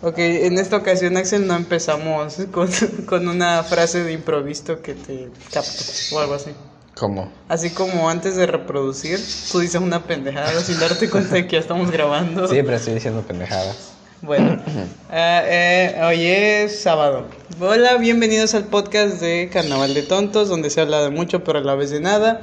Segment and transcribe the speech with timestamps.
[0.00, 2.68] Ok, en esta ocasión, Axel, no empezamos con,
[3.06, 5.82] con una frase de improviso que te capto
[6.12, 6.52] o algo así.
[6.96, 7.32] ¿Cómo?
[7.48, 9.18] Así como antes de reproducir,
[9.50, 12.46] tú dices una pendejada sin darte cuenta de que ya estamos grabando.
[12.46, 13.92] Siempre estoy diciendo pendejadas.
[14.22, 14.62] Bueno,
[15.10, 17.26] ah, eh, hoy es sábado.
[17.60, 21.62] Hola, bienvenidos al podcast de Carnaval de Tontos, donde se habla de mucho pero a
[21.62, 22.42] la vez de nada.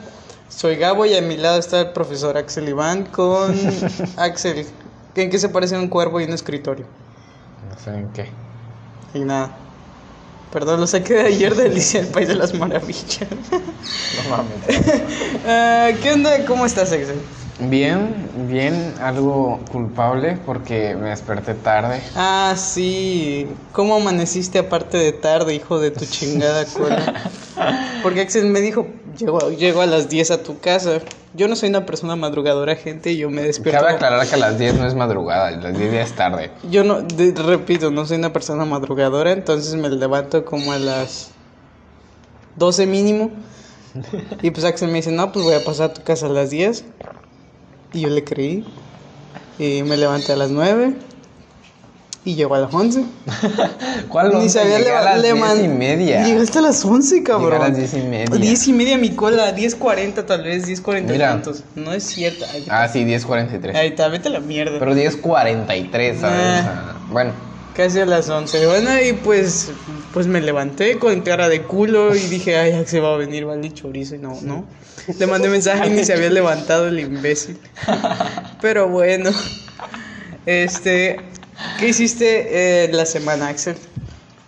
[0.49, 3.55] Soy Gabo y a mi lado está el profesor Axel Iván con
[4.17, 4.65] Axel.
[5.15, 6.85] ¿En qué se parece un cuervo y un escritorio?
[7.69, 8.33] No sé en qué.
[9.13, 9.57] Y nada.
[10.51, 13.29] Perdón, lo saqué de ayer de Alicia el País de las Maravillas.
[14.13, 14.65] No mames.
[15.47, 16.45] Ah, ¿Qué onda?
[16.45, 17.21] ¿Cómo estás, Axel?
[17.57, 22.01] Bien, bien, algo culpable porque me desperté tarde.
[22.15, 23.47] Ah, sí.
[23.71, 27.31] ¿Cómo amaneciste aparte de tarde, hijo de tu chingada cola?
[28.03, 28.87] Porque Axel me dijo,
[29.17, 30.99] llego, llego a las 10 a tu casa.
[31.33, 33.81] Yo no soy una persona madrugadora, gente, yo me despierto.
[33.81, 36.51] Cabe aclarar que a las 10 no es madrugada, a las 10 ya es tarde.
[36.69, 41.31] Yo no, de- repito, no soy una persona madrugadora, entonces me levanto como a las
[42.57, 43.31] 12 mínimo.
[44.41, 46.49] Y pues Axel me dice, no, pues voy a pasar a tu casa a las
[46.49, 46.83] 10.
[47.95, 48.65] Y yo le creí.
[49.57, 50.93] Y me levanté a las 9.
[52.25, 53.05] Y llegó a las 11.
[54.09, 56.23] ¿Cuál Ni había Llegué a leva- las le 10 man- y media.
[56.25, 57.51] Llegaste a las 11, cabrón.
[57.51, 58.25] Llegué a las 10 y media.
[58.37, 61.29] 10 y media mi cola, 10.40 tal vez, 10.40 y Mira.
[61.29, 61.63] tantos.
[61.75, 62.45] No es cierto.
[62.51, 63.75] Ay, Ah, sí, 10.43.
[63.75, 64.79] Ahí está, vete a la mierda.
[64.79, 66.21] Pero 10.43, ¿sabes?
[66.21, 66.59] Nah.
[66.59, 67.31] O sea, bueno,
[67.75, 68.65] Casi a las 11.
[68.67, 69.71] Bueno, y pues,
[70.13, 73.45] pues me levanté con cara de culo y dije, ay, ya se va a venir,
[73.45, 74.15] vale, chorizo.
[74.15, 74.65] Y no, no.
[75.19, 77.59] Le mandé mensaje y ni se había levantado el imbécil.
[78.61, 79.29] Pero bueno.
[80.45, 81.17] Este,
[81.79, 83.75] ¿qué hiciste eh, la semana, Axel?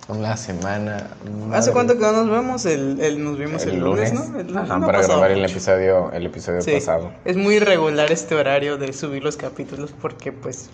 [0.10, 1.08] una semana.
[1.52, 2.66] ¿Hace cuánto que no nos vemos?
[2.66, 4.40] El, el- nos vimos el, lunes, ¿no?
[4.40, 7.12] El Ajá, no ha para grabar el episodio, el episodio Sí, pasado.
[7.26, 10.70] Es muy irregular este horario de subir los capítulos porque pues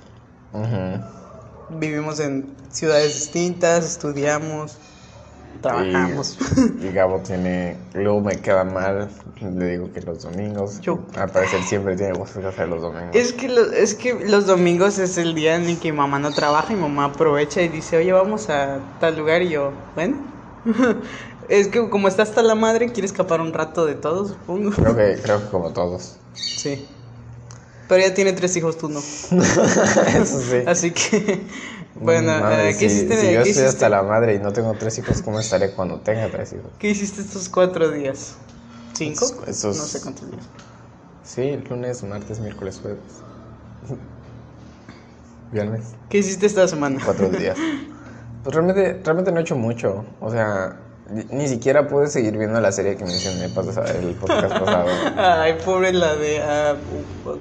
[0.52, 1.04] Ujú.
[1.80, 4.78] Vivimos en ciudades distintas, estudiamos,
[5.62, 6.38] trabajamos.
[6.80, 7.78] Y, y Gabo tiene.
[7.94, 9.10] Luego me queda mal.
[9.42, 10.80] Le digo que los domingos.
[10.82, 13.16] Yo- Al parecer siempre tiene cosas que hacer los domingos.
[13.16, 16.20] Es que, lo- es que los domingos es el día en el que mi mamá
[16.20, 20.18] no trabaja y mamá aprovecha y dice, oye, vamos a tal lugar y yo, bueno.
[21.50, 24.72] es que como está hasta la madre, quiere escapar un rato de todo, supongo.
[24.72, 26.16] Creo que, creo que como todos.
[26.56, 26.88] Sí.
[27.88, 29.00] Pero ella tiene tres hijos, tú no.
[29.32, 30.64] Eso sí.
[30.66, 31.42] Así que,
[31.96, 33.18] bueno, Madre, ¿qué si, hiciste?
[33.20, 35.72] si yo qué estoy hiciste- hasta la madre y no tengo tres hijos, ¿cómo estaré
[35.72, 36.72] cuando tenga tres hijos?
[36.80, 38.36] ¿Qué hiciste estos cuatro días?
[38.94, 39.26] ¿Cinco?
[39.48, 40.44] Esos- No sé cuántos días.
[41.24, 43.00] Sí, lunes, martes, miércoles, jueves.
[45.52, 45.84] Viernes.
[46.10, 47.00] ¿Qué hiciste esta semana?
[47.04, 47.58] cuatro días.
[48.44, 50.06] Pues realmente, realmente no he hecho mucho.
[50.20, 50.78] O sea,
[51.10, 54.86] ni, ni siquiera pude seguir viendo la serie que mencioné el podcast pasado.
[55.18, 56.42] Ay, pobre la de...
[56.42, 56.76] ah,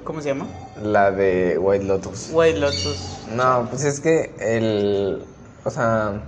[0.03, 0.47] ¿Cómo se llama?
[0.81, 2.29] La de White Lotus.
[2.31, 3.19] White Lotus.
[3.31, 5.23] No, pues es que el.
[5.63, 6.21] O sea,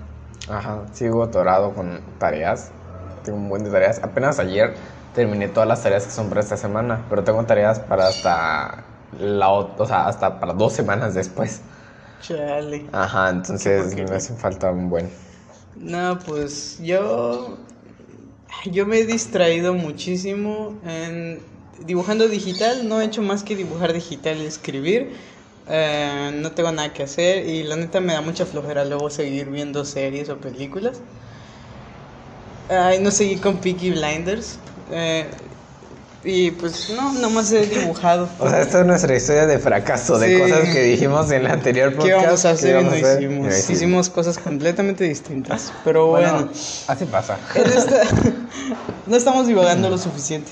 [0.49, 2.71] ajá, sigo atorado con tareas.
[3.23, 4.01] Tengo un buen de tareas.
[4.01, 4.75] Apenas ayer
[5.13, 8.83] terminé todas las tareas que son para esta semana, pero tengo tareas para hasta.
[9.19, 11.61] La, o sea, hasta para dos semanas después.
[12.21, 12.87] Chale.
[12.91, 15.24] Ajá, entonces me hacen falta un buen.
[15.75, 17.57] No, pues yo...
[18.65, 21.47] Yo me he distraído muchísimo en
[21.85, 22.87] dibujando digital.
[22.87, 25.13] No he hecho más que dibujar digital y escribir.
[25.67, 29.49] Eh, no tengo nada que hacer y la neta me da mucha flojera luego seguir
[29.49, 31.03] viendo series o películas.
[32.67, 34.59] Ay, no seguí con Peaky Blinders.
[34.87, 35.29] Eh,
[36.25, 38.27] y pues no, nomás he dibujado.
[38.39, 41.93] O sea, esta es nuestra historia de fracaso, de cosas que dijimos en el anterior
[41.93, 42.07] podcast.
[42.19, 42.67] ¿Qué vamos a hacer?
[42.67, 43.43] y íbamos no a hacer, y hicimos.
[43.47, 43.69] no hicimos.
[43.69, 45.71] Hicimos cosas completamente distintas.
[45.83, 46.51] Pero bueno, Bueno,
[46.87, 47.37] así pasa.
[47.55, 48.01] esta-
[49.05, 50.51] no estamos divagando lo suficiente.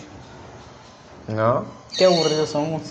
[1.28, 1.66] ¿No?
[1.98, 2.82] Qué aburridos somos.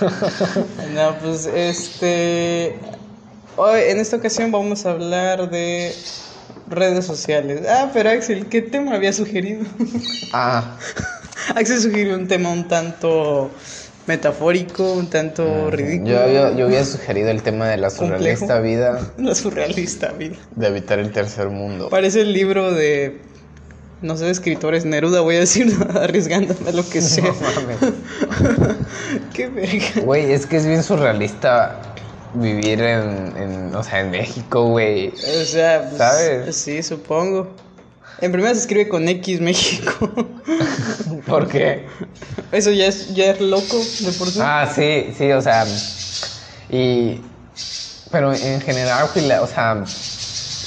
[0.94, 2.78] no, pues este.
[3.56, 5.94] Hoy, en esta ocasión vamos a hablar de
[6.68, 7.62] redes sociales.
[7.68, 9.64] Ah, pero Axel, ¿qué tema había sugerido?
[10.32, 10.76] Ah,
[11.54, 13.50] Axel sugirió un tema un tanto
[14.06, 16.10] metafórico, un tanto ridículo.
[16.10, 18.16] yo, yo, yo había sugerido el tema de la Complejo.
[18.46, 20.36] surrealista vida La surrealista vida.
[20.56, 21.88] de habitar el tercer mundo.
[21.90, 23.20] Parece el libro de.
[24.02, 27.32] No sé, de escritores Neruda, voy a decir, arriesgándome a lo que sea.
[29.34, 30.00] Qué verga.
[30.04, 31.78] Güey, es que es bien surrealista
[32.32, 35.08] vivir en, en o sea, en México, güey.
[35.08, 36.56] O sea, pues, ¿Sabes?
[36.56, 37.48] Sí, supongo.
[38.18, 40.10] En primera se escribe con X México.
[41.26, 41.86] ¿Por qué?
[42.52, 44.40] Eso ya es, ya es loco de por sí.
[44.42, 45.64] Ah, sí, sí, o sea,
[46.70, 47.20] y...
[48.10, 49.08] Pero en general,
[49.40, 49.84] o sea,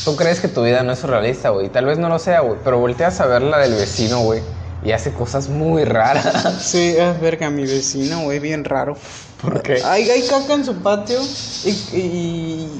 [0.05, 1.67] tú crees que tu vida no es surrealista, güey.
[1.69, 4.41] Tal vez no lo sea, güey, pero volteas a ver la del vecino, güey,
[4.81, 6.63] y hace cosas muy raras.
[6.63, 8.95] Sí, ah, verga, mi vecino, güey, bien raro.
[9.41, 9.81] ¿Por qué?
[9.83, 11.19] Hay, hay caca en su patio
[11.65, 11.99] y, y,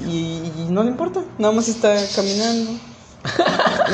[0.08, 2.70] y- y no le importa, nada más está caminando.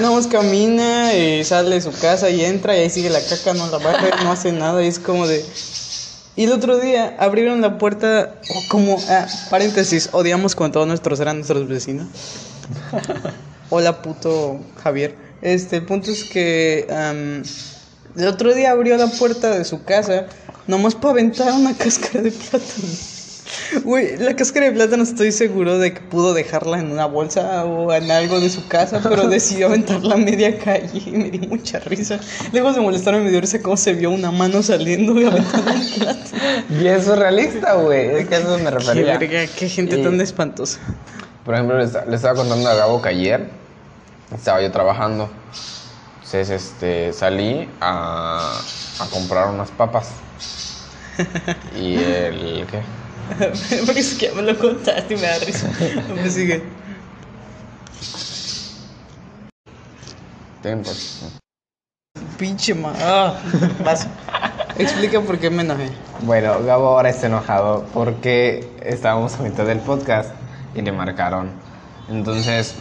[0.01, 3.55] Nada más camina y sale de su casa y entra y ahí sigue la caca,
[3.55, 5.45] no la baja, no hace nada y es como de...
[6.37, 8.99] Y el otro día abrieron la puerta como...
[9.09, 12.09] ah, paréntesis, odiamos con todos nuestros eran nuestros vecinos.
[13.71, 15.17] Hola puto Javier.
[15.43, 16.87] Este, el punto es que
[18.17, 20.27] el otro día abrió la puerta de su casa
[20.67, 22.89] nomás para aventar una cáscara de plátano.
[23.85, 27.93] Güey, la cáscara de plátano estoy seguro de que pudo dejarla en una bolsa o
[27.93, 31.79] en algo de su casa, pero decidió aventarla a media calle y me dio mucha
[31.81, 32.21] risa.
[32.53, 35.91] Lejos de molestarme me dio risa cómo se vio una mano saliendo y aventando un
[35.91, 36.39] plátano.
[36.69, 38.07] Bien surrealista, güey.
[38.21, 39.19] Es que a eso me Qué refería.
[39.19, 40.79] verga, qué gente Y- tan espantosa.
[41.45, 41.85] Por ejemplo, le
[42.17, 43.49] estaba contando a Gabo que ayer
[44.35, 45.31] estaba yo trabajando.
[46.17, 48.61] Entonces, este, salí a,
[49.01, 50.09] a comprar unas papas.
[51.79, 52.81] Y el, ¿qué?
[53.87, 55.71] Porque es que ya me lo contaste y me da risa.
[56.15, 56.63] Me sigue.
[60.63, 60.91] Tiempo.
[62.39, 62.93] Pinche ma.
[63.01, 63.35] Ah,
[63.85, 64.07] vas.
[64.79, 65.91] Explica por qué me enojé.
[66.23, 70.31] Bueno, Gabo ahora está enojado porque estábamos a mitad del podcast
[70.75, 71.51] y le marcaron.
[72.09, 72.75] Entonces,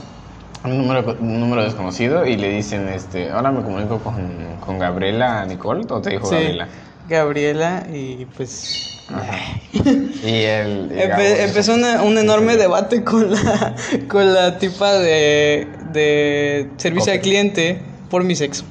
[0.63, 5.45] un número, un número desconocido y le dicen, este, ahora me comunico con, con Gabriela
[5.45, 6.35] Nicole, ¿o te dijo Sí.
[6.35, 6.67] Gabriela?
[7.07, 8.88] Gabriela y pues.
[10.23, 10.89] Y el...
[10.93, 13.75] y Empe- empezó una- un enorme debate con la,
[14.07, 18.65] con la tipa de, de servicio al cliente por mi sexo.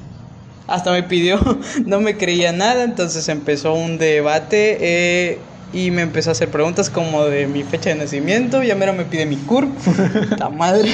[0.67, 1.39] Hasta me pidió,
[1.85, 5.41] no me creía nada, entonces empezó un debate eh,
[5.73, 8.61] y me empezó a hacer preguntas como de mi fecha de nacimiento.
[8.63, 9.79] Ya mero me pide mi CURP.
[10.37, 10.91] ¡Ta madre!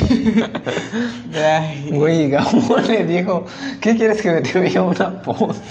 [1.36, 3.46] Ay, Güey, Gabo le dijo,
[3.82, 5.62] ¿qué quieres que me te envíe una post?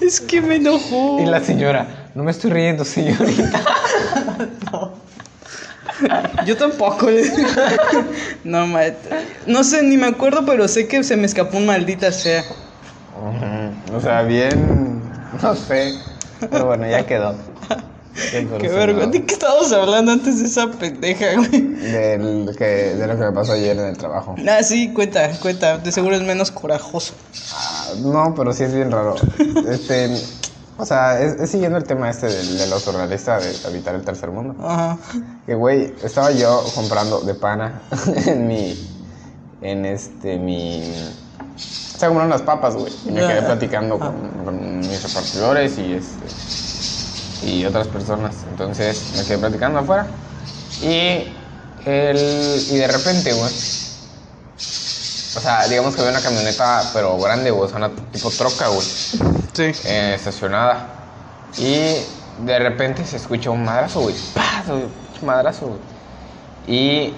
[0.00, 1.18] Es que me enojó.
[1.20, 3.60] Y la señora, no me estoy riendo, señorita.
[6.46, 7.22] Yo tampoco le
[8.44, 8.82] No, ma-
[9.46, 12.44] no sé, ni me acuerdo, pero sé que se me escapó un maldita sea.
[13.92, 15.00] O sea, bien,
[15.42, 15.94] no sé,
[16.50, 17.34] pero bueno, ya quedó.
[18.30, 19.10] Qué vergüenza.
[19.10, 21.60] ¿De qué estábamos hablando antes de esa pendeja, güey?
[21.62, 24.34] Del que, de lo que me pasó ayer en el trabajo.
[24.48, 25.78] Ah, sí, cuenta, cuenta.
[25.78, 27.14] De seguro es menos corajoso.
[27.52, 29.14] Ah, no, pero sí es bien raro.
[29.68, 30.10] Este,
[30.76, 34.02] o sea, es, es siguiendo el tema este del, de lo surrealista de habitar el
[34.02, 34.54] tercer mundo.
[34.64, 34.98] Ajá.
[35.46, 37.82] Que, güey, estaba yo comprando de pana
[38.26, 38.76] en mi,
[39.62, 40.94] en este, mi...
[41.56, 42.92] Estaba comprando las papas, güey.
[43.06, 46.67] Y me quedé platicando con, con mis repartidores y este
[47.42, 48.34] y otras personas.
[48.50, 50.06] Entonces me quedé platicando afuera.
[50.82, 51.32] Y
[51.84, 53.52] el, y de repente, güey.
[55.36, 57.64] O sea, digamos que había una camioneta, pero grande, güey.
[57.64, 58.86] O sea, una tipo troca, güey.
[59.52, 59.72] Sí.
[59.84, 60.88] eh, estacionada.
[61.56, 61.94] Y
[62.44, 64.14] de repente se escucha un madrazo, güey.
[64.34, 64.62] ¡Pah!
[65.22, 65.80] Madrazo, güey.
[66.66, 67.14] Y,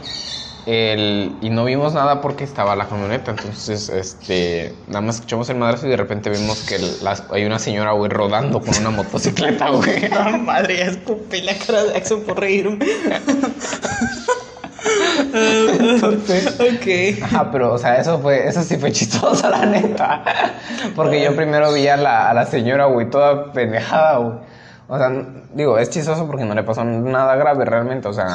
[0.66, 3.30] el, y no vimos nada porque estaba la camioneta.
[3.32, 6.96] Entonces, este, nada más escuchamos el madrazo y de repente vimos que el-
[7.30, 10.08] hay una señora, güey, rodando con una motocicleta, güey.
[10.12, 12.84] Ah, madre, ya escupí la cara de Axel por reírme.
[15.32, 17.22] Entonces, ok.
[17.24, 20.24] Ajá, pero, o sea, eso fue, eso sí fue chistoso, la neta.
[20.96, 24.38] Porque yo primero vi a la, a la señora, güey, toda pendejada, güey.
[24.88, 25.10] O sea,
[25.54, 28.08] digo, es chistoso porque no le pasó nada grave realmente.
[28.08, 28.26] O sea,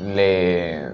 [0.00, 0.88] le.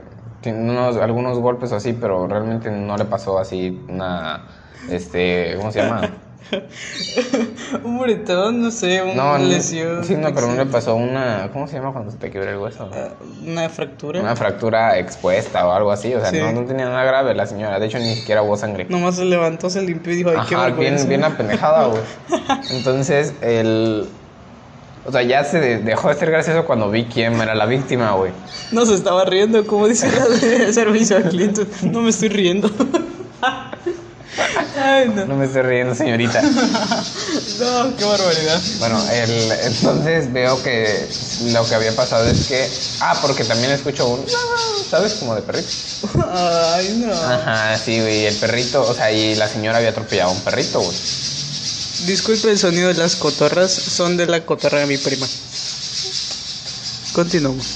[0.50, 4.42] Unos, algunos golpes así, pero realmente no le pasó así una.
[4.90, 5.54] Este.
[5.57, 6.02] ¿Cómo se llama?
[7.85, 10.04] Un moretón, no sé, una No, lesión.
[10.04, 11.49] Sí, no, pero no le pasó una.
[11.52, 12.88] ¿Cómo se llama cuando se te quiebra el hueso?
[12.92, 13.09] Ah,
[13.47, 14.21] Una fractura.
[14.21, 16.14] Una fractura expuesta o algo así.
[16.14, 16.38] O sea, Sí.
[16.38, 17.78] no, no tenía nada grave la señora.
[17.80, 18.87] De hecho, ni siquiera hubo sangre.
[18.88, 21.07] Nomás se levantó, se limpió y dijo, ay, qué Ajá, vergüenza.
[21.07, 22.02] bien, bien apendejada, güey.
[22.71, 24.07] Entonces, el.
[25.06, 28.12] O sea, ya se de- dejó de ser gracioso cuando vi quién era la víctima,
[28.12, 28.32] güey.
[28.73, 31.66] No se estaba riendo, como dice la de servicio al cliente.
[31.82, 32.70] No me estoy riendo.
[34.82, 35.26] Ay, no.
[35.26, 36.42] No me estoy riendo, señorita.
[36.42, 38.61] No, qué barbaridad.
[38.80, 41.06] Bueno, el, entonces veo que
[41.52, 42.68] lo que había pasado es que.
[43.00, 44.25] Ah, porque también escucho un.
[44.90, 45.14] ¿Sabes?
[45.14, 45.68] Como de perrito.
[46.32, 47.12] Ay, no.
[47.14, 48.26] Ajá, sí, güey.
[48.26, 50.96] El perrito, o sea, y la señora había atropellado a un perrito, güey.
[52.06, 55.26] Disculpe el sonido de las cotorras, son de la cotorra de mi prima.
[57.12, 57.66] Continuamos.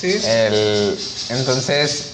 [0.00, 0.18] ¿Sí?
[0.24, 0.96] El,
[1.30, 2.04] entonces.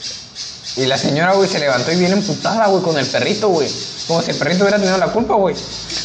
[0.77, 3.69] Y la señora, güey, se levantó y viene emputada, güey, con el perrito, güey.
[4.09, 5.55] Como si el perrito hubiera tenido la culpa, güey.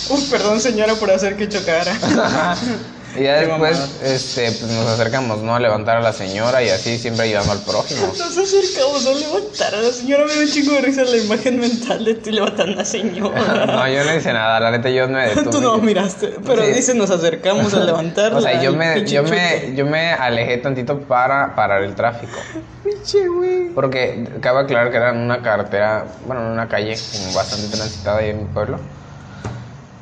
[0.09, 1.97] Uy, perdón señora por hacer que chocara.
[3.17, 5.55] Y ya después, este, pues nos acercamos, ¿no?
[5.55, 8.07] A levantar a la señora y así siempre ayudando al prójimo.
[8.17, 10.25] Nos acercamos a levantar a la señora.
[10.25, 13.65] Me da un chingo de risa la imagen mental de ti levantando a la señora.
[13.67, 15.43] No, yo no hice nada, la neta yo me detuve.
[15.51, 16.71] Tú no miraste, pero Sí.
[16.73, 18.37] dice nos acercamos a levantarla.
[18.37, 22.37] O sea, yo me, yo me, yo me alejé tantito para parar el tráfico.
[22.83, 23.69] Pinche güey.
[23.73, 28.19] Porque cabe aclarar que era en una carretera, bueno, en una calle como bastante transitada
[28.19, 28.79] ahí en mi pueblo.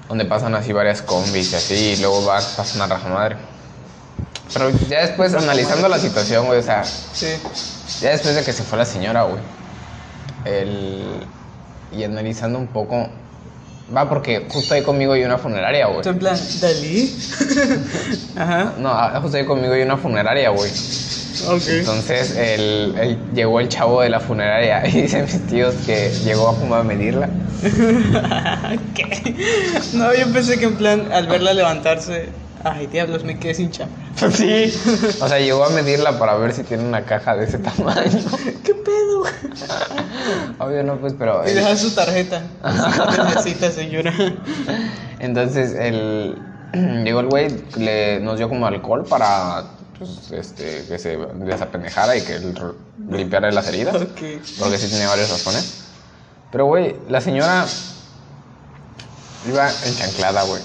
[0.09, 3.37] Donde pasan así varias combis y así, y luego va, pasan a raja madre.
[4.53, 7.27] Pero ya después, analizando la situación, güey, o sea, Sí.
[8.01, 9.41] ya después de que se fue la señora, güey.
[10.45, 11.03] El...
[11.91, 13.09] Y analizando un poco.
[13.95, 16.07] Va, porque justo ahí conmigo hay una funeraria, güey.
[16.07, 17.15] En plan, Dalí.
[18.37, 18.73] Ajá.
[18.77, 20.71] No, ah, justo ahí conmigo hay una funeraria, güey.
[21.49, 21.61] Ok.
[21.67, 26.49] Entonces el, el- llegó el chavo de la funeraria y dicen mis tíos que llegó
[26.49, 27.29] a como a medirla.
[28.95, 29.35] ¿Qué?
[29.93, 32.29] No, yo pensé que en plan, al verla levantarse,
[32.63, 33.95] ay diablos, me quedé sin chamba.
[34.31, 34.73] Sí.
[35.21, 38.19] O sea, llegó a medirla para ver si tiene una caja de ese tamaño.
[38.63, 39.23] ¿Qué pedo?
[40.59, 41.43] Obvio no, pues, pero...
[41.47, 42.41] Y deja su tarjeta.
[43.25, 44.13] Necesita, señora.
[45.19, 46.37] entonces el...
[47.03, 49.63] Llegó el güey, le, nos dio como alcohol para
[49.97, 52.39] pues, este, que se desapendejara y que
[53.09, 53.95] limpiara las heridas.
[53.95, 54.21] Ok.
[54.59, 55.83] Porque sí tenía varios raspones.
[56.51, 57.65] Pero, güey, la señora
[59.47, 60.61] iba enchanclada, güey.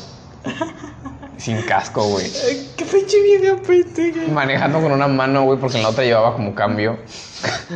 [1.38, 2.30] Sin casco, güey.
[2.76, 4.32] Qué pinche vieja pendeja.
[4.32, 6.99] Manejando con una mano, güey, porque en la otra llevaba como cambio.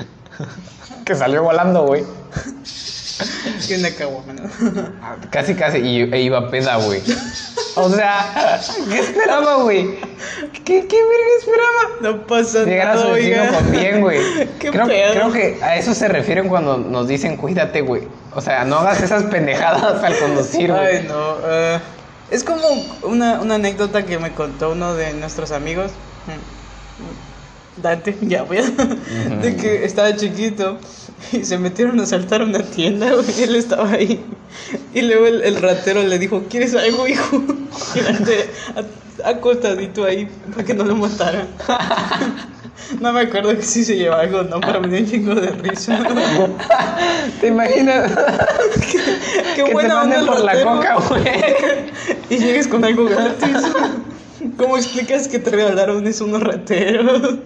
[1.05, 2.05] que salió volando, güey.
[3.67, 5.21] Que una.
[5.31, 5.79] Casi, casi.
[5.79, 7.03] Y e iba peda, güey.
[7.77, 9.99] O sea, ¿qué esperaba, güey?
[10.65, 11.83] ¿Qué, qué verga esperaba?
[12.03, 13.53] No pasa Llegar a nada, su destino oiga.
[13.59, 14.19] con bien, güey.
[14.59, 15.13] Creo, pedo.
[15.13, 18.03] creo que a eso se refieren cuando nos dicen cuídate, güey.
[18.35, 20.99] O sea, no hagas esas pendejadas al conducir, güey.
[20.99, 21.37] Ay, no.
[21.47, 21.81] eh,
[22.31, 22.67] es como
[23.03, 25.91] una, una anécdota que me contó uno de nuestros amigos.
[26.27, 28.63] Mm, Dante, ya voy a.
[29.43, 30.79] De que estaba chiquito
[31.33, 33.43] y se metieron a saltar una tienda, güey.
[33.43, 34.25] Él estaba ahí.
[34.95, 37.43] Y luego el, el ratero le dijo: ¿Quieres algo, hijo?
[37.95, 38.01] Y
[39.25, 41.49] acostadito ahí para que no lo mataran.
[43.01, 45.49] No me acuerdo que si se llevaba algo no, pero me dio un chingo de
[45.49, 45.99] risa.
[47.41, 48.13] ¿Te imaginas?
[48.91, 48.99] Qué
[49.57, 51.25] que te buena onda manden el por la coca, güey.
[52.31, 53.57] Y llegues con algo gratis.
[54.59, 57.37] ¿Cómo explicas que te regalaron eso unos rateros?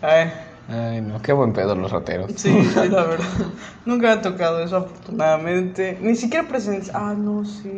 [0.00, 0.32] Ay,
[0.72, 2.30] Ay, no, qué buen pedo los rateros.
[2.36, 3.26] sí, sí, la verdad.
[3.84, 5.98] Nunca me ha tocado eso, afortunadamente.
[6.00, 6.92] Ni siquiera presencia.
[6.96, 7.68] Ah, no, sí.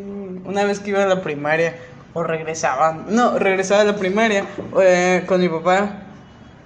[0.45, 1.75] Una vez que iba a la primaria,
[2.13, 3.07] o regresaban.
[3.09, 4.45] No, regresaba a la primaria
[4.81, 6.03] eh, con mi papá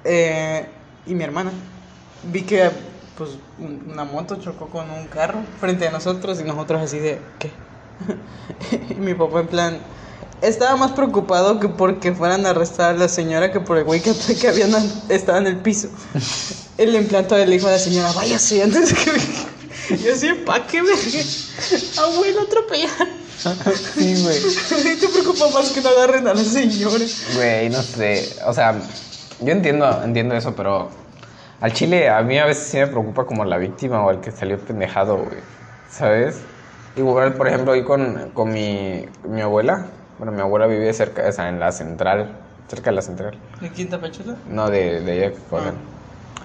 [0.05, 0.69] eh,
[1.07, 1.53] y mi hermana.
[2.25, 2.71] Vi que
[3.17, 7.21] pues un- una moto chocó con un carro frente a nosotros y nosotros así de
[7.39, 7.51] ¿qué?
[8.91, 9.79] y mi papá en plan
[10.43, 14.01] estaba más preocupado que porque fueran a arrestar a la señora que por el güey
[14.01, 14.73] que, que habían
[15.09, 15.89] estaba en el piso.
[16.79, 19.11] El implantó le dijo a la señora, váyase antes de que
[19.91, 22.03] y así, ¿pa' qué verga?
[22.03, 23.09] Abuelo atropellar.
[23.95, 24.39] Sí, güey.
[24.93, 27.05] ¿Y te preocupa más que no agarren a la señora?
[27.35, 28.29] Güey, no sé.
[28.47, 28.79] O sea,
[29.41, 30.91] yo entiendo, entiendo eso, pero
[31.61, 34.31] al chile a mí a veces sí me preocupa como la víctima o el que
[34.31, 35.39] salió pendejado, güey.
[35.91, 36.37] ¿Sabes?
[36.97, 39.87] Igual, por ejemplo, ahí con, con mi, mi abuela.
[40.19, 42.37] Bueno, mi abuela vive cerca, o sea, en la central.
[42.69, 43.39] Cerca de la central.
[43.61, 44.37] ¿De Quinta Pachula?
[44.51, 45.75] No, de, de allá que corren.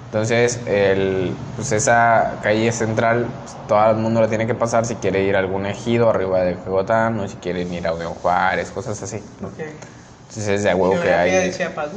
[0.06, 4.94] Entonces, el, pues esa calle central, pues, todo el mundo la tiene que pasar si
[4.96, 8.70] quiere ir a algún ejido arriba de Cogotán o si quieren ir a León Juárez,
[8.70, 9.20] cosas así.
[9.42, 9.48] ¿no?
[9.48, 9.60] Ok.
[9.60, 11.32] Entonces es de huevo que hay.
[11.32, 11.90] de Chiapas.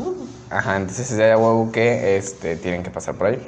[0.49, 3.43] Ajá, entonces es de huevo que este, tienen que pasar por ahí.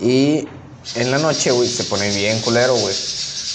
[0.00, 0.48] Y
[0.96, 2.94] en la noche, güey, se pone bien culero, güey.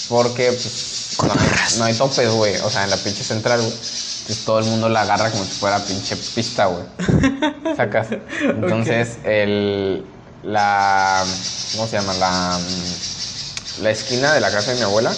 [0.08, 2.56] Porque, pues, no hay, no hay topes, güey.
[2.58, 3.72] O sea, en la pinche central, güey.
[3.72, 6.84] Entonces todo el mundo la agarra como si fuera pinche pista, güey.
[7.76, 8.08] Sacas.
[8.40, 10.04] Entonces, el.
[10.42, 11.24] La.
[11.72, 12.14] ¿Cómo se llama?
[12.14, 12.58] La.
[12.58, 15.14] mm, La esquina de la casa de mi abuela.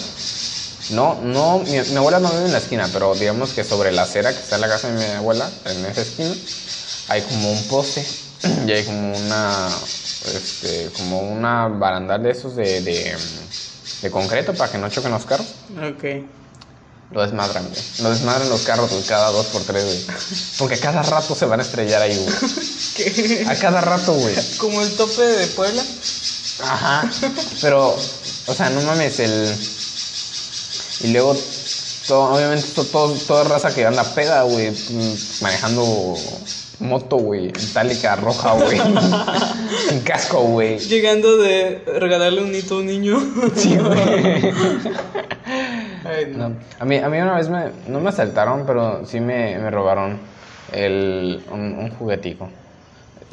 [0.91, 4.03] No, no, mi, mi abuela no vive en la esquina, pero digamos que sobre la
[4.03, 6.33] acera que está en la casa de mi abuela, en esa esquina,
[7.07, 8.05] hay como un poste
[8.67, 9.69] y hay como una,
[10.25, 13.70] este, como una barandal de esos de, de, mm,
[14.01, 15.47] de concreto para que no choquen los carros.
[15.77, 16.03] Ok.
[17.11, 17.81] Lo desmadran, güey.
[17.99, 20.17] Lo desmadran los carros güey, cada dos por tres, güey.
[20.57, 22.35] Porque cada rato se van a estrellar ahí, güey.
[22.95, 23.45] ¿Qué?
[23.47, 24.35] A cada rato, güey.
[24.57, 25.83] Como el tope de Puebla.
[26.63, 27.09] Ajá.
[27.61, 27.97] Pero,
[28.47, 29.57] o sea, no mames, el.
[31.01, 31.35] Y luego,
[32.07, 36.15] todo, obviamente, todo, toda raza que anda peda, güey, mm, manejando
[36.81, 38.77] moto, güey, itálica roja, güey.
[39.89, 40.77] Sin casco, güey.
[40.79, 43.19] Llegando de regalarle un hito a un niño.
[43.55, 44.51] Sí, güey.
[46.35, 46.53] No.
[46.79, 50.19] A mí, a mí una vez me, no me asaltaron, pero sí me, me robaron
[50.71, 52.49] el, un, un juguetico.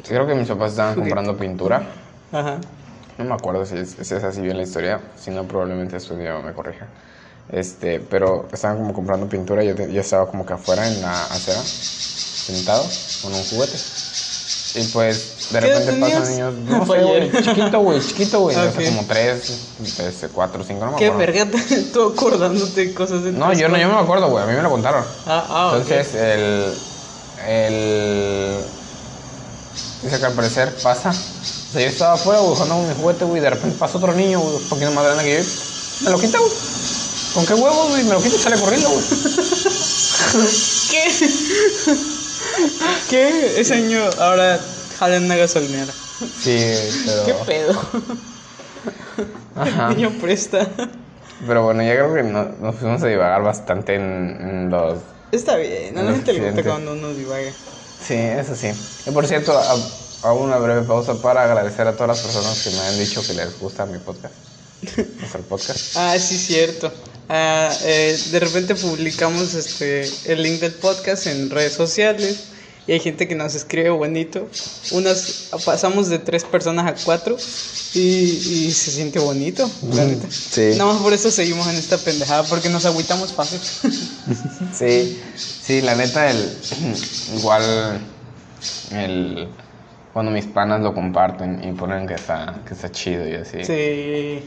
[0.07, 1.83] Creo que mis papás estaban comprando pintura.
[2.31, 2.57] Ajá.
[3.17, 6.15] No me acuerdo si es, si es así bien la historia, si no probablemente su
[6.15, 6.85] día me corrija.
[7.51, 11.23] Este, pero estaban como comprando pintura yo, te- yo estaba como que afuera en la
[11.25, 11.59] acera,
[12.55, 12.85] sentado
[13.21, 13.77] con un juguete.
[14.75, 18.59] Y pues de ¿Qué repente pasan niños, no sé, güey, chiquito, güey, chiquito, güey, o
[18.61, 18.85] sea, Ok.
[18.85, 19.51] como tres,
[19.97, 21.33] este, cuatro, cinco, no me Qué acuerdo.
[21.33, 21.59] verga,
[21.93, 24.61] tú acordándote de cosas de No, yo no, yo me acuerdo, güey, a mí me
[24.61, 25.03] lo contaron.
[25.25, 25.71] Ah, ah.
[25.73, 26.73] Entonces, el.
[27.47, 28.57] El.
[30.03, 31.09] Dice que al parecer pasa.
[31.09, 34.13] O sea, yo estaba afuera güey, jugando con mi juguete, güey, de repente pasa otro
[34.13, 35.49] niño, güey, un poquito más grande que yo.
[36.01, 36.51] Me lo quita, güey.
[37.33, 38.03] ¿Con qué huevos, güey?
[38.03, 39.03] Me lo quita y sale corriendo, güey.
[40.91, 41.09] ¿Qué?
[43.09, 43.59] ¿Qué?
[43.59, 44.59] Ese año ahora
[44.97, 45.91] jala en una gasolinera.
[46.41, 46.63] Sí,
[47.05, 47.25] pero.
[47.25, 47.81] ¿Qué pedo?
[49.55, 49.89] Ajá.
[49.89, 50.67] El niño presta.
[51.47, 54.03] Pero bueno, ya creo que no- nos fuimos a divagar bastante en,
[54.41, 54.99] en los.
[55.31, 57.51] Está bien, a la gente le gusta cuando uno divaga.
[58.05, 58.71] Sí, eso sí.
[59.05, 62.71] Y por cierto, ha- hago una breve pausa para agradecer a todas las personas que
[62.71, 64.33] me han dicho que les gusta mi podcast.
[65.19, 65.95] Nuestro podcast.
[65.95, 66.91] Ah, sí, cierto.
[67.29, 72.45] Ah, eh, de repente publicamos este el link del podcast en redes sociales
[72.89, 74.47] y hay gente que nos escribe bonito.
[74.93, 77.37] Unas pasamos de tres personas a cuatro
[77.93, 80.25] y, y se siente bonito, la neta.
[80.31, 80.71] sí.
[80.75, 83.59] Nada más por eso seguimos en esta pendejada porque nos agüitamos fácil.
[84.73, 86.57] Sí, sí, la neta, el,
[87.37, 88.01] igual,
[88.91, 89.47] el,
[90.11, 93.63] cuando mis panas lo comparten y ponen que está, que está chido y así.
[93.65, 94.39] sí,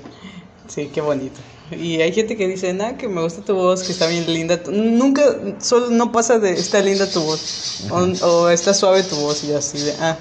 [0.66, 1.38] sí, qué bonito.
[1.80, 4.62] Y hay gente que dice, nada, que me gusta tu voz, que está bien linda.
[4.62, 4.72] tu-".
[4.72, 5.22] Nunca,
[5.60, 9.52] solo no pasa de está linda tu voz o, o está suave tu voz y
[9.52, 10.16] así de, ah.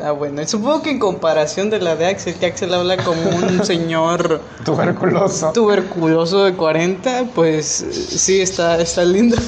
[0.00, 3.64] Ah, bueno, supongo que en comparación de la de Axel, que Axel habla como un
[3.64, 5.50] señor Tuberculoso.
[5.52, 9.36] tuberculoso de 40, pues sí, está, está linda.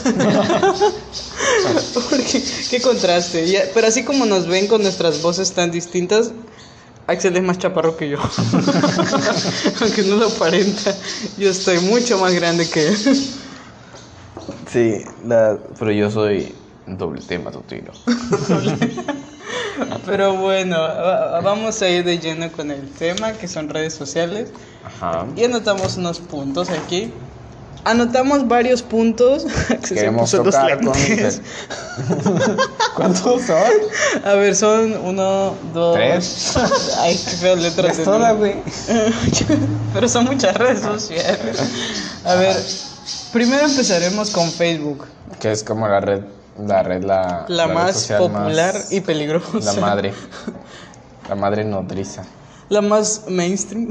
[1.94, 3.70] Porque, qué contraste.
[3.74, 6.32] Pero así como nos ven con nuestras voces tan distintas,
[7.10, 8.18] Axel es más chaparro que yo.
[9.80, 10.94] Aunque no lo aparenta,
[11.36, 12.96] yo estoy mucho más grande que él.
[14.70, 16.54] Sí, la, pero yo soy
[16.86, 17.90] doble tema matutino.
[20.06, 24.50] Pero bueno, va- vamos a ir de lleno con el tema, que son redes sociales.
[24.84, 25.26] Ajá.
[25.36, 27.12] Y anotamos unos puntos aquí.
[27.84, 29.46] Anotamos varios puntos.
[29.88, 30.92] Queremos los tocar con...
[30.92, 31.40] lentes.
[32.94, 33.72] ¿Cuántos son?
[34.24, 35.94] A ver, son uno, dos.
[35.94, 36.56] Tres.
[36.98, 37.92] Ay, qué feo letras.
[37.92, 38.38] Es de toda, número.
[38.38, 38.54] güey.
[39.94, 41.58] Pero son muchas redes sociales.
[42.24, 42.56] A ver,
[43.32, 45.06] primero empezaremos con Facebook,
[45.40, 46.22] Que es como la red,
[46.58, 47.46] la red, la...
[47.48, 49.72] la, más popular más- y peligrosa.
[49.74, 50.12] La madre.
[51.28, 52.24] La madre nodriza.
[52.68, 53.88] La más mainstream.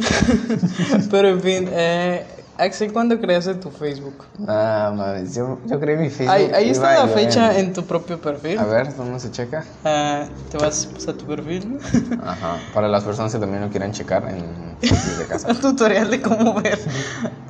[1.10, 2.26] Pero en fin, eh,
[2.60, 4.26] Axel, ¿cuándo creaste tu Facebook?
[4.46, 6.54] Ah, mames, yo, yo creé mi Facebook.
[6.54, 8.60] Ahí, está la fecha en- en tu propio perfil.
[8.60, 9.64] A ver, ¿cómo se checa?
[9.86, 11.80] Ah, Te vas pues, a tu perfil.
[12.24, 12.58] Ajá.
[12.74, 15.48] Para las personas que también lo quieran checar en desde casa.
[15.52, 16.78] Un tutorial de cómo ver.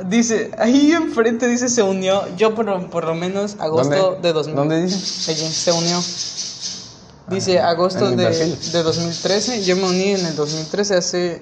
[0.06, 2.24] Dice, ahí enfrente dice se unió.
[2.38, 4.28] Yo por, lo- por lo menos agosto ¿Dónde?
[4.28, 4.56] de 2000.
[4.56, 5.32] ¿Dónde dice?
[5.32, 6.00] Allí, se unió.
[7.30, 9.64] Dice agosto en mi de, de 2013.
[9.64, 11.42] Yo me uní en el 2013 hace.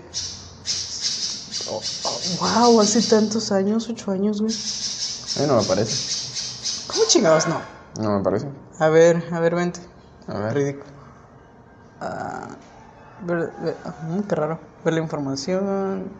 [2.39, 4.53] Wow, hace tantos años, ocho años, güey.
[4.53, 6.87] A mí no me parece.
[6.87, 7.61] ¿Cómo chingados no?
[8.01, 8.47] No me parece.
[8.79, 9.79] A ver, a ver, vente.
[10.27, 10.53] A ver.
[10.53, 10.85] Ridículo.
[12.01, 12.49] Ah,
[13.21, 14.59] ver- ver- ah, mm, qué raro.
[14.83, 16.11] Ver la información.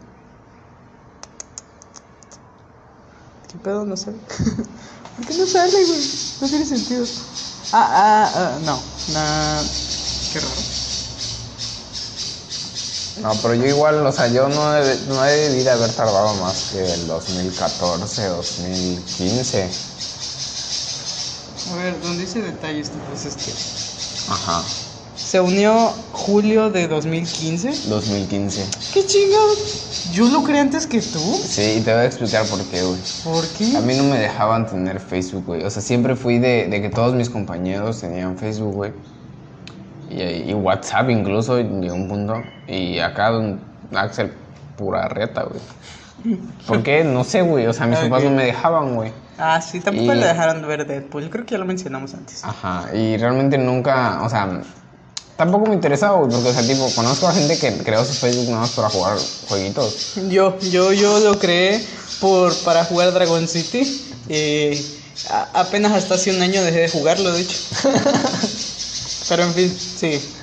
[3.52, 3.86] ¿Qué pedo?
[3.86, 4.18] No sale.
[5.18, 6.02] ¿Por qué no sale, güey?
[6.42, 7.06] No tiene sentido.
[7.74, 8.76] Ah, ah, ah, no.
[9.14, 9.62] Nah,
[10.34, 10.67] qué raro.
[13.22, 16.70] No, pero yo igual, o sea, yo no, he- no he debido haber tardado más
[16.72, 19.68] que el 2014, 2015.
[21.72, 23.52] A ver, ¿dónde dice detalles tú pues este?
[24.32, 24.64] Ajá.
[25.16, 27.90] Se unió julio de 2015.
[27.90, 28.66] 2015.
[28.94, 29.58] ¿Qué chingados?
[30.14, 31.20] Yo lo creé antes que tú.
[31.20, 33.00] Sí, y te voy a explicar por qué, güey.
[33.24, 33.76] ¿Por qué?
[33.76, 35.64] A mí no me dejaban tener Facebook, güey.
[35.64, 38.94] O sea, siempre fui de, de que todos mis compañeros tenían Facebook, güey.
[40.18, 42.42] Y, y WhatsApp incluso, llegó un punto.
[42.68, 43.60] Y acá, don
[43.94, 44.32] Axel,
[44.78, 46.38] pura reta, güey.
[46.66, 47.04] ¿Por qué?
[47.04, 47.68] No sé, güey.
[47.68, 49.12] O sea, mis papás no me dejaban, güey.
[49.38, 51.30] Ah, sí, tampoco Y- le dejaron ver Deadpool.
[51.30, 52.44] Creo que ya lo mencionamos antes.
[52.44, 52.86] Ajá.
[52.96, 54.62] Y realmente nunca, o sea,
[55.38, 56.32] tampoco me interesaba, güey.
[56.32, 59.18] Porque, o sea, tipo, conozco a gente que creó su Facebook nada más para jugar
[59.48, 60.16] jueguitos.
[60.30, 61.80] Yo, yo, yo lo creé
[62.20, 64.04] por, para jugar Dragon City.
[64.30, 64.84] Eh,
[65.30, 67.58] a- apenas hasta hace un año dejé de jugarlo, de hecho.
[69.30, 70.36] Pero en fin, sí.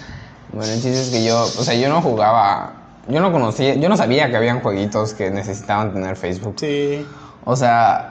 [0.53, 2.73] Bueno, el chiste es que yo, o sea, yo no jugaba.
[3.09, 6.55] Yo no conocía, yo no sabía que habían jueguitos que necesitaban tener Facebook.
[6.59, 7.05] Sí.
[7.45, 8.11] O sea,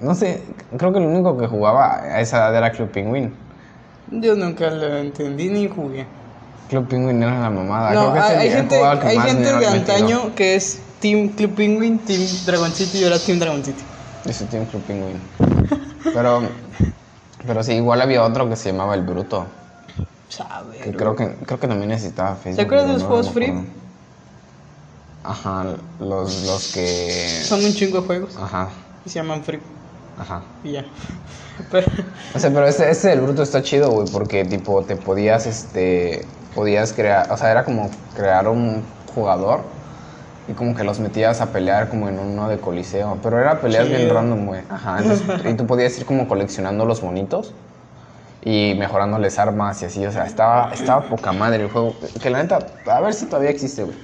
[0.00, 0.42] No sé,
[0.78, 3.34] creo que lo único que jugaba a esa edad era Club Penguin.
[4.10, 6.06] Yo nunca lo entendí ni jugué.
[6.70, 7.92] Club Penguin era la mamada.
[7.92, 11.98] No, creo que hay, gente, que hay gente de antaño que es Team Club Penguin,
[11.98, 13.84] Team Dragon City y ahora Team Dragon City.
[14.24, 15.20] Yo soy Team Club Penguin.
[16.14, 16.42] Pero,
[17.46, 19.46] pero sí, igual había otro que se llamaba El Bruto.
[20.30, 20.78] Sabe.
[20.78, 22.56] Que creo que, creo que también necesitaba Facebook.
[22.56, 23.52] ¿Te acuerdas de los no juegos free?
[25.22, 25.64] Ajá,
[25.98, 27.42] los, los que...
[27.44, 28.70] Son un chingo de juegos Ajá,
[29.04, 29.60] y se llaman Free
[30.18, 30.40] ajá.
[30.64, 30.84] y ya.
[31.70, 31.86] Pero,
[32.34, 36.24] O sea, pero este, este del bruto está chido, güey, porque tipo te podías, este,
[36.54, 38.82] podías crear, o sea, era como crear un
[39.14, 39.60] jugador
[40.48, 43.88] y como que los metías a pelear como en uno de coliseo, pero era peleas
[43.88, 44.62] bien random, güey.
[44.70, 47.52] Ajá, entonces, y tú podías ir como coleccionando los monitos
[48.42, 52.42] y mejorándoles armas y así, o sea, estaba, estaba poca madre el juego, que la
[52.42, 53.96] neta, a ver si todavía existe, güey.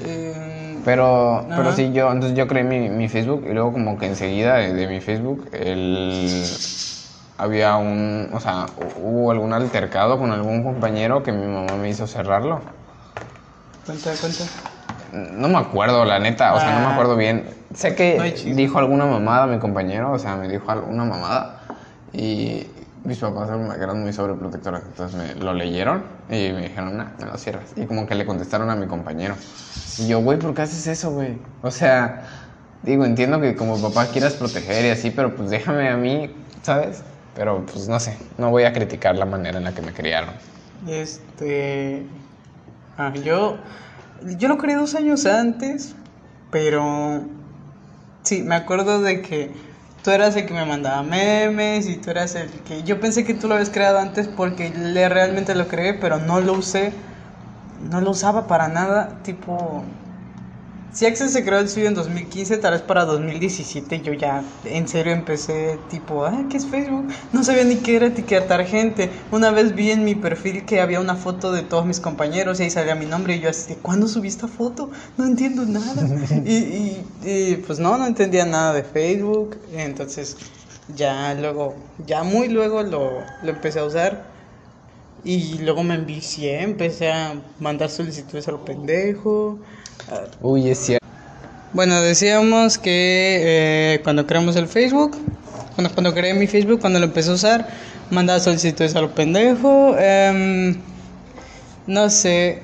[0.00, 4.06] eh, Pero, pero sí, yo, entonces yo creé mi, mi Facebook y luego como que
[4.06, 6.44] enseguida de, de mi Facebook el,
[7.38, 11.88] había un, o sea, hu- hubo algún altercado con algún compañero que mi mamá me
[11.88, 12.60] hizo cerrarlo.
[13.86, 14.44] cuenta, cuenta.
[15.12, 16.92] No me acuerdo, la neta, o sea, no me Ah.
[16.92, 17.48] acuerdo bien.
[17.72, 21.60] Sé que No dijo alguna mamada mi compañero, o sea, me dijo alguna mamada
[22.12, 22.66] y
[23.04, 27.36] mis papás eran muy sobreprotectores, entonces me lo leyeron y me dijeron, nah, me lo
[27.36, 27.72] cierras.
[27.76, 29.36] Y como que le contestaron a mi compañero.
[29.98, 31.38] Y yo, güey, ¿por qué haces eso, güey?
[31.62, 32.22] O sea,
[32.82, 37.02] digo, entiendo que como papá quieras proteger y así, pero pues déjame a mí, ¿sabes?
[37.34, 40.34] Pero pues no sé, no voy a criticar la manera en la que me criaron.
[40.88, 42.06] Este.
[42.96, 43.58] Ah, yo.
[44.38, 45.94] Yo lo creé dos años antes,
[46.50, 47.22] pero.
[48.22, 49.50] Sí, me acuerdo de que
[50.04, 52.82] tú eras el que me mandaba memes y tú eras el que.
[52.84, 56.40] Yo pensé que tú lo habías creado antes porque le realmente lo creé, pero no
[56.40, 56.92] lo usé.
[57.90, 59.18] No lo usaba para nada.
[59.22, 59.82] Tipo.
[60.94, 64.86] Si Access se creó el suyo en 2015, tal vez para 2017 yo ya en
[64.86, 67.08] serio empecé tipo, ah, ¿qué es Facebook?
[67.32, 69.10] No sabía ni qué era etiquetar gente.
[69.32, 72.62] Una vez vi en mi perfil que había una foto de todos mis compañeros y
[72.62, 74.90] ahí salía mi nombre y yo así, ¿de cuándo subí esta foto?
[75.16, 76.06] No entiendo nada.
[76.44, 79.56] y, y- y, pues no, no entendía nada de Facebook.
[79.72, 80.36] Entonces
[80.88, 81.74] ya luego,
[82.06, 84.32] ya muy luego lo, lo empecé a usar.
[85.24, 89.58] Y luego me envicié, empecé a mandar solicitudes a lo pendejo.
[90.40, 91.04] Uy, es cierto.
[91.72, 93.40] Bueno, decíamos que
[93.94, 95.16] eh, cuando creamos el Facebook,
[95.74, 97.68] cuando, cuando creé mi Facebook, cuando lo empecé a usar,
[98.10, 99.96] mandaba solicitudes a lo pendejo.
[99.98, 100.76] em,
[101.86, 102.62] no sé.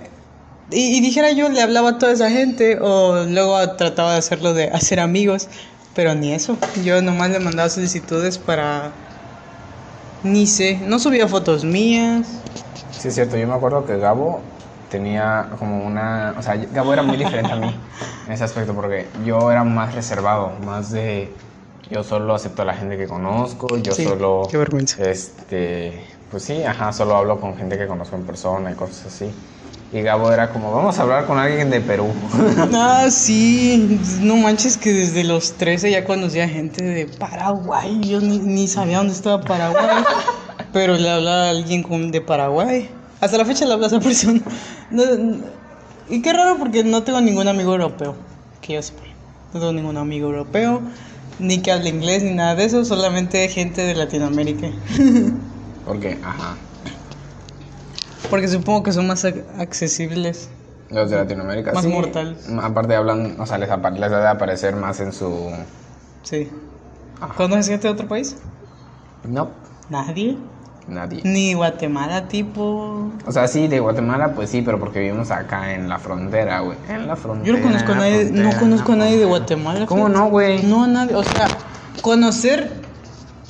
[0.70, 4.54] Y, y dijera yo, le hablaba a toda esa gente, o luego trataba de hacerlo
[4.54, 5.48] de hacer amigos,
[5.94, 6.56] pero ni eso.
[6.84, 8.92] Yo nomás le mandaba solicitudes para.
[10.22, 12.28] Ni sé, no subía fotos mías.
[12.92, 13.36] Sí, es cierto.
[13.36, 14.40] Yo me acuerdo que Gabo
[14.90, 16.34] tenía como una...
[16.38, 17.74] O sea, Gabo era muy diferente a mí
[18.26, 21.32] en ese aspecto porque yo era más reservado, más de...
[21.90, 24.48] Yo solo acepto a la gente que conozco, yo Sí, solo...
[24.50, 25.02] qué vergüenza.
[25.08, 26.04] Este...
[26.30, 29.32] Pues sí, ajá, solo hablo con gente que conozco en persona y cosas así.
[29.92, 32.06] Y Gabo era como, vamos a hablar con alguien de Perú.
[32.72, 38.38] Ah, sí, no manches que desde los 13 ya conocía gente de Paraguay, yo ni,
[38.38, 40.04] ni sabía dónde estaba Paraguay,
[40.72, 42.88] pero le hablaba a alguien con- de Paraguay.
[43.20, 44.40] Hasta la fecha le habla a esa persona.
[44.90, 45.36] No, no-
[46.08, 48.14] y qué raro porque no tengo ningún amigo europeo,
[48.60, 49.02] que yo sepa.
[49.52, 50.80] No tengo ningún amigo europeo,
[51.38, 54.68] ni que hable inglés, ni nada de eso, solamente gente de Latinoamérica.
[55.86, 56.56] Porque, ajá,
[58.30, 60.48] Porque supongo que son más ac- accesibles.
[60.90, 61.72] los de Latinoamérica.
[61.72, 62.48] Más sí, mortales.
[62.62, 65.50] Aparte hablan, o sea, les, apa- les debe aparecer más en su...
[66.22, 66.48] Sí.
[67.36, 68.36] ¿Conoces gente de otro país?
[69.24, 69.50] No,
[69.88, 70.36] Nadie.
[70.90, 71.22] Nadie.
[71.24, 73.10] Ni Guatemala, tipo.
[73.26, 76.76] O sea, sí, de Guatemala, pues sí, pero porque vivimos acá en la frontera, güey.
[76.88, 77.46] En la frontera.
[77.46, 79.24] Yo no conozco a la nadie, frontera, no conozco a nadie de.
[79.24, 79.86] Guatemala.
[79.86, 80.18] ¿Cómo fíjate.
[80.24, 80.62] no, güey?
[80.62, 81.48] No a nadie, o sea,
[82.02, 82.72] conocer,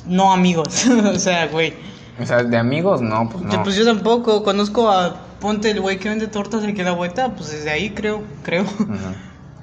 [0.05, 1.73] no amigos, o sea, güey.
[2.19, 3.63] O sea, de amigos, no, pues Yo, no.
[3.63, 7.33] Pues yo tampoco conozco a, ponte el güey que vende tortas y que da vuelta,
[7.33, 8.65] pues desde ahí creo, creo.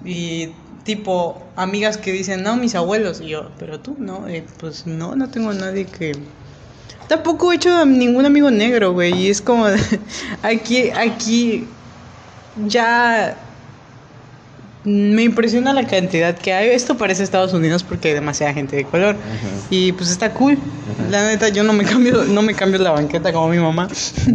[0.04, 0.52] Y
[0.84, 5.16] tipo, amigas que dicen, no, mis abuelos, y yo, pero tú, no, Eh, pues no,
[5.16, 6.12] no tengo a nadie que...
[7.08, 9.66] Tampoco he hecho a ningún amigo negro, güey, y es como,
[10.42, 11.66] aquí, aquí,
[12.66, 13.36] ya...
[14.84, 16.70] Me impresiona la cantidad que hay.
[16.70, 19.16] Esto parece Estados Unidos porque hay demasiada gente de color.
[19.68, 20.56] Y pues está cool.
[21.10, 23.88] La neta, yo no me cambio, no me cambio la banqueta como mi mamá.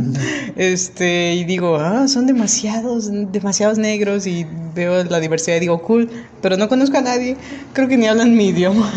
[0.56, 4.28] este, y digo, ah, son demasiados, demasiados negros.
[4.28, 6.10] Y veo la diversidad y digo, cool.
[6.42, 7.36] Pero no conozco a nadie.
[7.72, 8.92] Creo que ni hablan mi idioma.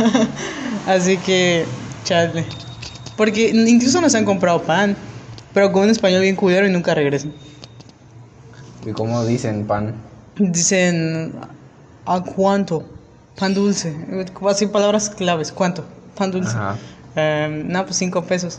[0.86, 1.64] Así que,
[2.04, 2.44] chale.
[3.16, 4.96] Porque incluso nos han comprado pan.
[5.54, 7.32] Pero con un español bien culero y nunca regresan.
[8.84, 9.94] ¿Y cómo dicen pan?
[10.38, 11.32] Dicen,
[12.04, 12.84] ¿a cuánto?
[13.38, 13.96] Pan dulce.
[14.48, 15.84] Así palabras claves, ¿cuánto?
[16.16, 16.56] pan dulce.
[17.14, 18.58] Em, no, pues cinco pesos.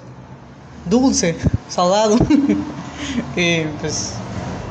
[0.86, 1.36] Dulce,
[1.67, 2.15] salado.
[3.36, 4.13] y pues.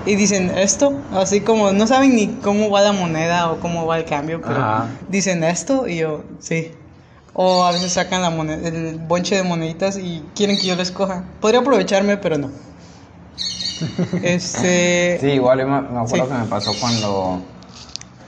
[0.06, 3.98] Y dicen esto, así como no saben ni cómo va la moneda o cómo va
[3.98, 4.88] el cambio, pero Ajá.
[5.08, 6.70] dicen esto y yo, sí.
[7.38, 10.80] O a veces sacan la moneda, el bonche de moneditas y quieren que yo lo
[10.82, 11.22] escoja.
[11.40, 12.50] Podría aprovecharme, pero no.
[14.22, 15.18] Este.
[15.20, 16.32] Sí, igual me, me acuerdo Sí.
[16.32, 17.42] que me pasó cuando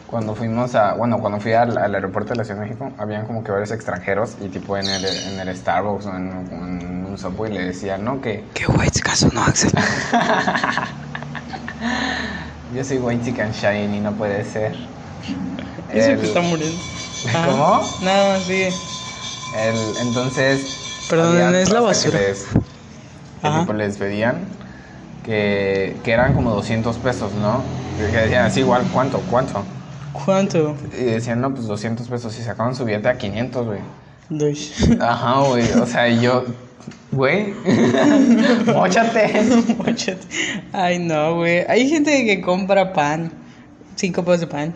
[0.08, 3.26] cuando fuimos a, bueno, cuando fui al, al aeropuerto de la Ciudad de México, habían
[3.26, 7.18] como que varios extranjeros y tipo en el, en el Starbucks o en, en un
[7.18, 8.18] Subway le decían, ¿no?
[8.22, 9.70] Que ¿Qué white caso no, Axel?
[12.74, 14.74] yo soy white chicken shine y no puede ser.
[15.92, 16.76] Ese El- que está muriendo.
[17.28, 17.46] Ajá.
[17.50, 17.80] ¿Cómo?
[18.02, 18.72] No, sigue.
[19.56, 20.66] El- entonces.
[21.08, 22.18] Perdón, es la raza que basura.
[22.20, 22.46] les-
[23.42, 24.44] que tipo les pedían
[25.24, 27.62] que, que eran como 200 pesos, ¿no?
[27.96, 29.20] Que decían así, igual, ¿cuánto?
[29.30, 29.62] ¿Cuánto?
[30.12, 30.74] ¿Cuánto?
[30.98, 32.38] Y decían, no, pues 200 pesos.
[32.38, 33.80] Y sacaban su billete a 500, güey.
[34.28, 34.72] Dos.
[35.00, 35.70] Ajá, güey.
[35.72, 36.44] O sea, yo,
[37.12, 37.54] güey,
[38.66, 39.42] mochate.
[39.78, 40.18] Mochate.
[40.72, 41.64] Ay, no, güey.
[41.68, 43.32] Hay gente que compra pan.
[43.96, 44.74] Cinco pesos de pan.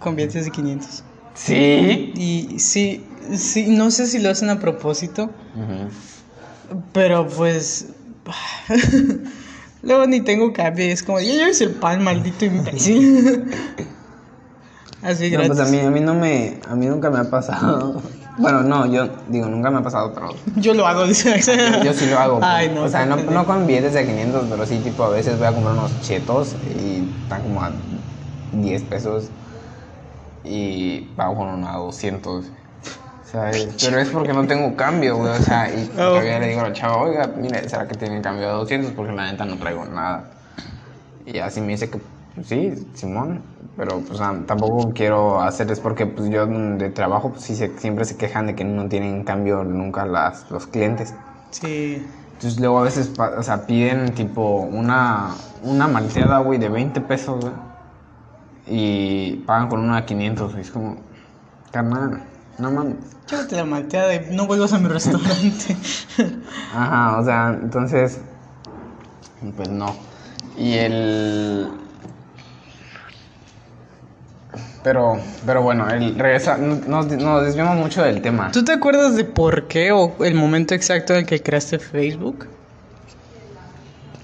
[0.00, 1.02] Con billetes de 500.
[1.34, 2.12] Sí.
[2.16, 3.04] Y sí,
[3.36, 5.30] sí, no sé si lo hacen a propósito.
[6.92, 7.88] Pero pues.
[9.82, 13.44] Luego ni tengo y Es como, ya lleves el pan, maldito imbécil.
[15.02, 15.48] Así, No, gratis.
[15.56, 18.02] pues a mí, a mí no me, a mí nunca me ha pasado.
[18.36, 21.92] Bueno, no, yo digo, nunca me ha pasado, pero Yo lo hago, dice yo, yo
[21.92, 22.40] sí lo hago.
[22.42, 22.82] Ay, no.
[22.82, 25.52] o sea, no, no con billetes de 500, pero sí, tipo, a veces voy a
[25.52, 27.70] comprar unos chetos y están como a
[28.50, 29.30] 10 pesos
[30.44, 32.44] y pago con uno a 200.
[33.24, 33.74] ¿Sabes?
[33.82, 35.30] Pero es porque no tengo cambio, güey.
[35.32, 35.96] O sea, y Oh.
[35.96, 38.92] todavía le digo al chavo, oiga, mire, ¿será que tienen cambio de 200?
[38.92, 40.30] Porque la neta no traigo nada.
[41.26, 41.98] Y así me dice que
[42.34, 43.40] pues, sí, Simón,
[43.76, 47.76] pero pues ah, tampoco quiero hacer es porque pues yo de trabajo pues sí se-
[47.78, 51.14] siempre se quejan de que no tienen cambio nunca las, los clientes.
[51.50, 52.06] Sí.
[52.34, 55.30] Entonces luego a veces o sea, piden tipo una,
[55.62, 57.52] una malteada, güey, de 20 pesos, güey.
[58.66, 60.62] Y pagan con una de 500, güey.
[60.62, 60.96] Es como,
[61.70, 62.22] carnal,
[62.58, 62.96] no mames.
[63.30, 65.76] Llévate la malteada y no vuelvas a mi restaurante.
[66.74, 68.20] Ajá, o sea, entonces,
[69.56, 69.94] pues no.
[70.56, 71.68] Y el...
[74.82, 78.50] Pero, pero bueno, el regresa, nos, nos desviamos mucho del tema.
[78.52, 82.46] ¿Tú te acuerdas de por qué o el momento exacto en el que creaste Facebook?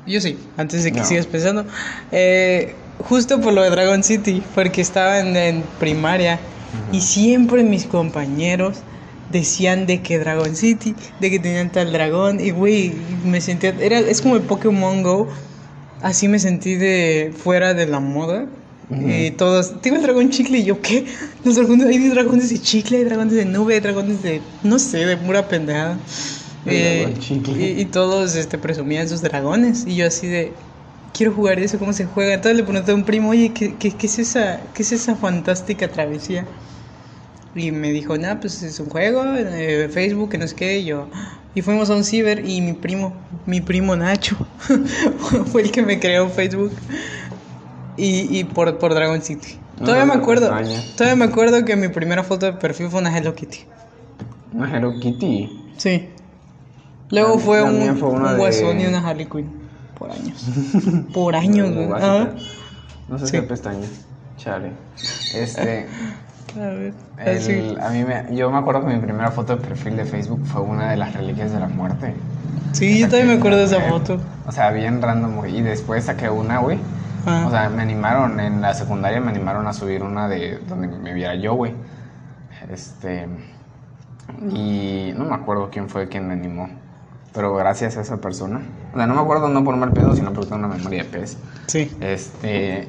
[0.06, 1.04] Yo sí, antes de que No.
[1.06, 1.64] sigas pensando.
[2.12, 2.74] Eh,
[3.08, 6.38] justo por lo de Dragon City, porque estaba en, en primaria
[6.92, 8.78] y siempre mis compañeros
[9.30, 12.92] decían de que Dragon City, de que tenían tal dragón y güey,
[13.24, 15.28] me sentía, era, es como el Pokémon Go,
[16.02, 18.46] así me sentí de fuera de la moda.
[18.92, 21.06] Y todos, tengo el dragón chicle y yo, ¿qué?
[21.44, 25.06] Los dragones, hay dragones de chicle, hay dragones de nube, hay dragones de, no sé,
[25.06, 25.96] de pura pendejada.
[26.66, 27.14] Eh,
[27.56, 29.84] y, y todos este, presumían sus dragones.
[29.86, 30.52] Y yo así de,
[31.20, 32.32] quiero jugar eso, ¿cómo se juega?
[32.32, 35.16] Entonces le pregunté a un primo, oye, ¿qué, qué, qué es, esa, ¿qué es esa
[35.16, 36.46] fantástica travesía?
[37.54, 40.78] Y me dijo, nah, pues es un juego, eh, Facebook, que no sé qué.
[40.78, 41.10] Y yo,
[41.54, 43.12] y fuimos a un ciber y mi primo,
[43.44, 44.34] mi primo Nacho,
[45.52, 46.72] fue el que me creó Facebook.
[47.98, 49.58] Y, y por, por Dragon City.
[49.76, 50.48] Todavía me no me acuerdo,
[50.96, 53.58] todavía me acuerdo que mi primera foto de perfil fue una Hello Kitty.
[54.54, 55.50] Una Hello Kitty.
[55.76, 56.08] Sí.
[57.10, 59.59] Luego La- fue la un, fue un de- guasón y una Harley Quinn.
[60.00, 60.44] Por años.
[61.14, 61.88] Por años, güey.
[63.08, 63.32] No sé Sí.
[63.32, 63.90] qué pestañas.
[64.36, 64.72] Chale.
[65.34, 65.86] Este,
[66.56, 66.94] A ver.
[67.24, 70.44] El- a mí me, yo me acuerdo que mi primera foto de perfil de Facebook
[70.46, 72.14] fue una de las reliquias de la muerte.
[72.72, 74.18] Sí, yo también me acuerdo de esa foto.
[74.46, 75.58] O sea, bien random, güey.
[75.58, 76.78] Y después saqué una, güey.
[77.26, 77.44] Ah.
[77.46, 81.12] O sea, me animaron, en la secundaria me animaron a subir una de donde me
[81.12, 81.74] viera yo, güey.
[82.72, 83.28] Este.
[84.52, 86.68] Y no me acuerdo quién fue quien me animó.
[87.32, 88.60] Pero gracias a esa persona.
[88.92, 91.08] O sea, no me acuerdo no por mal pedo, sino porque tengo una memoria de
[91.08, 91.36] pez.
[91.66, 91.90] Sí.
[92.00, 92.88] Este.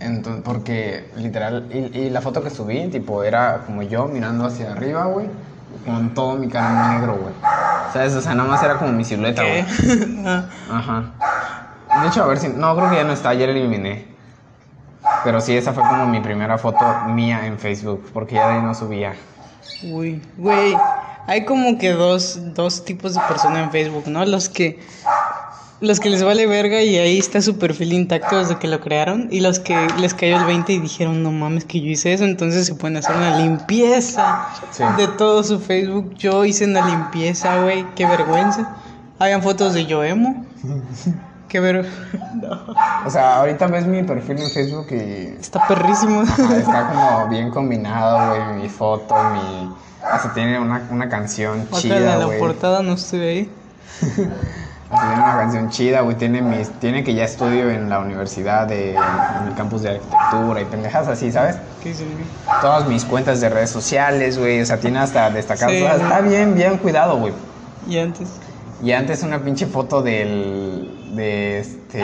[0.00, 1.68] Entonces, porque literal.
[1.72, 5.26] Y, y la foto que subí, tipo, era como yo mirando hacia arriba, güey.
[5.84, 7.34] Con todo mi cara negro, güey.
[7.92, 8.14] ¿Sabes?
[8.14, 9.60] O sea, nada más era como mi silueta, güey.
[10.70, 11.12] Ajá.
[12.02, 12.48] De hecho, a ver si.
[12.48, 14.06] No, creo que ya no está, ayer eliminé.
[15.24, 18.62] Pero sí, esa fue como mi primera foto mía en Facebook, porque ya de ahí
[18.62, 19.14] no subía.
[19.84, 20.76] Uy, güey.
[21.28, 24.24] Hay como que dos, dos tipos de personas en Facebook, ¿no?
[24.24, 24.80] Los que.
[25.80, 29.28] Los que les vale verga y ahí está su perfil intacto desde que lo crearon.
[29.30, 32.24] Y los que les cayó el 20 y dijeron, no mames, que yo hice eso.
[32.24, 34.82] Entonces se pueden hacer una limpieza Sí.
[34.96, 36.14] de todo su Facebook.
[36.16, 37.84] Yo hice una limpieza, güey.
[37.94, 38.76] Qué vergüenza.
[39.20, 40.44] Habían fotos de yo emo.
[41.48, 41.86] Qué ver.
[42.34, 42.74] No.
[43.06, 46.20] O sea, ahorita ves mi perfil en Facebook y Está perrísimo.
[46.22, 48.62] ajá, está como bien combinado, güey.
[48.62, 49.72] Mi foto, mi.
[50.02, 52.38] Hasta tiene una, una canción Otra chida, la güey.
[52.38, 53.50] portada no estuve ahí.
[54.90, 56.16] Tiene una canción chida, güey.
[56.16, 60.62] Tiene, mis, tiene que ya estudio en la universidad, de, en el campus de arquitectura
[60.62, 61.56] y pendejas así, ¿sabes?
[61.82, 61.94] ¿Qué?
[62.62, 64.62] Todas mis cuentas de redes sociales, güey.
[64.62, 65.68] O sea, tiene hasta destacar.
[65.68, 65.84] Sí.
[65.84, 67.34] Está bien, bien cuidado, güey.
[67.86, 68.30] Y antes.
[68.82, 70.97] Y antes una pinche foto del.
[71.14, 72.02] De este.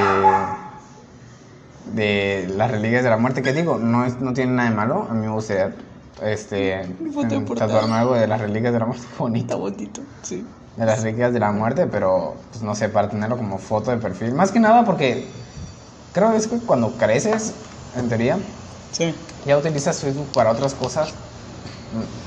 [1.92, 3.42] de las reliquias de la muerte.
[3.42, 5.06] Que digo, no, es, no tiene nada de malo.
[5.10, 5.74] A mí me gustaría.
[6.22, 6.86] Este.
[7.56, 9.02] Tatuarme algo de las reliquias de la muerte.
[9.06, 9.58] Qué Está bonito.
[9.58, 10.00] bonito.
[10.22, 10.46] Sí.
[10.76, 12.34] De las reliquias de la muerte, pero.
[12.50, 14.32] Pues no sé, para tenerlo como foto de perfil.
[14.34, 15.26] Más que nada porque.
[16.12, 17.52] Creo es que cuando creces,
[17.96, 18.38] en teoría,
[18.92, 19.12] Sí.
[19.44, 21.12] ya utilizas Facebook para otras cosas.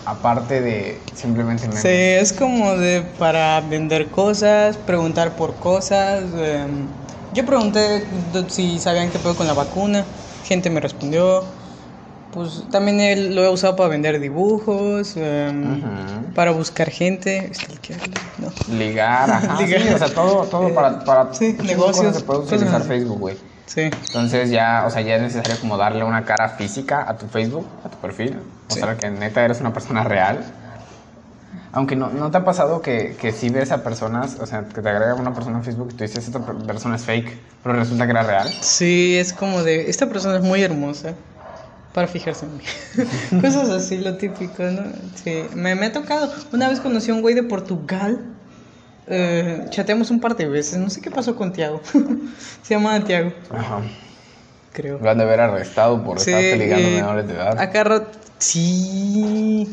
[0.05, 1.81] Aparte de simplemente memes.
[1.81, 6.23] Sí, es como de para vender cosas, preguntar por cosas.
[6.35, 6.87] em,
[7.31, 8.03] yo pregunté
[8.49, 10.05] si sabían qué pedo con la vacuna.
[10.43, 11.43] Gente me respondió.
[12.31, 16.33] Pues también él lo he usado para vender dibujos, em, Ujú.
[16.33, 17.51] para buscar gente.
[18.37, 18.49] No.
[18.77, 19.61] Ligar, ajá.
[19.61, 19.81] Ligar.
[19.81, 22.83] Sí, o sea, todo, todo para, para Sí, negocios, cosas se puede utilizar.
[22.83, 23.37] Facebook, güey.
[23.67, 23.81] Sí.
[23.81, 27.67] Entonces ya, o sea, ya es necesario como darle una cara física a tu Facebook,
[27.83, 28.31] a tu perfil.
[28.31, 28.39] Sí.
[28.69, 30.43] Mostrar que neta eres una persona real.
[31.71, 34.81] Aunque no, ¿no te ha pasado que, que sí ves a personas, o sea, que
[34.81, 37.75] te agrega una persona en Facebook y tú dices, esta per- persona es fake, pero
[37.75, 38.57] resulta que era real?
[38.61, 41.15] Sí, es como de, esta persona es muy hermosa
[41.93, 42.63] para fijarse en mí.
[43.41, 44.83] Cosas así, lo típico, ¿no?
[45.15, 46.31] Sí, me, me ha tocado.
[46.53, 48.36] Una vez conocí a un güey de Portugal.
[49.07, 51.81] Eh, chateamos un par de veces, no sé qué pasó con Tiago.
[52.63, 53.81] Se llama Tiago, Ajá.
[54.73, 54.99] creo.
[54.99, 57.59] Lo han de haber arrestado por Sí, estarte ligando eh, menores de edad.
[57.59, 59.67] Acá rato, sí,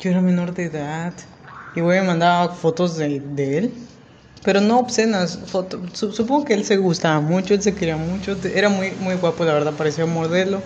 [0.00, 1.12] yo era menor de edad.
[1.74, 3.74] Y güey me mandaba fotos de, de él.
[4.44, 8.36] Pero no obscenas, foto, su- supongo que él se gustaba mucho, él se quería mucho,
[8.54, 10.62] era muy, muy guapo, la verdad, parecía un modelo.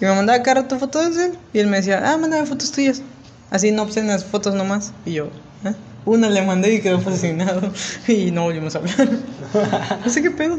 [0.00, 2.72] Y me mandaba cada rato fotos de él, y él me decía, ah, mándame fotos
[2.72, 3.02] tuyas.
[3.50, 4.92] Así, no obscenas, fotos nomás.
[5.04, 5.26] Y yo,
[5.64, 5.74] ¿eh?
[6.06, 7.60] Una le mandé y quedó fascinado,
[8.08, 9.08] y no volvimos a hablar.
[10.04, 10.58] no sé qué pedo.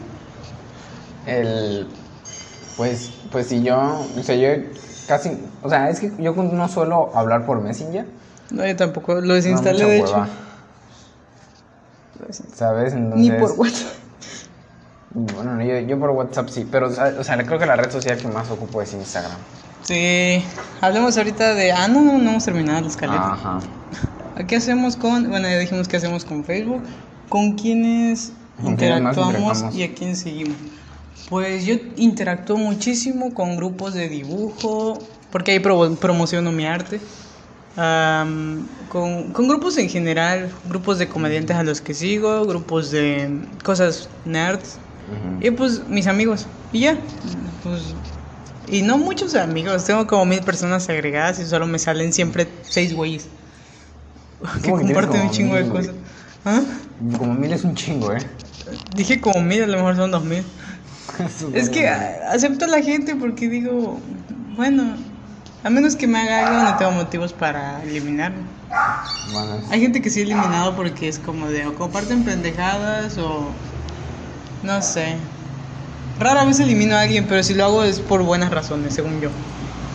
[1.25, 1.87] El.
[2.77, 4.05] Pues, pues si yo.
[4.17, 4.63] O sea, yo
[5.07, 5.31] casi.
[5.63, 8.05] O sea, es que yo no suelo hablar por Messenger.
[8.51, 10.27] No, yo tampoco, lo desinstalé de hecho.
[12.53, 12.93] ¿Sabes?
[12.93, 13.93] Entonces, Ni por WhatsApp.
[15.13, 18.17] Bueno, no, yo, yo por WhatsApp sí, pero, o sea, creo que la red social
[18.17, 19.37] que más ocupo es Instagram.
[19.83, 20.43] Sí,
[20.79, 21.71] hablemos ahorita de.
[21.71, 23.33] Ah, no, no, no hemos terminado la escaleta.
[23.33, 23.59] Ajá.
[24.47, 25.29] ¿Qué hacemos con.?
[25.29, 26.83] Bueno, ya dijimos qué hacemos con Facebook.
[27.29, 30.57] ¿Con quiénes ¿Con quiénes más interactuamos y a quién seguimos?
[31.29, 34.99] Pues yo interactúo muchísimo con grupos de dibujo,
[35.31, 36.99] porque ahí pro- promociono mi arte.
[37.77, 43.45] Am, con, con grupos en general, grupos de comediantes a los que sigo, grupos de
[43.63, 44.77] cosas nerds.
[45.07, 45.45] Ujú.
[45.45, 46.47] Y pues mis amigos.
[46.73, 46.97] Y ya.
[47.63, 47.95] Pues.
[48.67, 49.85] Y no muchos amigos.
[49.85, 53.27] Tengo como mil personas agregadas y solo me salen siempre seis güeyes.
[54.63, 55.95] Que ¿Cómo que tienes comparten un chingo de mil, cosas.
[56.45, 56.61] ¿Ah?
[57.17, 58.19] Como mil es un chingo, ¿eh?
[58.95, 60.43] Dije como mil, a lo mejor son dos mil.
[61.53, 63.99] Es que acepto a la gente porque digo,
[64.55, 64.95] bueno,
[65.63, 68.39] a menos que me haga algo, no tengo motivos para eliminarlo.
[69.33, 73.45] Bueno, Hay gente que sí he eliminado porque es como de o comparten pendejadas o
[74.63, 75.17] no sé.
[76.19, 79.29] Rara vez elimino a alguien, pero si lo hago es por buenas razones, según yo.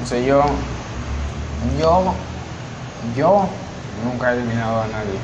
[0.02, 0.44] o sea, yo.
[1.78, 2.14] Yo.
[3.16, 3.48] Yo
[4.04, 5.18] nunca he eliminado a nadie.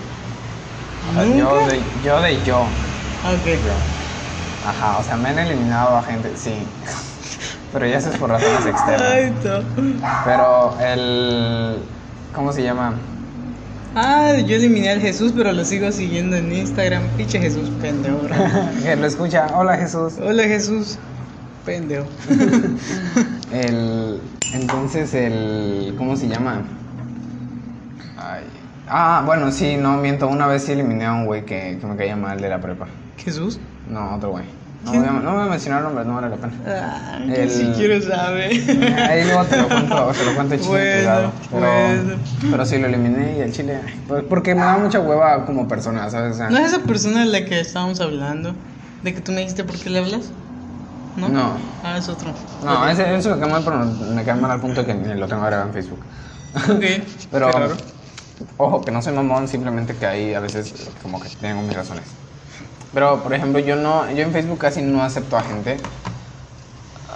[1.10, 2.60] O sea, yo de, yo de yo.
[2.60, 3.46] Ok.
[3.46, 3.74] yo.
[4.68, 6.54] Ajá, o sea, me han eliminado a gente, sí.
[7.72, 9.12] Pero ya eso es por razones externas.
[9.12, 10.02] Ay, no.
[10.24, 11.78] Pero el.
[12.34, 12.94] ¿Cómo se llama?
[13.94, 17.02] Ah, yo eliminé al Jesús, pero lo sigo siguiendo en Instagram.
[17.16, 18.20] Pinche Jesús, pendejo.
[18.82, 19.48] que lo escucha.
[19.54, 20.14] Hola Jesús.
[20.18, 20.98] Hola Jesús,
[21.64, 22.06] pendejo.
[23.52, 24.20] El.
[24.54, 25.94] Entonces el.
[25.98, 26.62] ¿Cómo se llama?
[28.16, 28.44] Ay.
[28.94, 30.28] Ah, bueno, sí, no miento.
[30.28, 32.86] Una vez sí eliminé a un güey que, que me caía mal de la prepa.
[33.16, 33.58] ¿Jesús?
[33.88, 34.44] No, otro güey.
[34.84, 36.52] No, voy a, no voy a mencionar nombres, no vale la pena.
[36.66, 38.50] Ah, El- si quiero saber.
[39.08, 41.32] Ahí luego te lo cuento, te lo cuento chile Bueno, privado.
[41.50, 42.18] Pero, bueno.
[42.50, 43.80] pero sí lo eliminé y el chile.
[44.08, 46.34] pues, porque me da mucha hueva como persona, ¿sabes?
[46.34, 48.54] O sea, ¿No es esa persona de la que estábamos hablando?
[49.02, 50.32] ¿De que tú me dijiste por qué le hablas?
[51.16, 51.28] ¿No?
[51.28, 51.56] No.
[51.82, 52.32] Ah, es otro.
[52.64, 55.28] No, ese, eso me cae mal, pero me cae mal al punto que ni lo
[55.28, 56.00] tengo agregado en Facebook.
[56.68, 56.84] Ok.
[57.30, 58.01] Pero, Qué raro.
[58.56, 62.04] Ojo, que no soy mamón, simplemente que ahí a veces como que tengo mis razones.
[62.92, 65.78] Pero, por ejemplo, yo no, yo en Facebook casi no acepto a gente,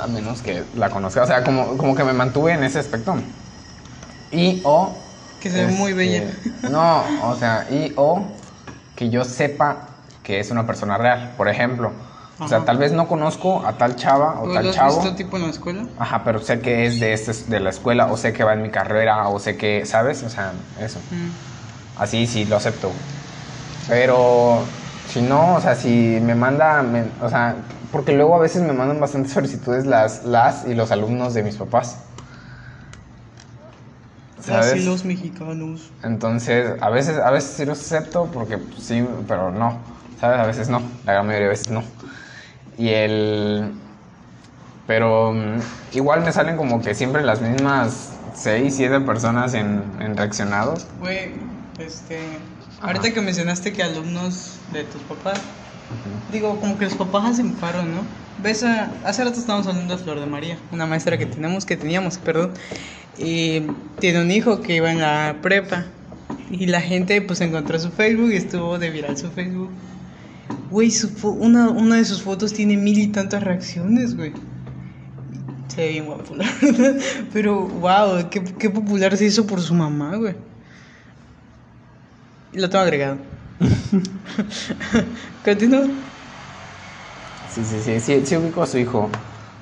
[0.01, 1.23] a menos que la conozca.
[1.23, 3.17] O sea, como, como que me mantuve en ese aspecto.
[4.31, 4.97] Y o...
[5.41, 6.33] Que se ve muy bella.
[6.71, 8.23] No, o sea, y o
[8.97, 9.89] que yo sepa
[10.23, 11.35] que es una persona real.
[11.37, 11.93] Por ejemplo,
[12.39, 12.67] O sea, Ajá.
[12.67, 14.95] tal vez no conozco a tal chava o ¿Lo tal has chavo.
[15.01, 15.87] visto tipo en la escuela?
[15.99, 18.63] Ajá, pero sé que es de, este, de la escuela, o sé que va en
[18.63, 20.23] mi carrera, o sé que, ¿sabes?
[20.23, 20.99] O sea, eso.
[21.11, 21.31] Mm.
[21.99, 22.93] Así sí lo acepto.
[23.89, 24.65] Pero
[25.07, 27.57] si no, o sea, si me manda, me- o sea,
[27.91, 31.57] porque luego a veces me mandan bastantes solicitudes las, las y los alumnos de mis
[31.57, 31.97] papás.
[34.41, 34.75] ¿Sabes?
[34.75, 35.91] Así los mexicanos.
[36.03, 39.79] Entonces, a veces, a veces sí los acepto porque pues, sí, pero no.
[40.21, 40.39] ¿Sabes?
[40.39, 40.81] A veces no.
[41.05, 41.83] La gran mayoría de veces no.
[42.79, 43.73] Y el.
[44.87, 50.17] Pero mm, igual me salen como que siempre las mismas 6, 7 personas en, en
[50.17, 50.87] reaccionados.
[51.01, 51.33] Güey,
[51.79, 52.21] este.
[52.81, 55.41] Ahorita que mencionaste que alumnos de tus papás.
[56.33, 58.03] Digo, como que los papás hacen paro, ¿no?
[58.43, 61.77] Ves a, hace rato estábamos hablando de Flor de María, una maestra que tenemos, que
[61.77, 62.53] teníamos, perdón,
[63.17, 63.63] y
[63.99, 65.87] tiene un hijo que iba en la prepa
[66.51, 69.71] y la gente pues encontró su Facebook y estuvo de viral su Facebook.
[70.71, 70.93] Güey,
[71.23, 74.33] una, una de sus fotos tiene mil y tantas reacciones, güey.
[75.69, 76.97] Se ve bien guapo, la verdad.
[77.33, 80.35] Pero, wow, qué, qué popular se hizo por su mamá, güey.
[82.53, 83.19] Lo tengo agregado.
[85.45, 85.87] Continúa.
[87.55, 89.11] Sí, sí, sí, sí, sí ubico a su hijo.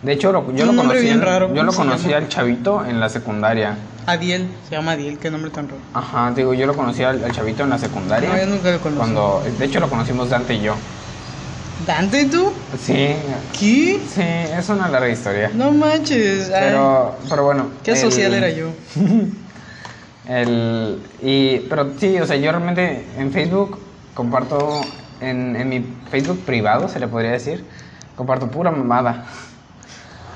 [0.02, 2.84] De hecho, lo- yo lo conocí, bien en- raro, yo ¿cómo lo conocí al chavito
[2.84, 3.76] en la secundaria.
[4.06, 5.80] Adiel, se llama Adiel, qué nombre tan raro.
[5.94, 8.28] Ajá, digo, yo lo conocí al, al chavito en la secundaria.
[8.28, 8.98] No, yo nunca lo conocí.
[8.98, 10.74] Cuando, de hecho, lo conocimos Dante y yo.
[11.86, 12.52] ¿Dante tú?
[12.78, 13.16] Sí,
[13.58, 14.00] ¿Qué?
[14.06, 15.50] sí, es una larga historia.
[15.54, 16.50] No manches.
[16.50, 17.66] ay, Pero, pero bueno.
[17.82, 18.68] qué el- social era yo.
[20.28, 23.78] El, y, pero sí, o sea, yo realmente en Facebook
[24.14, 24.80] comparto,
[25.20, 27.62] en, en mi Facebook privado, se le podría decir,
[28.16, 29.24] comparto pura mamada.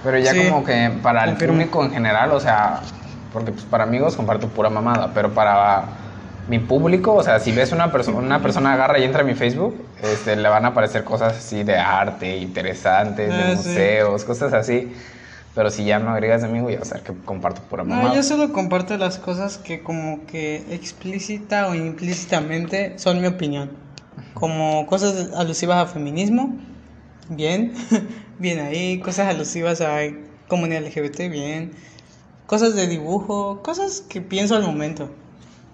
[0.05, 1.55] Pero ya Sí, como que para el confirmo.
[1.55, 2.81] público en general, o sea,
[3.33, 5.85] porque pues para amigos comparto pura mamada, pero para
[6.49, 9.35] mi público, o sea, si ves una persona, una persona agarra y entra a mi
[9.35, 13.57] Facebook, este, le van a aparecer cosas así de arte, interesantes, de Ah, sí.
[13.57, 14.93] museos, cosas así.
[15.55, 18.09] Pero si ya no agregas de amigo, ya vas a ver que comparto pura mamada.
[18.11, 23.71] No, yo solo comparto las cosas que como que explícita o implícitamente son mi opinión.
[24.35, 26.57] Como cosas alusivas a feminismo,
[27.29, 27.73] bien,
[28.39, 29.01] bien ahí.
[29.01, 29.99] Cosas alusivas a
[30.47, 31.73] comunidad LGBT, bien.
[32.49, 35.11] Cosas de dibujo, cosas que pienso al momento.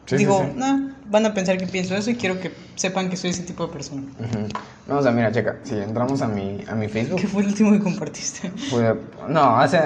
[0.06, 0.58] Sí, sí, Digo, sí.
[0.58, 3.66] "Nah, van a pensar que pienso eso y quiero que sepan que soy ese tipo
[3.66, 4.02] de persona.
[4.18, 4.48] Ujú.
[4.86, 7.48] No, o sea, mira, checa, si entramos a mi, a mi Facebook, ¿Qué fue el
[7.48, 8.52] último que compartiste?
[9.28, 9.78] no, hace,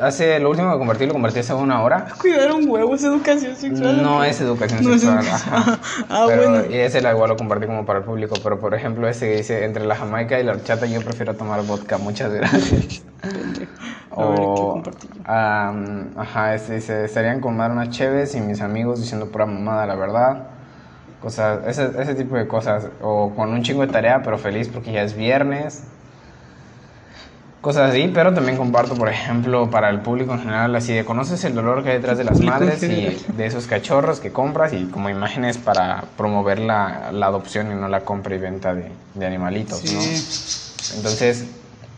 [0.00, 2.06] hace, lo último que compartí, lo compartí hace una hora.
[2.20, 4.02] Cuidar un huevo es educación sexual.
[4.02, 4.30] No ¿o qué?
[4.30, 5.54] es educación No es sexual, educación.
[5.54, 5.78] ajá.
[6.08, 6.70] Ah, pero bueno.
[6.70, 9.36] y ese la igual lo compartí como para el público, pero por ejemplo ese que
[9.36, 13.02] dice, entre la jamaica y la horchata yo prefiero tomar vodka, muchas gracias.
[13.22, 13.66] A ver, ¿qué
[14.14, 15.22] o, compartí yo?
[15.24, 19.86] am, ajá, este dice, estarían con tomar unas cheves y mis amigos diciendo pura mamada,
[19.86, 20.48] la verdad.
[21.20, 22.88] Cosas, ese, ese tipo de cosas.
[23.02, 25.84] O con un chingo de tarea, pero feliz porque ya es viernes.
[27.60, 31.42] Cosas así, pero también comparto, por ejemplo, para el público en general, así de conoces
[31.42, 34.72] el dolor que hay detrás de las en madres y de esos cachorros que compras
[34.72, 38.92] y como imágenes para promover la, la adopción y no la compra y venta de,
[39.14, 40.00] de animalitos, ¿no?
[40.00, 40.94] Sí.
[40.98, 41.46] Entonces,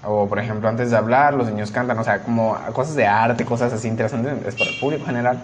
[0.03, 3.45] o por ejemplo, antes de hablar, los niños cantan, o sea, como cosas de arte,
[3.45, 5.41] cosas así interesantes, es para el público general,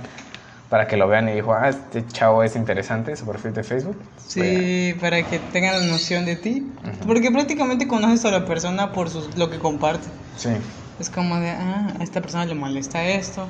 [0.71, 3.97] para que lo vean y dijo, ah, este chavo es interesante, su perfil de Facebook.
[4.27, 6.67] Sí, para que tengan la noción de ti.
[7.07, 10.09] Porque prácticamente conoces a la persona por sus, lo que comparte.
[10.37, 10.51] Sí.
[10.99, 13.47] Es como de, ah, a esta persona le molesta esto.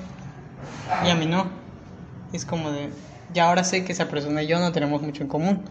[1.04, 1.46] Y a mí no.
[2.32, 2.90] Es como de,
[3.32, 5.62] ya ahora sé que esa persona y yo no tenemos mucho en común.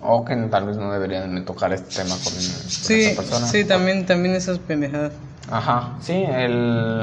[0.00, 3.46] O que tal vez no deberían de tocar este tema con, con Sí, esa persona.
[3.46, 5.12] sí, también, también esas pendejadas.
[5.50, 7.02] Ajá, sí, el...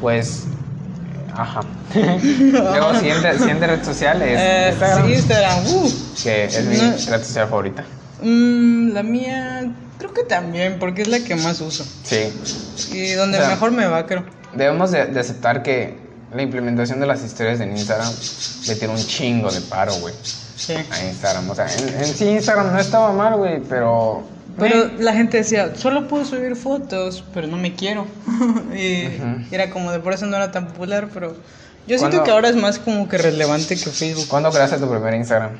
[0.00, 0.46] Pues...
[1.34, 1.60] Ajá.
[1.94, 5.90] Luego, siguiente, siguiente red social es Eh, Instagram, sí, Instagram, uh.
[6.22, 6.90] que es mi No.
[6.92, 7.84] red social favorita.
[8.22, 11.84] Mm, la mía, creo que también, porque es la que más uso.
[12.04, 12.32] Sí.
[12.92, 14.24] Y donde O sea, mejor me va, creo.
[14.54, 15.96] Debemos de, de aceptar que
[16.34, 18.12] la implementación de las historias en Instagram
[18.68, 20.14] le tiene un chingo de paro, güey,
[20.56, 20.74] Sí.
[20.74, 21.50] a Instagram.
[21.50, 24.22] O sea, en, en sí Instagram no estaba mal, güey, pero...
[24.58, 28.06] Pero eh, la gente decía, solo puedo subir fotos, pero no me quiero.
[28.74, 29.08] y
[29.54, 31.34] era como de por eso no era tan popular, pero
[31.86, 34.28] yo siento ¿Cuándo- que ahora es más como que relevante que Facebook.
[34.28, 35.52] ¿Cuándo creaste tu primer Instagram?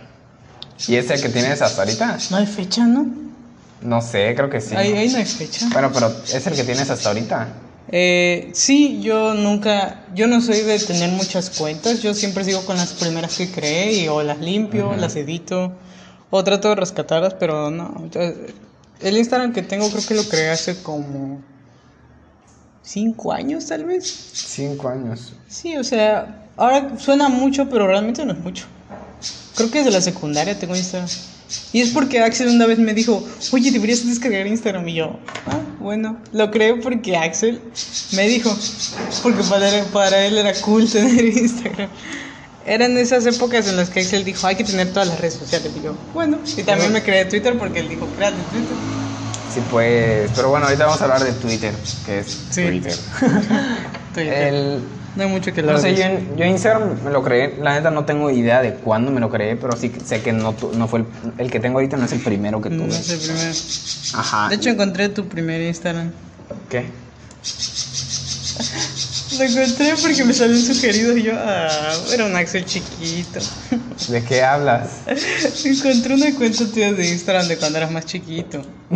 [0.88, 2.18] ¿Y es el que tienes hasta ahorita?
[2.30, 3.06] No hay fecha, ¿no?
[3.82, 4.74] No sé, creo que sí.
[4.76, 5.68] Ahí, ahí no hay fecha.
[5.72, 7.48] Bueno, pero es el que tienes hasta ahorita.
[7.88, 12.76] Eh, sí, yo nunca, yo no soy de tener muchas cuentas, yo siempre sigo con
[12.76, 15.72] las primeras que creé y o las limpio, las edito,
[16.30, 17.92] o trato de rescatarlas, pero no.
[17.98, 18.54] entonces,
[19.02, 21.40] el Instagram que tengo creo que lo creé hace como
[22.82, 24.04] cinco años tal vez.
[24.32, 25.32] Cinco años.
[25.48, 28.66] Sí, o sea, ahora suena mucho, pero realmente no es mucho.
[29.54, 31.08] Creo que desde la secundaria tengo Instagram.
[31.72, 34.88] Y es porque Axel una vez me dijo, oye, deberías descargar Instagram.
[34.88, 37.60] Y yo, ah, bueno, lo creo porque Axel
[38.12, 38.56] me dijo,
[39.22, 41.90] porque para él, para él era cool tener Instagram.
[42.64, 45.70] Eran esas épocas en las que Axel dijo, hay que tener todas las redes sociales.
[45.76, 48.76] Y yo, bueno, y también me creé Twitter porque él dijo, créate Twitter.
[49.52, 50.30] Sí, pues.
[50.34, 51.74] Pero bueno, ahorita vamos a hablar de Twitter,
[52.06, 52.62] que es Sí.
[52.64, 52.94] Twitter.
[54.14, 54.32] Twitter.
[54.54, 54.80] El,
[55.16, 55.74] No hay mucho que hablar.
[55.76, 56.04] no sé, yo,
[56.36, 57.58] yo Instagram me lo creé.
[57.60, 60.54] La neta no tengo idea de cuándo me lo creé, pero sí sé que no,
[60.74, 61.06] no fue el,
[61.38, 62.92] el que tengo ahorita, no es el primero que No tuve.
[62.94, 63.52] sé primero.
[64.14, 64.48] Ajá.
[64.48, 66.12] De hecho, encontré tu primer Instagram.
[66.70, 66.86] ¿Qué?
[69.38, 71.68] Lo encontré porque me salió sugerido y yo, ah,
[72.12, 73.40] era un Axel chiquito.
[74.08, 74.88] ¿De qué hablas?
[75.64, 78.62] Encontré una cuenta tuya de Instagram de cuando eras más chiquito.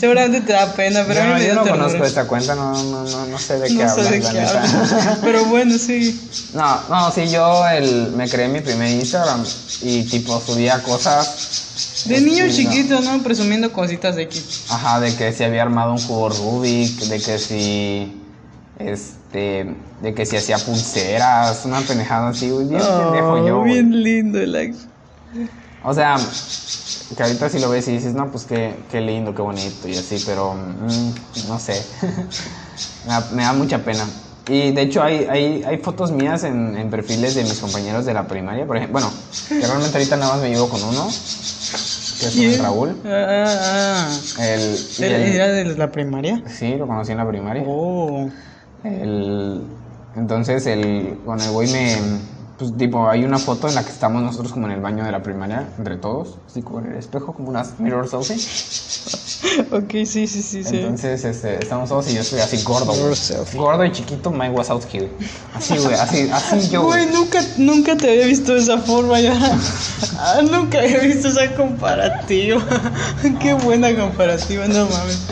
[0.00, 1.84] Seguramente te da pena, pero a mí yo, me yo no ternura.
[1.86, 4.30] conozco esta cuenta, no, no, no, no sé de qué No sé hablas, de la
[4.32, 4.62] qué neta.
[4.62, 5.18] hablas.
[5.22, 6.20] Pero bueno, sí.
[6.54, 9.44] No, no, sí, yo el, me creé mi primer Instagram
[9.82, 12.04] y tipo subía cosas.
[12.06, 13.22] De niño estilo- chiquito, ¿no?
[13.22, 14.62] Presumiendo cositas de X.
[14.70, 18.22] Ajá, de que si había armado un cubo Rubik, de que si.
[18.78, 19.74] Este.
[20.02, 23.56] De que si hacía pulseras, una pendejada así, güey, bien pendejo yo.
[23.56, 23.72] Oh, güey.
[23.72, 24.74] bien lindo el.
[25.82, 26.16] O sea,
[27.16, 29.96] que ahorita si lo ves y dices, no, pues qué, qué lindo, qué bonito y
[29.96, 31.80] así, pero mm, no sé.
[33.06, 34.04] me, da, me da mucha pena.
[34.48, 38.14] Y de hecho hay, hay, hay fotos mías en, en perfiles de mis compañeros de
[38.14, 39.00] la primaria, por ejemplo.
[39.00, 39.12] Bueno,
[39.48, 42.58] que realmente ahorita nada más me llevo con uno, que es con el.
[42.58, 43.02] Raúl.
[43.06, 44.60] Ah, ah, El,
[44.98, 45.06] y ah.
[45.06, 46.42] el- ¿Era de la primaria?
[46.46, 47.64] sí, lo conocí en la primaria.
[47.66, 48.28] Oh.
[48.86, 49.62] El,
[50.16, 51.96] entonces, el, con el güey me.
[52.58, 55.12] Pues, tipo, hay una foto en la que estamos nosotros como en el baño de
[55.12, 58.36] la primaria, entre todos, así como en el espejo, como unas mirror selfie.
[59.70, 60.78] Ok, sí, sí, sí, sí.
[60.78, 63.14] Entonces, este, estamos todos y yo estoy así gordo, güey.
[63.54, 65.10] Gordo y chiquito, Mike Wazowski, güey.
[65.54, 67.14] Así, güey, así, así yo, Güey, güey.
[67.14, 69.34] nunca, nunca te había visto de esa forma ya.
[70.18, 72.62] Ah, nunca había visto esa comparativa.
[73.40, 75.26] Qué buena comparativa, no mames.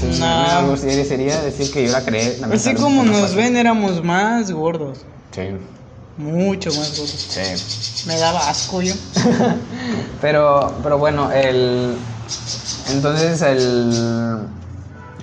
[0.00, 2.38] Gustaría sería decir que yo la creé.
[2.52, 4.98] Así como no nos ven, éramos más gordos.
[5.32, 5.42] Sí,
[6.16, 7.10] Mucho más gordos.
[7.28, 8.06] sí.
[8.08, 8.94] Me daba asco yo.
[10.20, 11.96] Pero, pero bueno, el.
[12.90, 14.46] Entonces, el.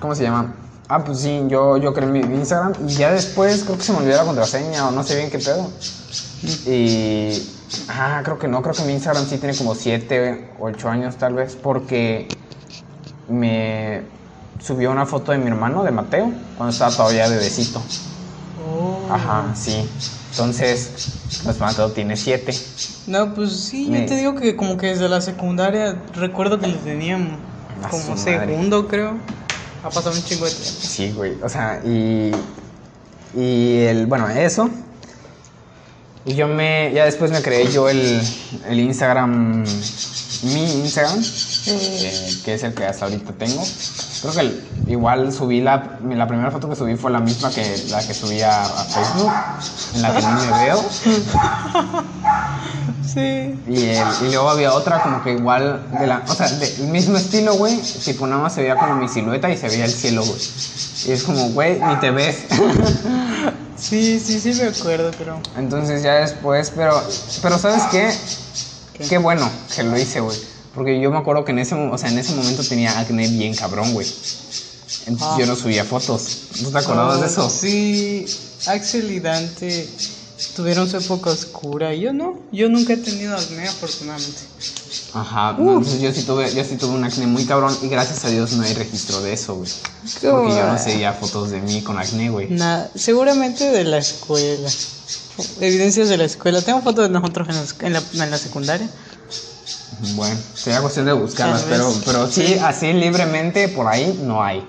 [0.00, 0.54] ¿Cómo se llama?
[0.88, 3.92] Ah, pues sí, yo, yo creé mi mi Instagram y ya después creo que se
[3.92, 5.70] me olvidó la contraseña o no sé bien qué pedo.
[6.66, 7.42] Y.
[7.88, 11.34] Ah, creo que no, creo que mi Instagram sí tiene como 7, 8 años tal
[11.34, 12.28] vez, porque
[13.28, 14.02] me
[14.62, 17.80] subió una foto de mi hermano, de Mateo, cuando estaba todavía bebecito.
[18.68, 19.08] Oh.
[19.12, 19.88] Ajá, sí.
[20.30, 20.90] Entonces,
[21.44, 22.52] pues Mateo tiene 7.
[23.06, 26.66] No, pues sí, Me- yo te digo que como que desde la secundaria recuerdo que
[26.66, 27.38] le teníamos
[27.82, 28.46] A como madre.
[28.46, 29.16] segundo, creo.
[29.84, 30.70] Ha pasado un chingo de tiempo.
[30.80, 31.40] Sí, güey.
[31.42, 32.32] O sea, y.
[33.34, 34.06] Y el.
[34.06, 34.68] Bueno, eso.
[36.24, 36.90] Y yo me.
[36.92, 38.20] Ya después me creé yo el,
[38.68, 39.62] el Instagram.
[40.42, 41.22] Mi Instagram.
[41.68, 43.62] eh, que es el que hasta ahorita tengo.
[44.22, 44.60] Creo que
[44.92, 45.98] igual subí la.
[46.08, 49.32] La primera foto que subí fue la misma que la que subí a, a Facebook.
[49.94, 50.84] En la que no me veo.
[53.06, 53.58] Sí.
[53.68, 57.16] Y, el- y luego había otra como que igual de la, o sea, del mismo
[57.16, 60.22] estilo, güey, tipo nada más se veía como mi silueta y se veía el cielo,
[60.24, 60.38] güey.
[61.06, 62.38] Y es como, güey, ni te ves.
[63.78, 65.38] Sí, sí, sí me acuerdo, pero...
[65.58, 66.98] Entonces ya después, pero,
[67.42, 68.10] pero ¿sabes qué?
[68.94, 69.04] ¿Qué?
[69.06, 70.36] Qué bueno que lo hice, güey.
[70.76, 73.54] Porque yo me acuerdo que en ese, o sea, en ese momento tenía acné bien
[73.54, 74.06] cabrón, güey.
[75.06, 75.36] Entonces Ah.
[75.40, 76.38] yo no subía fotos.
[76.62, 77.50] ¿No te acordabas de eso?
[77.50, 78.26] Sí,
[78.66, 79.88] Axel y Dante
[80.54, 82.38] tuvieron su época oscura yo no.
[82.52, 84.38] Yo nunca he tenido acné, afortunadamente.
[85.14, 88.24] Ajá, no, entonces yo sí tuve, yo sí tuve un acné muy cabrón y gracias
[88.24, 89.70] a Dios no hay registro de eso, güey.
[90.02, 92.48] Porque yo no seguía fotos de mí con acné, güey.
[92.50, 94.68] Nada, seguramente de la escuela.
[95.60, 96.60] Evidencias de la escuela.
[96.60, 98.88] Tengo fotos de nosotros en la, en la, en la secundaria.
[100.14, 104.66] Bueno, sería cuestión de buscarlas, pero, pero sí, así libremente por ahí no hay.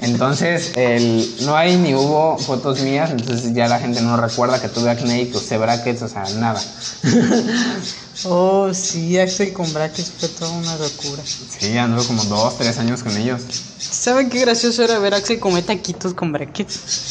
[0.00, 4.68] Entonces, el, no hay ni hubo fotos mías, entonces ya la gente no recuerda que
[4.68, 6.62] tuve acné y que usé brackets, o sea, nada.
[8.24, 11.22] Oh, sí, Axel con brackets fue toda una locura.
[11.26, 13.42] Sí, anduve como dos, tres años con ellos.
[13.78, 16.80] ¿Saben qué gracioso era ver a Axel comer taquitos con brackets?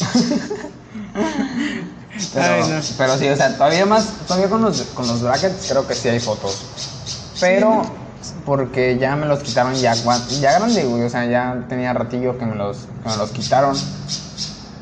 [2.34, 2.80] Pero, Ay, no.
[2.96, 6.08] pero sí, o sea, todavía más, todavía con los, con los brackets creo que sí
[6.08, 6.56] hay fotos.
[7.40, 7.82] Pero
[8.44, 12.46] porque ya me los quitaron ya, ya grande, güey, o sea, ya tenía ratillo que
[12.46, 13.76] me los, que me los quitaron.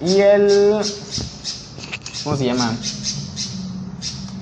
[0.01, 0.81] Y el...
[2.23, 2.73] ¿Cómo se llama?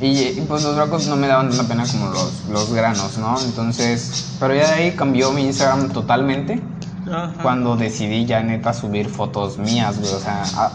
[0.01, 3.41] Y, y, pues los brackets no me daban tanta pena como los, los granos, ¿no?
[3.41, 6.61] Entonces, pero ya de ahí cambió mi Instagram totalmente
[7.07, 7.35] Ajá.
[7.41, 10.73] cuando decidí ya neta subir fotos mías, güey, o sea, ah,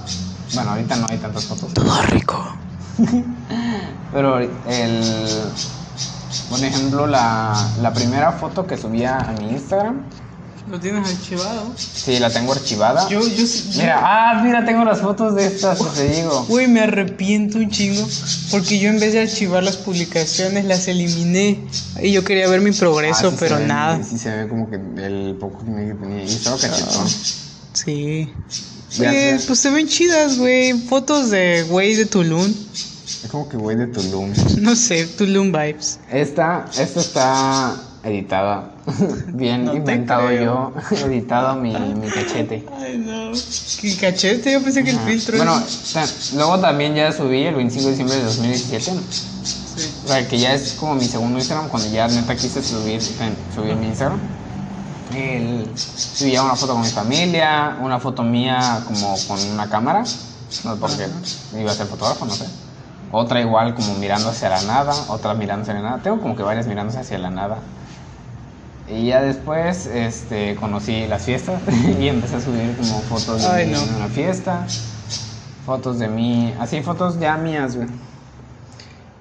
[0.53, 1.73] bueno, ahorita no hay tantas fotos.
[1.73, 2.41] Todo rico.
[4.13, 5.03] Pero el.
[6.49, 10.01] Por ejemplo, la, la primera foto que subía a mi Instagram,
[10.69, 11.71] ¿Lo tienes archivado?
[11.77, 13.07] sí, la tengo archivada.
[13.07, 13.45] Yo, yo, yo-
[13.77, 16.45] Mira, ah, mira, tengo las fotos de estas, te digo.
[16.49, 18.05] Güey, me arrepiento un chingo
[18.51, 21.61] porque yo en vez de archivar las publicaciones las eliminé
[22.01, 24.03] y yo quería ver mi progreso, Ah, sí pero ve, nada.
[24.03, 26.23] Sí se ve como que el poco que tenía.
[26.25, 27.07] Y estaba cachetón.
[27.71, 28.33] Sí.
[28.99, 30.73] Oye, pues se ven chidas, güey.
[30.73, 32.53] Fotos de güey de Tulum.
[33.27, 34.31] Es como que güey de Tulum.
[34.61, 35.99] No sé, Tulum vibes.
[36.09, 37.75] Esta, esta está
[38.05, 38.71] editada.
[39.33, 40.71] Bien No inventado yo.
[40.91, 42.65] editado mi, mi cachete.
[42.79, 43.33] Ay, no.
[43.81, 44.53] ¿Qué cachete?
[44.53, 45.35] Yo pensé que el filtro.
[45.35, 48.91] Bueno, es- luego también ya subí el 25 de diciembre de 2017.
[49.75, 49.89] Sí.
[50.05, 53.35] O sea, que ya es como mi segundo Instagram, cuando ya neta quise subir, en-
[53.53, 54.19] subir mi Instagram.
[55.13, 60.05] El, subía una foto con mi familia, una foto mía como con una cámara,
[60.63, 61.07] no porque
[61.59, 62.45] iba a ser fotógrafo, no sé.
[63.11, 65.97] Otra igual como mirando hacia la nada, otra mirando hacia la nada.
[66.03, 67.59] Tengo como que varias mirándose hacia la nada.
[68.89, 71.61] Y ya después este, conocí las fiestas
[71.99, 73.81] y empecé a subir como fotos de Ay, mí no.
[73.81, 74.65] en una fiesta,
[75.65, 77.87] fotos de mí, así fotos ya mías, güey.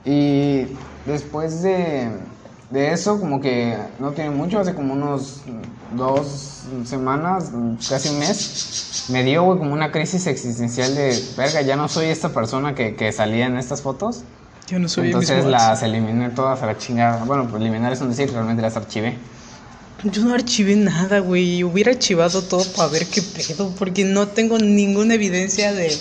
[0.04, 0.68] Y
[1.04, 2.10] después de,
[2.70, 5.42] de eso, como que no tiene mucho, hace como unos
[5.96, 7.50] dos semanas,
[7.88, 12.06] casi un mes, me dio, güey, como una crisis existencial de, verga, ya no soy
[12.06, 14.22] esta persona que, que salía en estas fotos.
[14.68, 17.24] Yo no soy Entonces las eliminé todas a la chingada.
[17.24, 19.16] Bueno, pues eliminar es un decir, realmente las archivé.
[20.02, 21.62] Yo no archivé nada, güey.
[21.62, 25.96] Hubiera archivado todo para ver qué pedo, porque no tengo ninguna evidencia de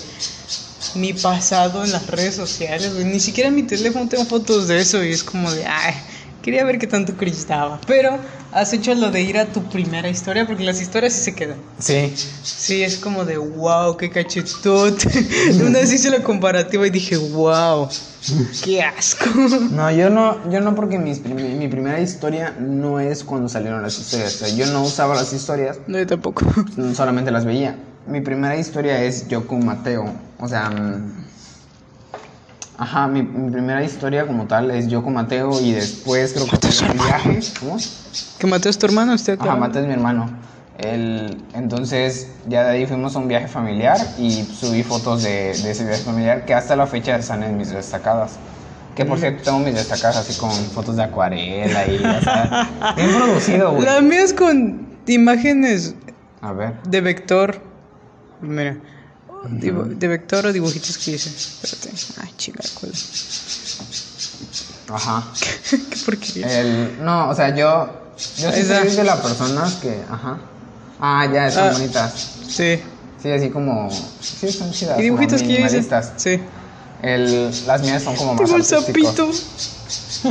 [0.95, 3.05] mi pasado en las redes sociales, güey.
[3.05, 5.93] Ni siquiera en mi teléfono tengo fotos de eso y es como de, ay,
[6.45, 7.81] quería ver qué tanto cringe daba.
[7.87, 8.19] Pero
[8.51, 11.57] has hecho lo de ir a tu primera historia, porque las historias sí se quedan.
[11.79, 12.13] Sí.
[12.43, 15.09] Sí, es como de, wow, qué cachetote.
[15.65, 17.89] Una vez hice la comparativa y dije, wow,
[18.63, 19.25] qué asco.
[19.71, 23.81] No, yo no, yo no porque mis prim- mi primera historia no es cuando salieron
[23.81, 24.35] las historias.
[24.35, 26.45] O sea, yo no usaba las historias, No, yo tampoco.
[26.93, 27.75] solamente las veía.
[28.07, 30.13] Mi primera historia es yo con Mateo.
[30.39, 31.25] O sea, mm,
[32.77, 36.57] ajá, mi, mi primera historia como tal es yo con Mateo y después creo que
[36.57, 37.39] fue un viaje.
[37.59, 37.77] ¿Cómo?
[38.39, 39.13] ¿Que Mateo es tu hermano?
[39.13, 40.29] ¿Usted Ajá, Mateo es mi hermano.
[40.77, 45.71] Él, entonces, ya de ahí fuimos a un viaje familiar y subí fotos de, de
[45.71, 48.33] ese viaje familiar que hasta la fecha están en mis destacadas.
[48.93, 52.69] Que por cierto, tengo mis destacadas así con fotos de acuarela y ya está.
[52.95, 53.85] Bien producido, güey.
[53.85, 55.95] La mía es con imágenes
[56.41, 56.81] A ver.
[56.83, 57.61] de vector.
[58.41, 58.77] Mira.
[59.49, 61.29] Dibu- De vector o dibujitos que hice.
[61.29, 61.91] Espérate.
[62.21, 62.91] Ay, chica, ¿cuál?
[64.93, 65.23] Ajá.
[65.69, 66.61] Qué porquería.
[66.61, 68.01] El, no, o sea, yo.
[68.37, 70.01] Yo sí soy de las personas que.
[70.09, 70.37] Ajá.
[70.99, 71.71] Ah, ya, están Ah.
[71.73, 72.13] bonitas.
[72.47, 72.79] Sí.
[73.21, 73.89] Sí, así como.
[74.21, 74.99] Sí, están chidas.
[74.99, 75.61] ¿Y dibujitos que yo hice?
[75.63, 76.11] minimalistas.
[76.17, 76.39] Sí.
[77.01, 79.29] El, las mías son como más Tengo el sapito.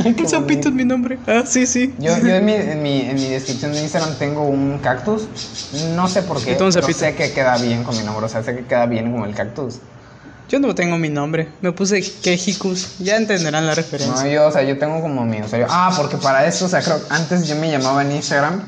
[0.03, 1.17] El sapito es mi nombre.
[1.27, 1.93] Ah, sí, sí.
[1.99, 5.23] Yo, yo en, mi, en, mi, en mi descripción de Instagram tengo un cactus.
[5.95, 6.55] No sé por qué.
[6.57, 8.25] Pero sé que queda bien con mi nombre.
[8.25, 9.75] O sea, sé que queda bien como el cactus.
[10.47, 11.49] Yo no tengo mi nombre.
[11.61, 12.99] Me puse Kejicus.
[12.99, 14.27] Ya entenderán la No, referencia.
[14.27, 15.67] yo, o sea, yo tengo como mi usuario.
[15.69, 18.61] Ah, porque para eso, o sea, creo antes yo me llamaba en Instagram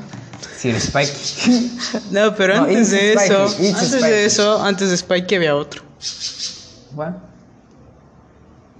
[0.58, 1.12] Sir Spike.
[2.10, 5.82] No, pero No, antes de eso, antes de eso, antes de Spike había otro.
[6.94, 7.12] ¿What?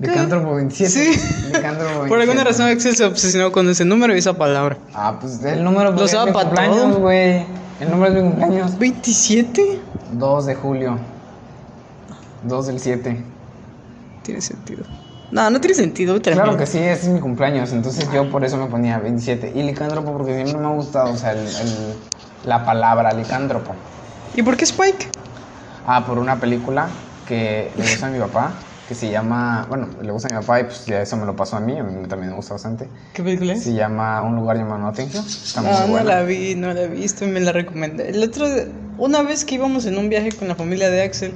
[0.00, 0.90] Licántropo 27.
[0.90, 1.20] Sí.
[1.46, 2.08] Licántropo 27.
[2.08, 4.76] Por alguna razón Axel se obsesionó con ese número y esa palabra.
[4.94, 6.98] Ah, pues el número Lo usaba es mi pa' cumpleaños, todo.
[7.00, 7.44] güey.
[7.80, 8.78] El número es mi cumpleaños.
[8.78, 9.78] ¿27?
[10.12, 10.98] 2 de julio.
[12.44, 13.24] 2 del 7.
[14.22, 14.84] Tiene sentido.
[15.30, 16.20] No, no tiene sentido.
[16.22, 19.52] Claro que sí, ese es mi cumpleaños, entonces yo por eso me ponía 27.
[19.54, 21.94] Y licántropo porque siempre me ha gustado, o sea, el- el-
[22.44, 23.74] la palabra licántropo.
[24.34, 25.08] ¿Y por qué Spike?
[25.86, 26.86] Ah, por una película
[27.26, 28.52] que le gusta a mi papá,
[28.88, 31.36] que se llama, bueno, le gusta a mi papá y pues ya eso me lo
[31.36, 32.88] pasó a mí, a mí también me gusta bastante.
[33.12, 33.62] ¿Qué película es?
[33.64, 35.18] Se llama Un lugar llamado Notting Hill.
[35.26, 36.04] Está muy No, no buena.
[36.14, 38.08] la vi, no la he visto y me la recomendé.
[38.08, 38.46] El otro,
[38.96, 41.34] una vez que íbamos en un viaje con la familia de Axel,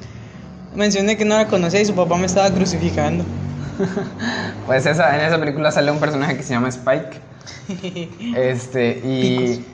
[0.75, 3.25] mencioné que no la conocía y su papá me estaba crucificando.
[4.67, 7.21] Pues esa, en esa película sale un personaje que se llama Spike.
[8.37, 9.65] Este, y,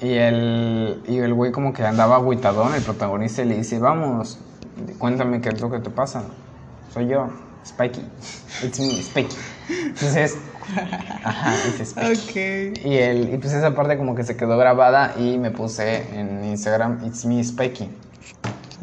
[0.00, 4.38] y el, y el güey como que andaba agüitadón, el protagonista, y le dice, vamos,
[4.98, 6.22] cuéntame qué es lo que te pasa.
[6.96, 7.28] Soy yo,
[7.62, 8.02] Spikey.
[8.64, 9.36] It's me, Spikey.
[9.68, 10.38] Entonces,
[11.22, 11.52] ajá,
[11.84, 12.70] Spikey.
[12.72, 12.78] ok.
[12.86, 16.42] Y, el, y pues esa parte como que se quedó grabada y me puse en
[16.42, 17.90] Instagram, It's me, Spikey.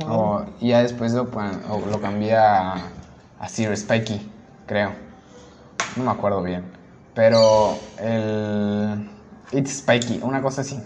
[0.08, 2.76] O- y ya después lo, o lo cambié a,
[3.40, 4.32] a Sir Spikey,
[4.68, 4.92] creo.
[5.96, 6.66] No me acuerdo bien.
[7.16, 9.10] Pero el.
[9.54, 10.80] It's Spikey, una cosa así.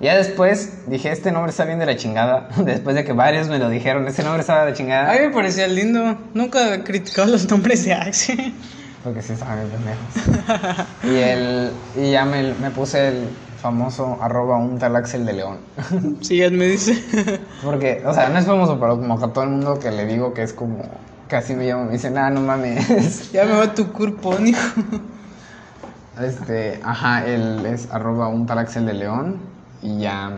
[0.00, 2.48] Ya después dije, este nombre está bien de la chingada.
[2.64, 5.10] Después de que varios me lo dijeron, este nombre está de la chingada.
[5.10, 6.16] A mí me parecía lindo.
[6.34, 8.54] Nunca he criticado los nombres de Axel.
[9.02, 10.86] Porque sí estaban bien pendejos.
[11.04, 13.28] y, el, y ya me, me puse el
[13.60, 15.58] famoso arroba un tal Axel de León.
[16.20, 17.02] Síganme, dice.
[17.64, 20.32] Porque, o sea, no es famoso, pero como a todo el mundo que le digo
[20.32, 20.84] que es como.
[21.26, 23.32] Casi me llama, me dicen, ah, no mames.
[23.32, 24.80] ya me va tu curpo, hijo.
[26.22, 29.57] Este, ajá, él es arroba un tal Axel de León.
[29.82, 30.30] Y ya.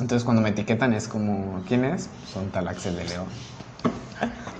[0.00, 2.08] Entonces cuando me etiquetan es como, ¿quién es?
[2.32, 3.26] Son tal Axel de León.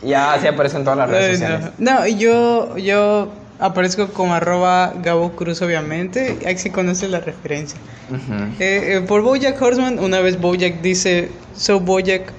[0.03, 1.71] Ya así aparezco en todas las redes sociales.
[1.79, 6.39] no, No, yo, yo aparezco como arroba Gabo Cruz, obviamente.
[6.47, 7.79] Ahí sí conoce la referencia.
[8.11, 8.35] Ujú.
[8.61, 12.33] Eh, eh, por Bojack Horseman, una vez Bojack dice, so Bojack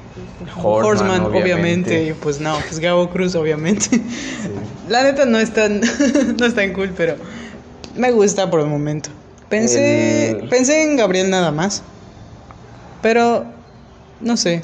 [0.55, 1.41] Horseman, Horseman, obviamente.
[1.53, 2.03] obviamente.
[2.05, 4.01] Y pues no, pues Gabo Cruz, obviamente.
[4.89, 5.81] La neta no es tan,
[6.39, 7.15] no es tan cool, pero
[7.95, 9.09] me gusta por el momento.
[9.49, 11.83] Pensé, El- pensé en Gabriel nada más.
[13.01, 13.45] Pero,
[14.21, 14.63] no sé.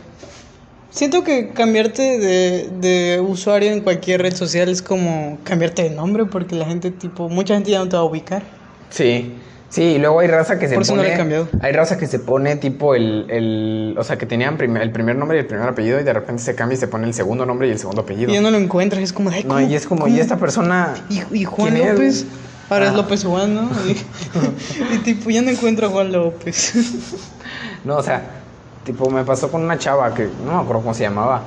[0.89, 6.25] Siento que cambiarte de, de usuario en cualquier red social es como cambiarte de nombre
[6.25, 8.43] porque la gente, tipo, mucha gente ya no te va a ubicar.
[8.91, 9.33] Sí,
[9.69, 11.47] sí, y luego hay raza que se Por eso no le he cambiado.
[11.61, 13.25] Hay raza que se pone tipo el.
[13.29, 16.13] el o sea, que tenían prim- el primer nombre y el primer apellido y de
[16.13, 18.29] repente se cambia y se pone el segundo nombre y el segundo apellido.
[18.31, 20.15] Y ya no lo encuentras, es como, ay, No, ¿cómo- y es como, cómo?
[20.15, 20.93] ¿y esta persona?
[21.09, 22.25] Y, y Juan ¿Quién es?
[22.73, 22.93] Ahora es.
[22.93, 23.69] López Juan, ¿no?
[23.85, 26.73] Y, y tipo, ya no encuentro a Juan López.
[27.83, 28.21] No, o sea,
[28.85, 31.41] tipo, me pasó con una chava que no me acuerdo cómo se llamaba.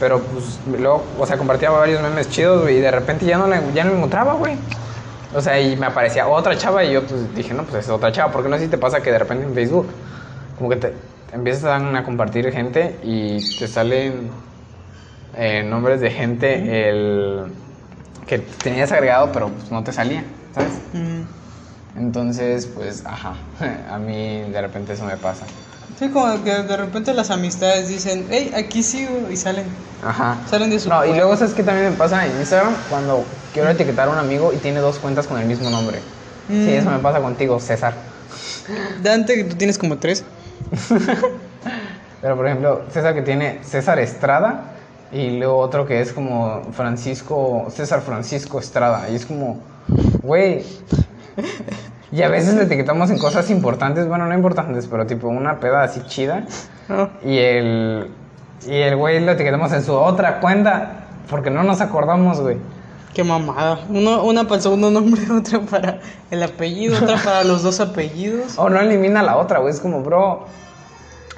[0.00, 3.46] Pero pues luego, o sea, compartía varios memes chidos, güey, y de repente ya no
[3.46, 4.56] la, ya no la encontraba, güey.
[5.34, 8.10] O sea, y me aparecía otra chava y yo pues dije, no, pues es otra
[8.10, 9.86] chava, porque no sé si te pasa que de repente en Facebook,
[10.56, 14.30] como que te, te empiezan a compartir gente y te salen
[15.36, 17.52] eh, nombres de gente el,
[18.26, 20.24] que tenías agregado, pero pues no te salía,
[20.56, 20.72] ¿sabes?
[20.94, 21.98] Mm.
[21.98, 23.34] Entonces, pues, ajá,
[23.90, 25.44] a mí de repente eso me pasa.
[25.98, 29.64] Sí, como que de repente las amistades dicen, hey, aquí sigo, y salen.
[30.04, 30.36] Ajá.
[30.50, 32.74] Salen de su No, y luego, ¿sabes qué también me pasa en Instagram?
[32.90, 36.00] Cuando quiero etiquetar a un amigo y tiene dos cuentas con el mismo nombre.
[36.48, 36.68] Sí, Mm.
[36.68, 37.94] eso me pasa contigo, César.
[39.02, 40.22] Dante, que tú tienes como tres.
[42.20, 44.72] Pero, por ejemplo, César que tiene César Estrada
[45.12, 49.08] y luego otro que es como Francisco, César Francisco Estrada.
[49.10, 49.60] Y es como,
[50.26, 50.64] güey.
[52.12, 55.82] Y a veces le etiquetamos en cosas importantes, bueno, no importantes, pero tipo una peda
[55.82, 56.44] así chida.
[56.88, 57.10] No.
[57.24, 58.10] Y el,
[58.66, 62.58] y el güey lo etiquetamos en su otra cuenta porque no nos acordamos, güey.
[63.12, 63.80] Qué mamada.
[63.88, 66.00] Uno, una para el segundo nombre, otra para
[66.30, 68.58] el apellido, otra para los dos apellidos.
[68.58, 69.72] O no elimina la otra, güey.
[69.72, 70.46] Es como, bro.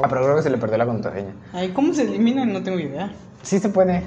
[0.03, 1.32] Ah, pero creo que se le perdió la contraseña.
[1.53, 2.45] Ay, ¿cómo se elimina?
[2.45, 3.11] No tengo idea.
[3.43, 4.05] Sí se puede.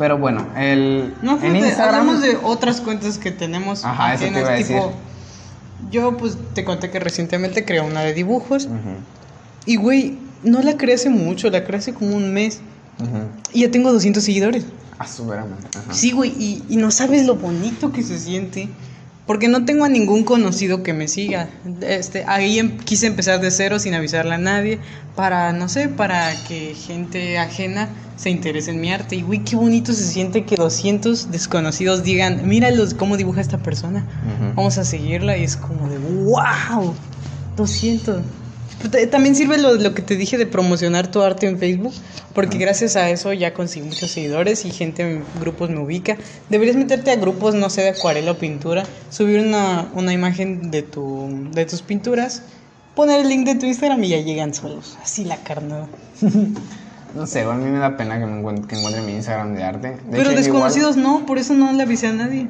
[0.00, 1.14] Pero bueno, el.
[1.20, 1.94] No, en Instagram.
[1.94, 3.84] hablamos de otras cuentas que tenemos.
[3.84, 4.76] Ajá, eso te ajenas, iba a decir.
[5.90, 8.66] Yo, pues, te conté que recientemente creé una de dibujos.
[9.66, 12.62] Y, güey, no la creé hace mucho, la creé hace como un mes.
[13.52, 14.64] Y ya tengo 200 seguidores.
[14.98, 15.30] Ah, su.
[15.90, 18.70] Sí, güey, y, y no sabes lo bonito que se siente.
[19.30, 21.48] Porque no tengo a ningún conocido que me siga.
[21.82, 24.80] Este, ahí em- quise empezar de cero sin avisarle a nadie.
[25.14, 29.14] Para, no sé, para que gente ajena se interese en mi arte.
[29.14, 34.04] Y, güey, qué bonito se siente que 200 desconocidos digan, míralos cómo dibuja esta persona.
[34.56, 35.36] Vamos a seguirla.
[35.36, 36.92] Y es como de, wow,
[37.56, 38.22] 200.
[38.80, 41.92] Pero ta- También sirve lo, lo que te dije de promocionar tu arte en Facebook,
[42.34, 46.16] porque gracias a eso ya conseguí muchos seguidores y gente en grupos me ubica.
[46.48, 50.82] Deberías meterte a grupos, no sé, de acuarela o pintura, subir una, una imagen de,
[50.82, 52.42] tu, de tus pinturas,
[52.94, 54.96] poner el link de tu Instagram y ya llegan solos.
[55.02, 55.88] Así la carnada.
[57.12, 59.64] No sé, a mí me da pena que, me encuent- que encuentre mi Instagram de
[59.64, 59.88] arte.
[59.88, 62.46] De Pero hecho, desconocidos no, por eso no le avisé a nadie.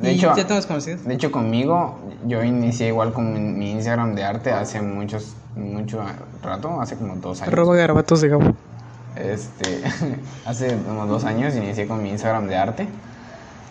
[0.00, 1.00] De Y hecho- ya tengo desconocidos.
[1.00, 5.34] igual- de hecho, conmigo, yo inicié igual con mi, mi Instagram de arte hace muchos,
[5.56, 6.02] mucho
[6.42, 7.52] rato, hace como dos años.
[7.52, 8.54] Arroba garabatos de Gabo.
[9.16, 9.82] Este,
[10.46, 12.88] hace como dos años inicié con mi Instagram de arte.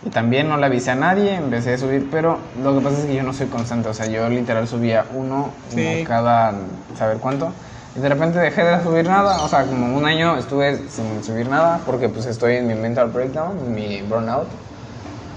[0.06, 3.04] Y también no le avisé a nadie, empecé a subir, pero lo que pasa es
[3.06, 3.88] que yo no soy constante.
[3.88, 5.76] O sea, yo literal subía uno, Sí.
[5.98, 6.52] uno cada
[6.98, 7.52] saber cuánto.
[7.96, 9.42] Y de repente dejé de subir nada.
[9.42, 13.08] O sea, como un año estuve sin subir nada porque pues estoy en mi mental
[13.10, 14.48] breakdown, en mi burnout.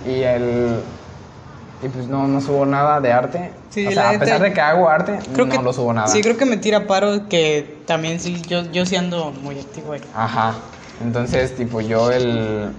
[0.08, 0.80] Y el...
[1.84, 3.51] Y pues no, no subo nada de arte.
[3.70, 6.08] Sí, o sea, a pesar de que hago arte, Creo no que, lo subo nada.
[6.08, 9.93] Sí, creo que me tira paro que también sí, yo, yo sí ando muy activo
[9.93, 10.01] ahí.
[10.16, 10.55] Ajá.
[11.03, 12.72] Entonces, tipo, yo el.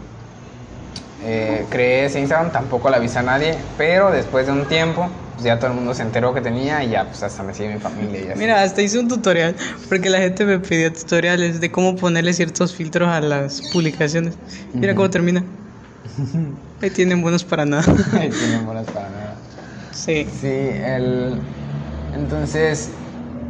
[1.22, 5.44] eh, creé ese Instagram, tampoco le avisé a nadie, pero después de un tiempo, pues
[5.44, 7.78] ya todo el mundo se enteró que tenía y ya, pues hasta me sigue mi
[7.78, 8.38] familia y así.
[8.40, 9.54] Mira, hasta hice un tutorial,
[9.88, 14.34] porque la gente me pidió tutoriales de cómo ponerle ciertos filtros a las publicaciones.
[14.72, 15.44] Mira cómo termina.
[16.80, 17.84] Ahí tienen buenos para nada.
[18.12, 19.34] Ay, tienen buenas para nada.
[19.92, 20.26] Sí.
[20.40, 21.34] Sí, el.
[22.14, 22.90] Entonces,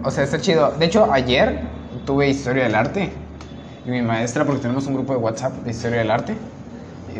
[0.04, 0.72] o sea, está chido.
[0.78, 1.60] De hecho, ayer
[2.06, 3.10] tuve historia del arte
[3.86, 6.34] y mi maestra, porque tenemos un grupo de WhatsApp de historia del arte,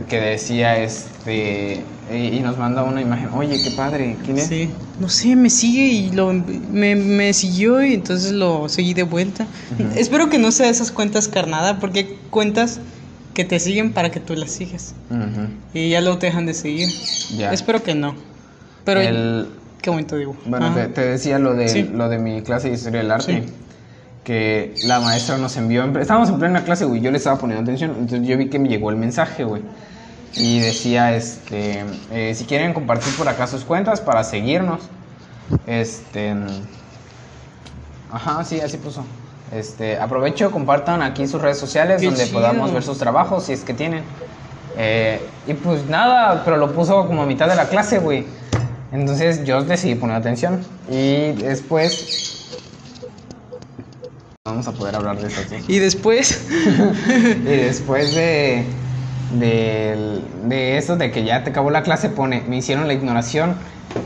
[0.08, 1.82] que decía este
[2.12, 3.28] y, y nos manda una imagen.
[3.34, 4.46] Oye, qué padre, ¿quién es?
[4.46, 4.70] Sí.
[4.98, 9.46] No sé, me sigue y lo, me, me siguió y entonces lo seguí de vuelta.
[9.78, 9.88] Ujú.
[9.96, 12.80] Espero que no sea esas cuentas carnada, porque cuentas
[13.38, 14.96] que te siguen para que tú las sigas.
[15.72, 16.88] Y ya luego te dejan de seguir.
[17.36, 17.52] Ya.
[17.52, 18.16] Espero que no.
[18.84, 19.46] Pero El-
[19.80, 20.40] qué bonito dibujo.
[20.44, 21.84] Bueno, te, te decía lo de, Sí.
[21.84, 23.44] lo de mi clase de historia del arte.
[23.44, 23.52] Sí.
[24.24, 25.84] Que la maestra nos envió.
[25.84, 27.00] en- Estábamos en plena clase, güey.
[27.00, 27.92] Yo le estaba poniendo atención.
[27.96, 29.62] Entonces yo vi que me llegó el mensaje, güey.
[30.34, 31.84] Y decía, este.
[32.10, 34.80] eh, si quieren compartir por acá sus cuentas para seguirnos.
[35.68, 36.34] Este.
[38.10, 39.04] Ajá, sí, así puso.
[39.52, 42.38] Este, aprovecho, compartan aquí sus redes sociales Qué donde chido.
[42.38, 44.02] podamos ver sus trabajos si es que tienen.
[44.76, 48.26] Eh, y pues nada, pero lo puso como a mitad de la clase, güey.
[48.92, 50.60] Entonces yo decidí poner atención.
[50.90, 52.58] Y después.
[54.44, 55.40] Vamos a poder hablar de eso.
[55.48, 55.56] ¿sí?
[55.66, 56.46] Y después,
[57.08, 58.64] y después de,
[59.38, 63.56] de, de eso, de que ya te acabó la clase, pone, me hicieron la ignoración.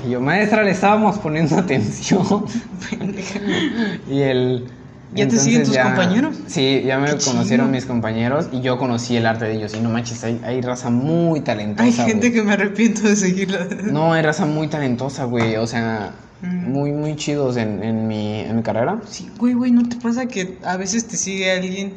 [0.07, 2.47] Y yo, maestra, le estábamos poniendo atención.
[4.09, 4.69] y el...
[5.15, 6.37] ¿Ya te siguen tus compañeros?
[6.47, 7.77] Sí, ya me Qué conocieron chido.
[7.77, 9.75] mis compañeros y yo conocí el arte de ellos.
[9.75, 11.85] Y no manches, hay, hay raza muy talentosa.
[11.85, 13.67] hay gente que me arrepiento de seguirla.
[13.91, 15.57] No, hay raza muy talentosa, güey.
[15.57, 16.73] O sea, Mm.
[16.73, 19.01] muy, muy chidos en, en, mi, en mi carrera.
[19.07, 21.93] Sí, güey, güey, ¿no te pasa que a veces te sigue alguien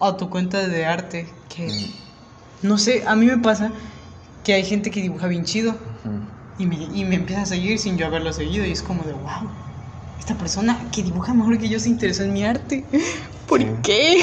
[0.00, 1.68] a tu cuenta de arte que...
[2.62, 3.70] No sé, a mí me pasa
[4.42, 5.76] que hay gente que dibuja bien chido
[6.58, 9.12] y me, y me empieza a seguir sin yo haberlo seguido y es como de,
[9.12, 9.48] wow,
[10.18, 12.88] esta persona que dibuja mejor que yo se interesó en mi arte.
[13.46, 13.66] ¿Por Sí.
[13.82, 14.18] qué?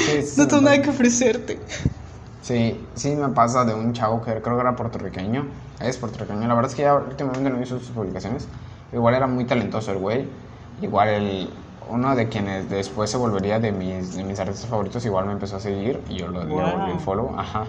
[0.00, 1.66] Sí, sí, no tengo nada que ofrecerte.
[2.40, 5.48] Sí, sí me pasa de un chavo que creo que era puertorriqueño.
[5.80, 6.46] Es puertorriqueño.
[6.48, 8.48] La verdad es que ya últimamente no hizo sus publicaciones.
[8.92, 10.30] Igual era muy talentoso el güey.
[10.80, 15.26] Igual el, uno de quienes después se volvería de mis, de mis artistas favoritos, igual
[15.26, 16.70] me empezó a seguir y yo lo, le Wow.
[16.70, 17.34] volví el follow.
[17.38, 17.66] Ajá.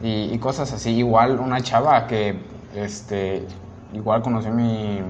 [0.00, 0.90] Y, y cosas así.
[0.96, 3.46] Igual una chava que, este,
[3.92, 5.00] igual conoció mi,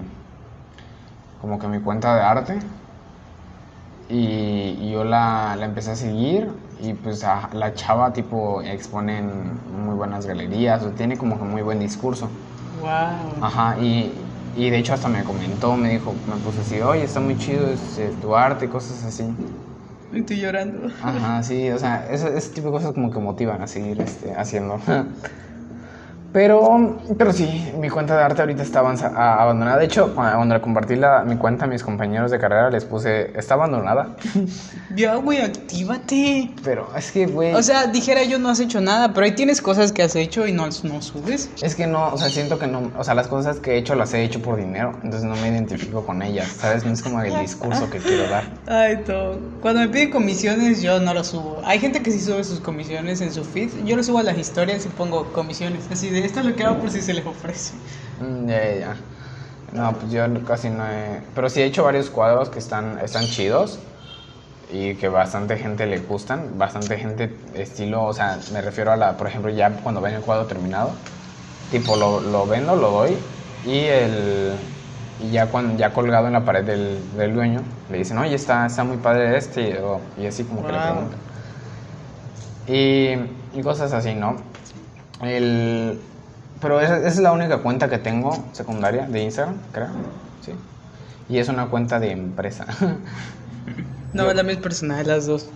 [1.43, 2.59] como que mi cuenta de arte.
[4.09, 9.19] Y, y yo la, la empecé a seguir y pues a- la chava tipo expone
[9.19, 12.29] en muy buenas galerías, o tiene como que muy buen discurso.
[12.81, 12.89] Wow.
[13.41, 14.13] Ajá, y,
[14.55, 17.69] y de hecho hasta me comentó, me dijo, me puso así, oye, está muy chido
[17.69, 19.25] este, tu arte, cosas así.
[20.13, 20.89] Estoy llorando.
[21.03, 24.35] Ajá, sí, o sea, ese, ese tipo de cosas como que motivan a seguir este,
[24.35, 24.79] haciendo.
[26.33, 29.79] Pero, pero sí, mi cuenta de arte ahorita está avanza- a- abandonada.
[29.79, 33.37] De hecho, cuando le compartí la, mi cuenta a mis compañeros de carrera, les puse,
[33.39, 34.17] está abandonada.
[34.95, 36.51] Ya, güey, actívate.
[36.63, 39.63] Pero es que, güey, O sea, dijera yo no has hecho nada, pero ahí tienes
[39.63, 41.51] cosas que has hecho y no, no subes.
[41.63, 43.95] es que no, o sea, siento que no, o sea, las cosas que he hecho
[43.95, 46.85] las he hecho por dinero, entonces no me identifico con ellas, ¿sabes?
[46.85, 48.45] No es como el discurso que quiero dar.
[48.67, 49.39] Ay, todo.
[49.63, 51.63] Cuando me piden comisiones, yo no lo subo.
[51.65, 53.71] Hay gente que sí sube sus comisiones en su feed.
[53.87, 55.85] Yo lo subo a las historias y pongo comisiones.
[55.91, 57.75] Así de esto es lo que hago por si se les ofrece.
[58.21, 58.97] Mm, Ya, ya, ya.
[59.73, 61.21] No, pues yo casi no he...
[61.35, 63.79] Pero sí he hecho varios cuadros que están, están chidos
[64.71, 66.59] y que bastante gente le gustan.
[66.59, 70.21] Bastante gente estilo, o sea, me refiero a la, por ejemplo, ya cuando ven el
[70.21, 70.93] cuadro terminado,
[71.71, 73.17] tipo lo, lo vendo, lo doy
[73.65, 74.59] y el...
[75.19, 78.67] Y ya, cuando, ya colgado en la pared del, del dueño, le dicen, oye, está,
[78.67, 81.19] está muy padre este, y, o- y así como que le preguntan.
[82.67, 84.37] Y, y cosas así, ¿no?
[85.23, 86.01] El,
[86.63, 89.91] pero esa, esa es la única cuenta que tengo secundaria de Instagram, creo.
[90.41, 90.53] Sí.
[91.29, 92.67] Y es una cuenta de empresa.
[94.13, 95.55] No, Yo- la misma personal, las dos.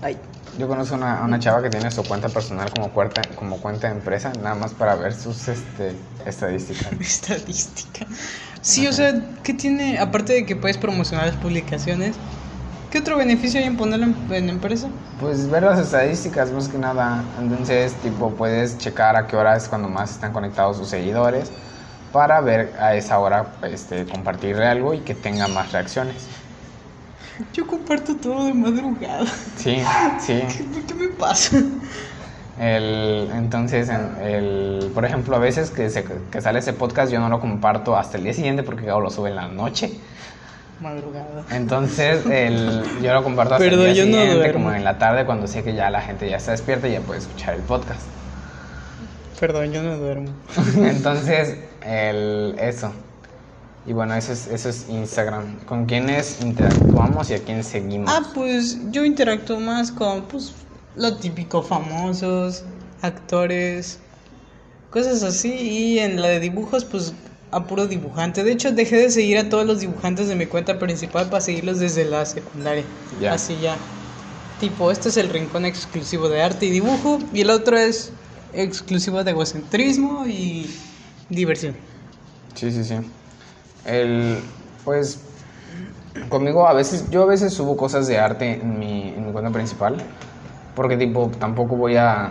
[0.00, 0.18] Ay.
[0.58, 3.88] Yo conozco una, a una chava que tiene su cuenta personal como cuenta, como cuenta
[3.88, 6.92] de empresa, nada más para ver sus este, estadísticas.
[7.00, 8.06] Estadística.
[8.60, 9.98] Sí, o sea, ¿qué tiene?
[9.98, 12.20] Aparte de que puedes promocionar las publicaciones,
[12.92, 14.88] ¿qué otro beneficio hay en ponerlo en, en empresa?
[15.18, 17.24] Pues ver las estadísticas más que nada.
[17.40, 21.50] Entonces, tipo, puedes checar a qué hora es cuando más están conectados sus seguidores
[22.12, 26.26] para ver a esa hora este, compartirle algo y que tenga más reacciones.
[27.54, 29.24] Yo comparto todo de madrugada.
[29.56, 29.82] Sí,
[30.20, 30.42] sí.
[30.74, 31.56] ¿Qué, qué me pasa?
[32.60, 37.18] El, entonces, en- el, por ejemplo, a veces que, se- que sale ese podcast yo
[37.18, 39.90] no lo comparto hasta el día siguiente porque Gabo lo sube en la noche.
[40.82, 41.44] Madrugada.
[41.50, 44.98] Entonces, el, yo lo comparto hasta Perdón, el día yo no siguiente, como en la
[44.98, 47.62] tarde, cuando sé que ya la gente ya está despierta y ya puede escuchar el
[47.62, 48.02] podcast.
[49.38, 50.28] Perdón, yo no duermo.
[50.76, 52.92] Entonces, el, eso.
[53.86, 55.56] Y bueno, eso es, eso es Instagram.
[55.66, 58.10] ¿Con quiénes interactuamos y a quién seguimos?
[58.12, 60.52] Ah, pues yo interactúo más con, pues,
[60.94, 62.64] lo típico, famosos,
[63.00, 63.98] actores,
[64.90, 65.52] cosas así.
[65.52, 67.12] Y en la de dibujos, pues,
[67.52, 68.42] a puro dibujante.
[68.42, 71.78] De hecho, dejé de seguir a todos los dibujantes de mi cuenta principal para seguirlos
[71.78, 72.84] desde la secundaria.
[73.30, 73.76] Así ya.
[74.58, 77.18] Tipo, este es el rincón exclusivo de arte y dibujo.
[77.32, 78.12] Y el otro es
[78.54, 80.66] exclusiva de egocentrismo y
[81.28, 81.76] diversión.
[82.54, 82.96] Sí, sí, sí.
[83.84, 84.38] El,
[84.84, 85.20] pues,
[86.28, 89.50] conmigo a veces, yo a veces subo cosas de arte en mi, en mi cuenta
[89.50, 89.96] principal,
[90.74, 92.30] porque tipo, tampoco voy a,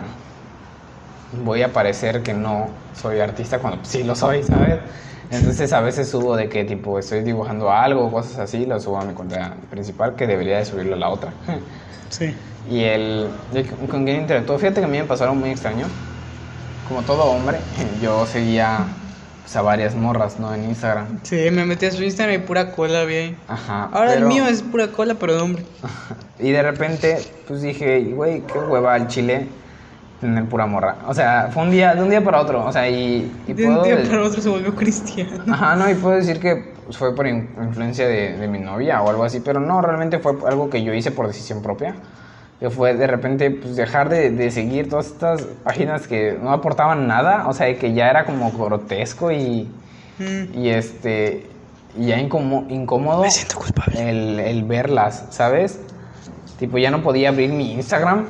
[1.44, 4.80] voy a parecer que no soy artista cuando sí lo soy, ¿sabes?
[5.32, 9.04] Entonces a veces subo de que tipo estoy dibujando algo, cosas así, lo subo a
[9.04, 11.32] mi cuenta principal, que debería de subirlo a la otra.
[12.10, 12.34] Sí.
[12.70, 15.86] Y el, de- con quién interactúo, fíjate que a mí me pasaron muy extraño.
[16.86, 17.58] Como todo hombre,
[18.02, 18.86] yo seguía
[19.42, 20.52] pues, a varias morras, ¿no?
[20.54, 21.20] En Instagram.
[21.22, 23.36] Sí, me metí a su Instagram y pura cola bien.
[23.48, 23.84] Ajá.
[23.92, 25.64] Ahora pero- el mío es pura cola, pero de hombre.
[26.38, 29.46] Y de repente, pues dije, güey, qué hueva al chile
[30.22, 30.96] tener pura morra.
[31.06, 32.64] O sea, fue un día, de un día para otro.
[32.64, 35.42] O sea, y, y de un día para otro se volvió cristiano.
[35.52, 39.10] Ajá, no, y puedo decir que fue por in- influencia de, de mi novia o
[39.10, 41.94] algo así, pero no, realmente fue algo que yo hice por decisión propia.
[42.58, 47.06] Que fue de repente pues, dejar de, de seguir todas estas páginas que no aportaban
[47.08, 49.68] nada, o sea, que ya era como grotesco y,
[50.18, 50.58] Mm.
[50.58, 51.46] y este
[51.98, 54.08] y ya incómo- incómodo Me siento culpable.
[54.10, 55.80] el, el verlas, ¿sabes?
[56.58, 58.26] Tipo, ya no podía abrir mi Instagram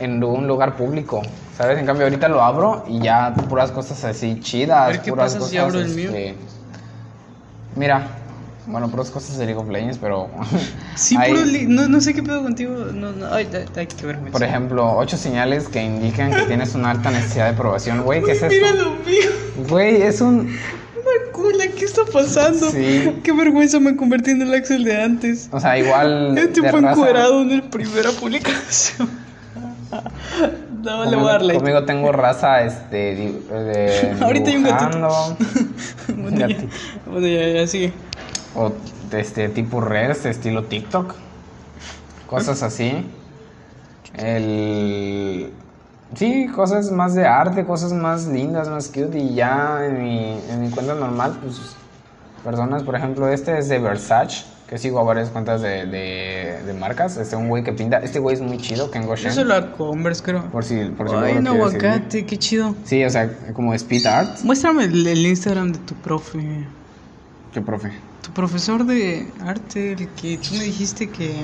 [0.00, 1.22] en un lugar público,
[1.56, 1.78] ¿sabes?
[1.78, 4.78] En cambio, ahorita lo abro y ya puras cosas así chidas.
[4.78, 6.08] A ver, ¿qué puras pasa si cosas, abro el mío?
[6.08, 6.34] este,
[7.76, 8.08] Mira,
[8.66, 10.28] bueno, puras cosas de League of Legends, pero.
[10.96, 12.74] Sí, hay, puro no, no sé qué pedo contigo.
[12.92, 14.32] No, no, ay, ay, ay, qué vergüenza.
[14.32, 18.02] Por ejemplo, ocho señales que indican que tienes una alta necesidad de aprobación.
[18.02, 18.84] Güey, ¿qué es Mira esto?
[18.84, 19.68] lo mío.
[19.68, 20.40] Güey, es un.
[20.40, 22.70] Una cola, ¿qué está pasando?
[22.70, 23.20] Sí.
[23.24, 25.48] Qué vergüenza me convertí en el Axel de antes.
[25.52, 26.36] O sea, igual.
[26.36, 29.08] Este fue encuerado en la primera publicación.
[30.82, 33.14] No, le voy a Conmigo, conmigo tengo raza, este.
[33.14, 35.36] de Ahorita hay un gatito.
[36.16, 36.48] bueno, ya,
[37.06, 37.92] bueno, ya, ya, sigue.
[38.54, 38.72] O
[39.10, 41.14] de este tipo redes, estilo TikTok.
[42.26, 43.06] Cosas así.
[44.14, 45.52] El.
[46.14, 49.18] Sí, cosas más de arte, cosas más lindas, más cute.
[49.18, 51.76] Y ya en mi, en mi cuenta normal, pues.
[52.44, 54.44] Personas, por ejemplo, este es de Versace.
[54.70, 57.16] Que sigo a varias cuentas de, de, de marcas.
[57.16, 57.98] Este un güey que pinta.
[57.98, 59.32] Este güey es muy chido, Kengo Shen.
[59.32, 60.44] Eso la Converse, creo.
[60.52, 61.86] Por si, por si Ay, un lo seguir.
[61.88, 62.76] aguacate, qué chido.
[62.84, 64.38] Sí, o sea, como speed art.
[64.44, 66.38] Muéstrame el, el Instagram de tu profe.
[67.52, 67.90] ¿Qué profe?
[68.22, 71.34] Tu profesor de arte, el que tú me dijiste que.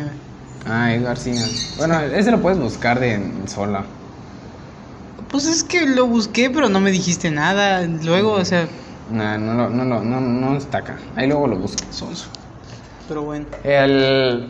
[0.64, 1.42] Ah, Edgar García.
[1.78, 3.84] Bueno, ese lo puedes buscar de en sola.
[5.30, 7.82] Pues es que lo busqué, pero no me dijiste nada.
[7.82, 8.68] Luego, o sea,
[9.10, 10.96] Nah, no, lo- no, lo- no, no está acá.
[11.16, 11.82] Ahí luego lo busco.
[11.90, 12.26] sonso.
[13.08, 13.46] Pero bueno.
[13.64, 14.48] El...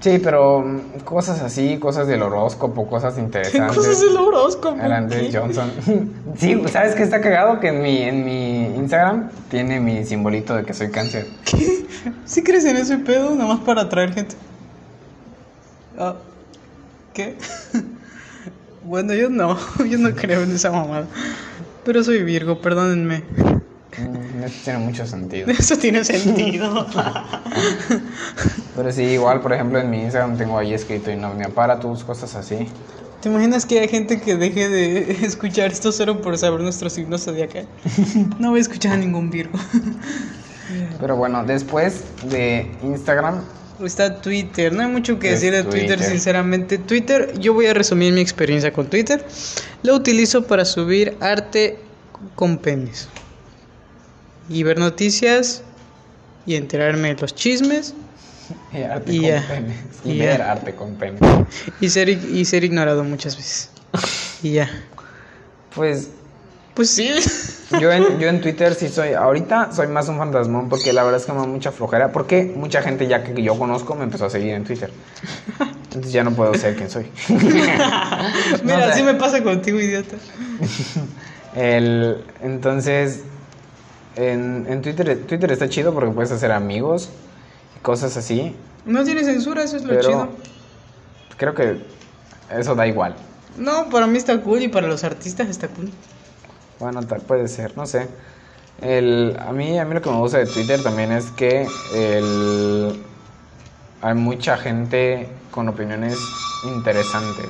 [0.00, 0.64] Sí, pero
[1.04, 3.76] cosas así, cosas del horóscopo, cosas ¿Qué interesantes.
[3.76, 4.80] cosas del horóscopo?
[4.82, 5.34] El Andrés.
[5.34, 5.70] Johnson.
[6.38, 7.60] sí, ¿sabes qué está cagado?
[7.60, 11.26] Que en mi, en mi Instagram tiene mi simbolito de que soy cáncer.
[11.44, 11.84] ¿Qué?
[12.24, 13.34] ¿Sí crees en ese pedo?
[13.34, 14.36] Nada más para atraer gente.
[15.98, 16.16] Ah,
[17.12, 17.36] ¿Qué?
[18.84, 19.58] bueno, yo no.
[19.86, 21.06] Yo no creo en esa mamada.
[21.84, 23.24] Pero soy Virgo, perdónenme.
[24.00, 25.50] Mm, Eso tiene mucho sentido.
[25.58, 26.86] Eso tiene sentido.
[28.76, 32.34] Pero sí, igual, por ejemplo, en mi Instagram tengo ahí escrito Insomnia para tus cosas
[32.34, 32.66] así.
[33.20, 37.18] ¿Te imaginas que hay gente que deje de escuchar esto solo por saber nuestro signo
[37.18, 37.66] zodiacal?
[38.38, 39.58] No voy a escuchar a ningún Virgo.
[41.00, 43.42] Pero bueno, después de Instagram,
[43.84, 46.02] Está Twitter, no hay mucho que decir de Twitter, Twitter.
[46.02, 46.76] sinceramente.
[46.76, 49.24] Twitter, yo voy a resumir mi experiencia con Twitter.
[49.82, 51.78] Lo utilizo para subir arte
[52.34, 53.08] con penes.
[54.50, 55.62] Y ver noticias
[56.44, 57.94] y enterarme de los chismes
[58.72, 59.48] y arte Y con ya.
[59.48, 59.76] penes.
[60.04, 60.50] Y, Y ver ya.
[60.52, 61.20] arte con penes.
[61.80, 63.70] y ser, y ser ignorado muchas veces.
[64.42, 64.68] Y ya.
[65.74, 66.08] Pues
[66.74, 67.10] Pues sí.
[67.78, 71.20] yo en, yo en Twitter sí soy, ahorita soy más un fantasmón porque la verdad
[71.20, 72.10] es que me da mucha flojera.
[72.10, 74.90] Porque mucha gente ya que yo conozco me empezó a seguir en Twitter.
[75.84, 77.06] Entonces ya no puedo ser quien soy.
[77.28, 78.32] Mira,
[78.64, 80.16] No así me pasa contigo, idiota.
[81.54, 83.20] El, entonces,
[84.16, 87.08] en, en Twitter, Twitter está chido porque puedes hacer amigos
[87.76, 88.54] y cosas así.
[88.84, 90.28] No tiene censura, eso es lo Pero chido.
[91.36, 91.78] creo que
[92.50, 93.14] eso da igual.
[93.56, 95.90] No, para mí está cool y para los artistas está cool.
[96.78, 98.06] Bueno, tal, puede ser, no sé.
[98.80, 103.02] El, a, mí, a mí lo que me gusta de Twitter también es que el,
[104.00, 106.18] hay mucha gente con opiniones
[106.64, 107.48] interesantes.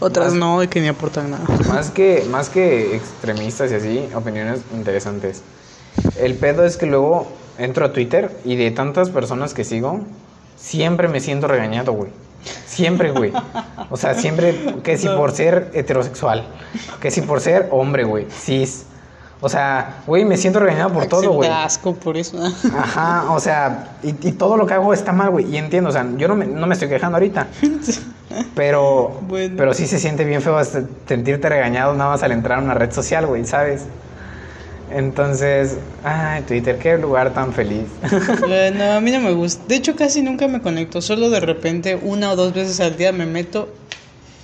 [0.00, 1.44] Otras Más- no, y que ni aportan nada.
[1.68, 5.42] Más que, más que extremistas y así, opiniones interesantes.
[6.18, 7.26] El pedo es que luego
[7.58, 10.00] entro a Twitter y de tantas personas que sigo,
[10.56, 12.10] siempre me siento regañado, güey.
[12.66, 13.32] Siempre, güey.
[13.90, 16.46] O sea, siempre que si por ser heterosexual,
[17.00, 18.84] que si por ser hombre, güey, cis.
[19.40, 21.48] O sea, güey, me siento regañado por todo, güey.
[21.48, 22.38] asco por eso.
[22.76, 25.46] Ajá, o sea, y, y todo lo que hago está mal, güey.
[25.46, 27.46] Y entiendo, o sea, yo no me, no me estoy quejando ahorita.
[28.54, 29.54] Pero, Bueno.
[29.56, 30.58] pero sí se siente bien feo
[31.06, 33.84] sentirte regañado nada más al entrar a una red social, güey, ¿sabes?
[34.90, 37.86] Entonces, ay, Twitter, qué lugar tan feliz.
[38.74, 39.62] No, a mí no me gusta.
[39.68, 41.02] De hecho, casi nunca me conecto.
[41.02, 43.68] Solo de repente, una o dos veces al día me meto.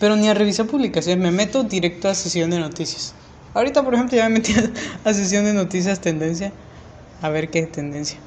[0.01, 1.23] Pero ni a revisar publicaciones.
[1.23, 3.15] Me meto directo a sesión de noticias.
[3.55, 4.71] Ahorita, por ejemplo, ya me metí a,
[5.09, 6.53] a sesión de noticias tendencia.
[7.23, 8.19] A ver qué tendencia.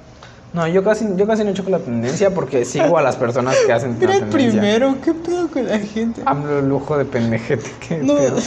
[0.53, 3.74] No, yo casi, yo casi no choco la tendencia porque sigo a las personas que
[3.74, 4.51] hacen la Era el tendencia.
[4.61, 4.95] primero.
[5.03, 6.22] ¿Qué pedo con la gente?
[6.26, 8.15] Hablo lujo de pendejete, qué No.
[8.15, 8.38] pedo.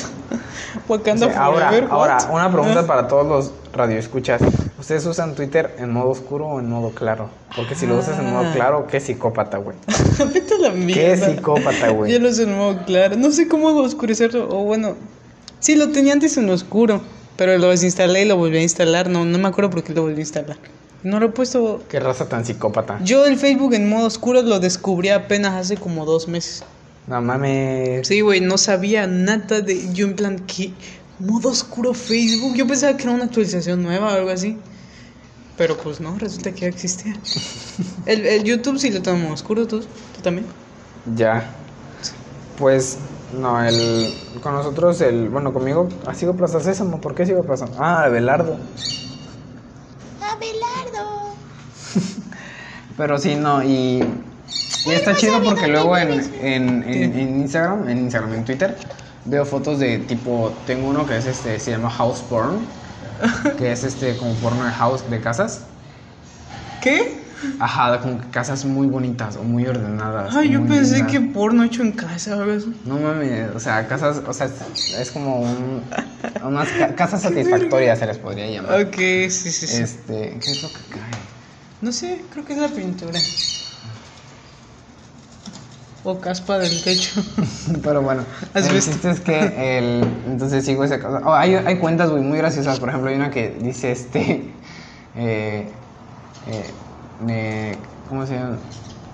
[0.88, 1.90] Wakanda Sí, ahora, what?
[1.90, 2.86] ahora, una pregunta Ah.
[2.86, 4.40] para todos los radioescuchas.
[4.78, 7.30] ¿Ustedes usan Twitter en modo oscuro o en modo claro?
[7.54, 8.52] Porque si lo usas en modo Ah.
[8.54, 9.76] claro, qué psicópata, güey.
[10.34, 11.26] Vete a la Qué mierda.
[11.34, 12.12] psicópata, güey.
[12.12, 13.16] Yo lo sé en modo claro.
[13.16, 14.48] No sé cómo oscurecerlo.
[14.50, 14.96] O bueno,
[15.58, 17.00] sí, lo tenía antes en oscuro.
[17.36, 19.08] Pero lo desinstalé y lo volví a instalar.
[19.08, 20.56] No, no me acuerdo por qué lo volví a instalar.
[21.02, 21.82] No lo he puesto.
[21.88, 22.98] Qué raza tan psicópata.
[23.02, 26.62] Yo el Facebook en modo oscuro lo descubrí apenas hace como dos meses.
[27.06, 28.06] No mames.
[28.06, 29.90] Sí, güey, no sabía nada de.
[29.94, 30.72] Yo en plan, ¿qué?
[31.20, 32.54] ¿Modo oscuro Facebook?
[32.54, 34.58] Yo pensaba que era una actualización nueva o algo así.
[35.58, 37.14] Pero pues no, resulta que ya existía.
[38.06, 39.80] El, el YouTube sí lo modo oscuro, ¿tú?
[39.80, 40.46] ¿Tú también?
[41.14, 41.54] Ya.
[42.58, 42.98] Pues,
[43.38, 44.12] no, el.
[44.42, 45.28] Con nosotros, el.
[45.28, 47.00] Bueno, conmigo, ah, sigo Plaza Sésamo.
[47.00, 47.66] ¿Por qué sigo Plaza?
[47.78, 48.58] Ah, Abelardo.
[50.20, 51.34] Abelardo.
[52.96, 54.02] Pero sí, no, y.
[54.86, 56.10] Y está chido porque luego en,
[56.42, 58.76] en, en, en Instagram, en Instagram, en Twitter,
[59.24, 60.50] veo fotos de tipo.
[60.66, 62.66] Tengo uno que es este, se llama House Porn.
[63.58, 65.66] Que es este, como porno de house de casas.
[66.82, 67.20] ¿Qué?
[67.58, 70.34] Ajá, como que casas muy bonitas o muy ordenadas.
[70.34, 71.12] Ay, yo pensé lindas.
[71.12, 72.46] que porno hecho en casa o.
[72.86, 74.52] No mames, o sea, casas, o sea, es,
[74.98, 75.82] es como un,
[76.44, 78.80] unas ca- casas satisfactorias se les podría llamar.
[78.82, 79.82] Ok, sí, sí, sí.
[79.82, 81.10] Este, ¿qué es lo que cae?
[81.80, 83.22] No sé, creo que es la pintura.
[86.02, 87.22] O caspa del techo.
[87.82, 88.24] Pero bueno,
[88.54, 91.20] ¿Has el chiste es que el, entonces sigo esa cosa.
[91.24, 94.50] Oh, hay, hay cuentas güey, muy graciosas, por ejemplo, hay una que dice este,
[95.16, 95.70] eh,
[96.46, 96.70] eh,
[97.28, 97.76] eh,
[98.08, 98.56] ¿cómo se llama?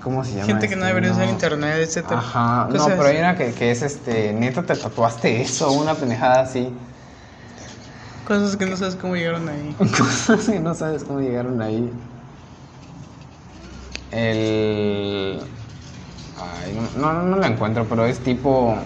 [0.03, 0.47] ¿Cómo se llama?
[0.47, 0.95] Gente que no este?
[0.95, 2.21] debería usar internet, etcétera.
[2.21, 6.43] Ajá, no, pero hay una que, que es este, neta te tatuaste eso, una pendejada
[6.43, 6.73] así.
[8.27, 9.75] Cosas que no sabes cómo llegaron ahí.
[9.99, 11.93] Cosas que no sabes cómo llegaron ahí.
[14.13, 15.41] El.
[16.39, 18.77] Ay, no, no, no la encuentro, pero es tipo.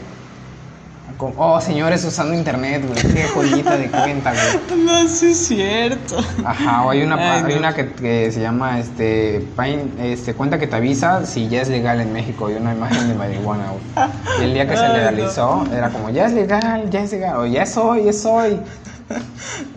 [1.17, 3.13] como- Oh, señores usando internet, güey.
[3.15, 4.81] Qué joyita de cuenta, güey.
[4.85, 6.17] No, sí es cierto.
[6.45, 7.59] Ajá, o hay una, Ay, hay no.
[7.59, 11.69] una que, que se llama este, Pain- este cuenta que te avisa si ya es
[11.69, 14.09] legal en México y una imagen de marihuana, güey.
[14.41, 14.95] Y el día que se no.
[14.95, 18.59] legalizó era como ya es legal, ya es legal, o ya es hoy, es hoy.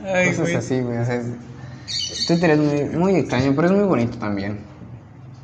[0.05, 0.55] Ay, Cosas güey.
[0.55, 0.97] así, güey.
[0.99, 4.59] o sea, es- Twitter es muy, muy extraño, pero es muy bonito también.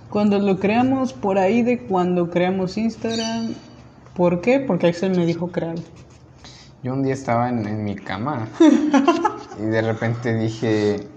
[0.09, 3.53] Cuando lo creamos por ahí de cuando creamos Instagram.
[4.15, 4.59] ¿Por qué?
[4.59, 5.83] Porque Axel me dijo crearlo.
[6.81, 8.47] Yo un día estaba en, en mi cama
[9.59, 11.07] y de repente dije,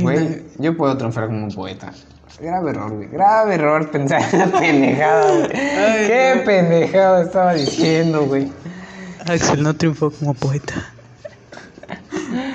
[0.00, 1.92] güey, yo puedo triunfar como un poeta.
[2.40, 3.08] Grave error, güey.
[3.08, 5.50] Grave error pensar en la pendejada, güey.
[5.50, 6.44] Qué no.
[6.44, 8.52] pendejada estaba diciendo, güey.
[9.26, 10.74] Axel no triunfó como poeta.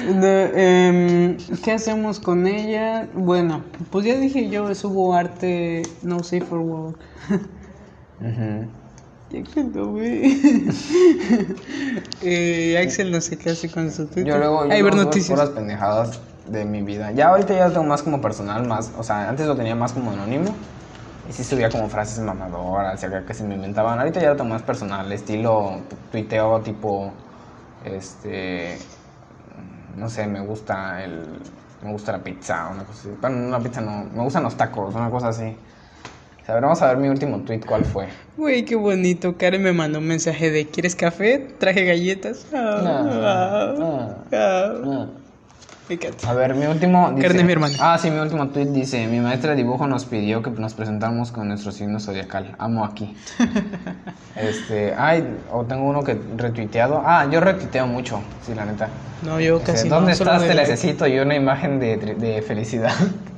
[0.03, 3.07] De, em, ¿Qué hacemos con ella?
[3.13, 6.97] Bueno, pues ya dije yo, subo arte no safe for work.
[9.29, 10.39] Ya que güey.
[12.21, 14.25] eh, Axel no sé qué hace con su Twitter.
[14.25, 15.29] Yo luego, yo Ahí ver noticias.
[15.39, 17.11] puras pendejadas de mi vida.
[17.11, 19.93] Ya ahorita ya lo tengo más como personal, más, o sea, antes lo tenía más
[19.93, 20.53] como anónimo.
[21.27, 23.97] Y sí subía como frases mamadoras y acá que se me inventaban.
[23.97, 27.11] Ahorita ya lo tengo más personal, estilo tu- tuiteo tipo,
[27.85, 28.77] este,
[29.95, 31.21] no sé, me gusta el,
[31.83, 33.09] me gusta la pizza, una cosa así.
[33.19, 35.55] Bueno, no la pizza no, me gustan los tacos, una cosa así.
[36.41, 38.07] O sea, a ver, vamos a ver mi último tweet, ¿cuál fue?
[38.35, 39.37] Güey, qué bonito.
[39.37, 41.39] Karen me mandó un mensaje de ¿Quieres café?
[41.39, 42.45] Traje galletas.
[42.53, 44.81] Ah, ah, Ah, ah.
[44.83, 45.22] ah.
[46.25, 47.09] A ver, mi último.
[47.11, 47.75] Dice, Karen es mi hermana.
[47.79, 51.31] Ah, sí, mi último tweet dice: Mi maestra de dibujo nos pidió que nos presentáramos
[51.31, 52.55] con nuestro signo zodiacal.
[52.57, 53.15] Amo aquí.
[54.35, 57.03] este, ay, o tengo uno que retuiteado.
[57.05, 58.87] Ah, yo retuiteo mucho, sí, la neta.
[59.23, 60.13] No, yo Este, casi ¿Dónde no.
[60.13, 60.41] estás?
[60.41, 61.05] Te necesito.
[61.05, 62.93] Y una imagen de, de felicidad.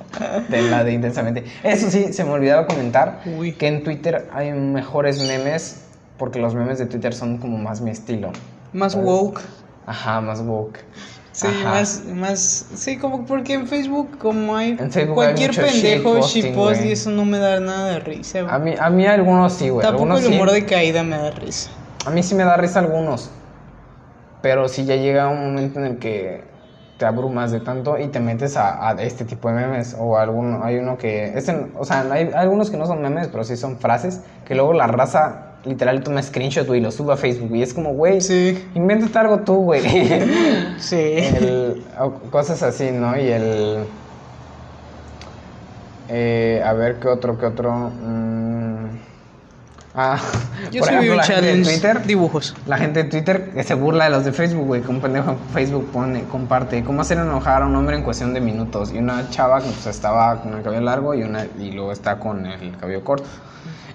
[0.49, 1.45] de la de intensamente.
[1.63, 3.53] Eso sí, se me olvidaba comentar Uy.
[3.53, 5.81] que en Twitter hay mejores memes.
[6.17, 8.31] Porque los memes de Twitter son como más mi estilo.
[8.71, 9.41] Más woke.
[9.85, 10.79] Ajá, más woke.
[11.35, 11.69] Sí, Ajá.
[11.69, 16.93] más, más, sí, como porque en Facebook como hay Facebook cualquier hay pendejo shitpost y
[16.93, 18.39] eso no me da nada de risa.
[18.49, 19.85] A mí, a mí algunos sí, güey.
[19.85, 20.61] Tampoco algunos el humor sí.
[20.61, 21.71] de caída me da risa.
[22.05, 23.31] A mí sí me da risa algunos.
[24.41, 26.45] Pero sí ya llega un momento en el que
[26.97, 30.63] te abrumas de tanto y te metes a, a este tipo de memes o alguno,
[30.63, 33.77] hay uno que, este, o sea, hay algunos que no son memes, pero sí son
[33.77, 37.61] frases que luego la raza literal toma screenshot güey, y lo sube a Facebook y
[37.63, 38.63] es como, güey, Sí.
[38.75, 39.81] invéntate algo tú, güey.
[40.77, 40.95] Sí.
[41.17, 41.83] El-
[42.31, 43.17] cosas así, ¿no?
[43.19, 43.85] Y el...
[46.09, 47.71] eh, a ver, ¿qué otro, qué otro?
[47.73, 48.85] Mm,
[49.95, 50.19] ah,
[50.71, 52.55] Yo por ejemplo, un la gente de Twitter dibujos.
[52.67, 54.81] la gente de Twitter se burla de los de Facebook, güey.
[54.81, 58.33] Que un pendejo en Facebook pone, comparte cómo hacer enojar a un hombre en cuestión
[58.33, 58.91] de minutos.
[58.93, 62.19] Y una chava que pues, estaba con el cabello largo y, una, y luego está
[62.19, 63.27] con el cabello corto.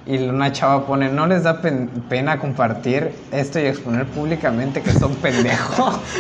[0.07, 4.93] Y una chava pone, no les da pen- pena compartir esto y exponer públicamente que
[4.93, 6.01] son pendejos.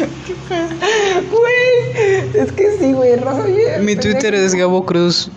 [1.30, 3.84] Güey, es que sí, güey, raza bien.
[3.84, 5.30] Mi Twitter es Gabo Cruz.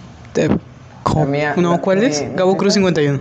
[1.16, 2.22] La mía- no, la- ¿cuál mi- es?
[2.28, 3.20] mi Gabo Cruz Twitter- 51.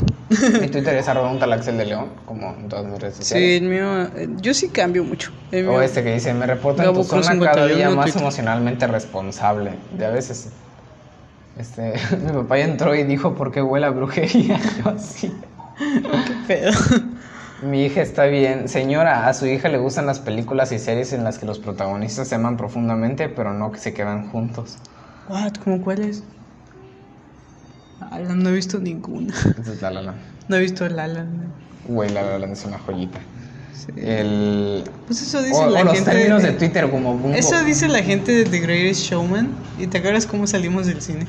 [0.60, 3.62] Mi Twitter es arroba un talaxel de león, como en todas mis redes Sí, sociales.
[3.62, 4.02] el mío.
[4.16, 5.30] eh, Yo sí cambio mucho.
[5.68, 7.96] O este que dice, me reporto en Gabo tu Cruz zona cada 51 día en
[7.96, 8.22] más Twitter.
[8.22, 9.72] emocionalmente responsable.
[9.98, 10.48] De a veces,
[11.58, 14.58] este, mi papá ya entró y dijo, ¿por qué huele a brujería?
[14.84, 15.32] Yo así.
[15.78, 16.72] Qué pedo.
[17.62, 18.68] Mi hija está bien.
[18.68, 22.28] Señora, a su hija le gustan las películas y series en las que los protagonistas
[22.28, 24.78] se aman profundamente, pero no que se quedan juntos.
[25.28, 25.54] What?
[25.62, 26.24] ¿Cómo cuál es?
[28.10, 29.32] Ala, no he visto ninguna.
[29.60, 30.14] Esa es La La.
[30.48, 31.24] No he visto La La.
[31.86, 33.20] Güey, La La Land es una joyita.
[33.74, 33.92] Sí.
[33.96, 34.84] El...
[35.06, 36.10] Pues eso dice O, la o los gente.
[36.10, 37.14] términos de Twitter como...
[37.16, 37.36] Bumbo.
[37.36, 39.48] Eso dice la gente de The Greatest Showman.
[39.78, 41.26] ¿Y te acuerdas cómo salimos del cine?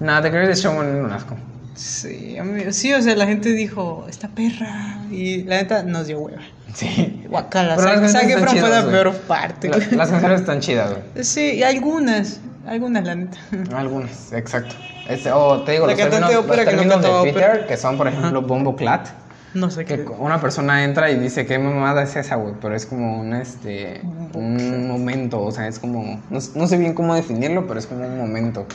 [0.00, 1.36] Nada, The Greatest Showman es un asco.
[1.74, 4.98] Sí, a mí- sí, o sea, la gente dijo, esta perra.
[5.10, 6.40] Y la neta nos dio hueva.
[6.74, 7.24] Sí.
[7.28, 9.68] Guacala, Pero Zac Zac Efron fue la peor parte.
[9.68, 11.24] La- las canciones están chidas, güey.
[11.24, 13.38] Sí, y algunas, algunas la neta.
[13.74, 14.74] Algunas, exacto.
[15.08, 17.66] Este, o te digo, La los términos, los que no términos de ópera.
[17.66, 19.08] que son, por ejemplo, Bombo Clat,
[19.54, 20.06] No sé que qué.
[20.18, 22.54] una persona entra y dice, ¿qué mamada es esa, güey?
[22.60, 24.00] Pero es como un, este,
[24.34, 28.06] un momento, o sea, es como, no, no sé bien cómo definirlo, pero es como
[28.06, 28.66] un momento.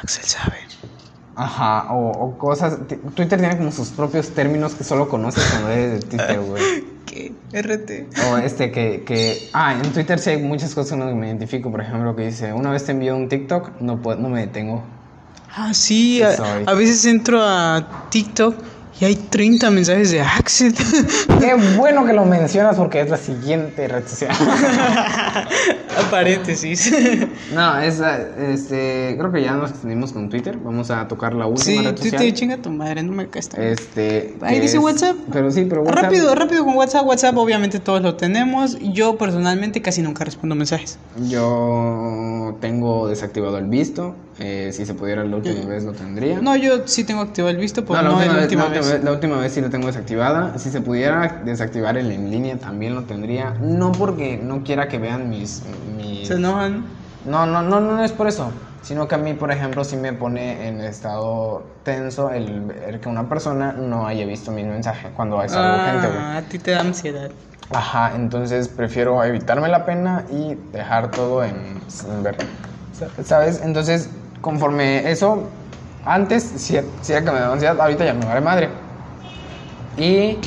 [0.00, 0.56] Axel sabe.
[1.34, 2.78] Ajá, o, o cosas,
[3.14, 6.84] Twitter tiene como sus propios términos que solo conoces cuando eres de Twitter, güey.
[7.06, 7.32] ¿Qué?
[7.52, 8.16] RT.
[8.30, 11.26] O este que, que, ah, en Twitter sí hay muchas cosas con las que me
[11.26, 14.40] identifico, por ejemplo, que dice, una vez te envío un TikTok, no, puedo, no me
[14.40, 14.82] detengo.
[15.54, 18.54] Ah, sí, a, veces entro a TikTok
[19.00, 20.74] y hay 30 mensajes de Axel.
[21.40, 24.34] Qué bueno que lo mencionas porque es la siguiente red social.
[24.36, 26.92] a paréntesis.
[27.54, 30.58] No, es, eh, este, creo que ya nos extendimos con Twitter.
[30.58, 32.32] Vamos a tocar la última sí, red Twitter, social.
[32.34, 35.16] chinga tu madre, no me caes Este, Ahí dice es- WhatsApp.
[35.32, 36.02] Pero sí, pero WhatsApp.
[36.04, 37.06] Rápido, rápido con WhatsApp.
[37.06, 38.78] WhatsApp, obviamente todos lo tenemos.
[38.80, 40.98] Yo personalmente casi nunca respondo mensajes.
[41.56, 44.14] Yo tengo desactivado el visto.
[44.38, 46.40] eh, si se pudiera la última vez lo tendría.
[46.40, 48.62] No, yo sí tengo activado el visto, pero No, no, la, última la vez, última
[48.64, 48.92] la, última vez.
[48.92, 50.58] vez, la última vez sí lo tengo desactivada.
[50.58, 53.54] Si se pudiera desactivar el en línea también lo tendría.
[53.62, 55.62] No porque no quiera que vean mis...
[55.96, 56.28] mis...
[56.28, 56.84] Se enojan.
[57.26, 58.50] No, no, no, no es por eso.
[58.82, 63.08] Sino que a mí, por ejemplo, sí me pone en estado tenso el ver que
[63.08, 66.18] una persona no haya visto mi mensaje cuando es algo urgente, güey.
[66.20, 67.30] Ah, a ti te da ansiedad.
[67.72, 72.36] Ajá, entonces prefiero evitarme la pena y dejar todo en, en ver.
[73.24, 73.60] ¿Sabes?
[73.64, 74.08] Entonces,
[74.40, 75.48] conforme eso,
[76.04, 78.68] antes sí, sí era que me daba ansiedad, ahorita ya me vale madre.
[79.96, 80.38] Y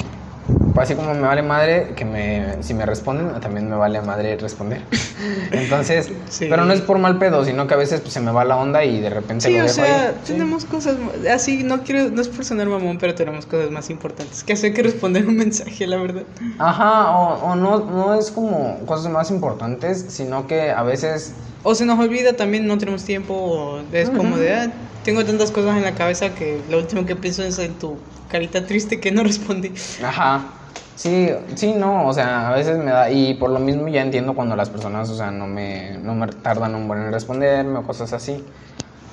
[0.80, 4.38] pues, así como me vale madre, que me, si me responden, también me vale madre
[4.38, 4.82] responder.
[5.52, 6.48] Entonces, Sí.
[6.50, 8.58] pero no es por mal pedo, sino que a veces pues, se me va la
[8.58, 10.16] onda y de repente Sí, lo o dejo sea, ahí.
[10.24, 10.34] Sí.
[10.34, 13.90] tenemos cosas ma- así, no quiero, no es por sonar mamón, pero tenemos cosas más
[13.90, 16.24] importantes que hacer que responder un mensaje, la verdad.
[16.58, 21.34] Ajá, o, o no, no es como cosas más importantes, sino que a veces
[21.64, 24.74] O se nos olvida también, no tenemos tiempo, o es como de, ah,
[25.04, 27.98] tengo tantas cosas en la cabeza que lo último que pienso es en tu
[28.30, 29.74] carita triste que no respondí.
[30.04, 30.54] Ajá.
[31.00, 34.34] Sí, sí, no, o sea, a veces me da, y por lo mismo ya entiendo
[34.36, 37.84] cuando las personas, o sea, no me, no me tardan un buen en responderme o
[37.84, 38.44] cosas así.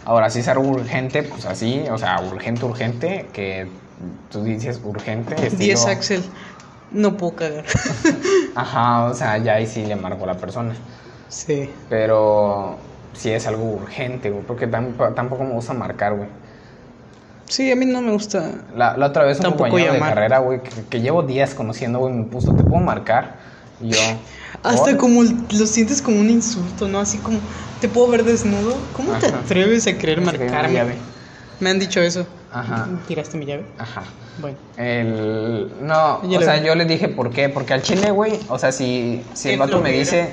[0.04, 3.68] Ahora, si es algo urgente, pues así, o sea, urgente, urgente, que
[4.32, 5.36] tú dices urgente.
[5.50, 6.24] 10 estilo- Axel,
[6.90, 7.64] no puedo cagar.
[8.56, 10.74] Ajá, o sea, ya ahí sí le marco a la persona.
[11.28, 11.70] sí.
[11.88, 12.78] Pero
[13.12, 16.28] si es algo urgente, güey, porque tamp- tampoco me gusta marcar, güey.
[17.48, 18.52] Sí, a mí no me gusta.
[18.76, 20.14] La, la otra vez un Tampoco compañero de llamar.
[20.14, 23.36] carrera, güey, que, que llevo días conociendo, güey, me puso, ¿te puedo marcar?
[23.80, 23.98] Y yo...
[24.62, 24.96] Hasta "¿Por?".
[24.96, 26.98] como lo sientes como un insulto, ¿no?
[26.98, 27.38] Así como,
[27.80, 28.76] ¿te puedo ver desnudo?
[28.96, 30.94] ¿Cómo te atreves a querer marcarme?
[31.60, 32.26] Me han dicho eso.
[32.52, 32.88] Ajá.
[33.06, 33.64] ¿Tiraste mi llave?
[33.78, 34.02] Ajá.
[34.40, 34.56] Bueno.
[34.76, 35.70] El...
[35.82, 37.48] No, o sea, yo le dije, ¿por qué?
[37.48, 40.30] Porque al chile, güey, o sea, si, si el vato me dice...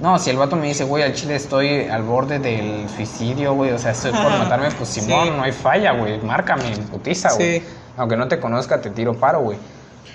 [0.00, 3.70] No, si el vato me dice, güey, al chile estoy al borde del suicidio, güey,
[3.72, 5.30] o sea, estoy por matarme, pues Simón, Sí.
[5.36, 7.60] no hay falla, güey, márcame, putiza, güey.
[7.60, 7.66] Sí.
[7.98, 9.58] Aunque no te conozca, te tiro paro, güey.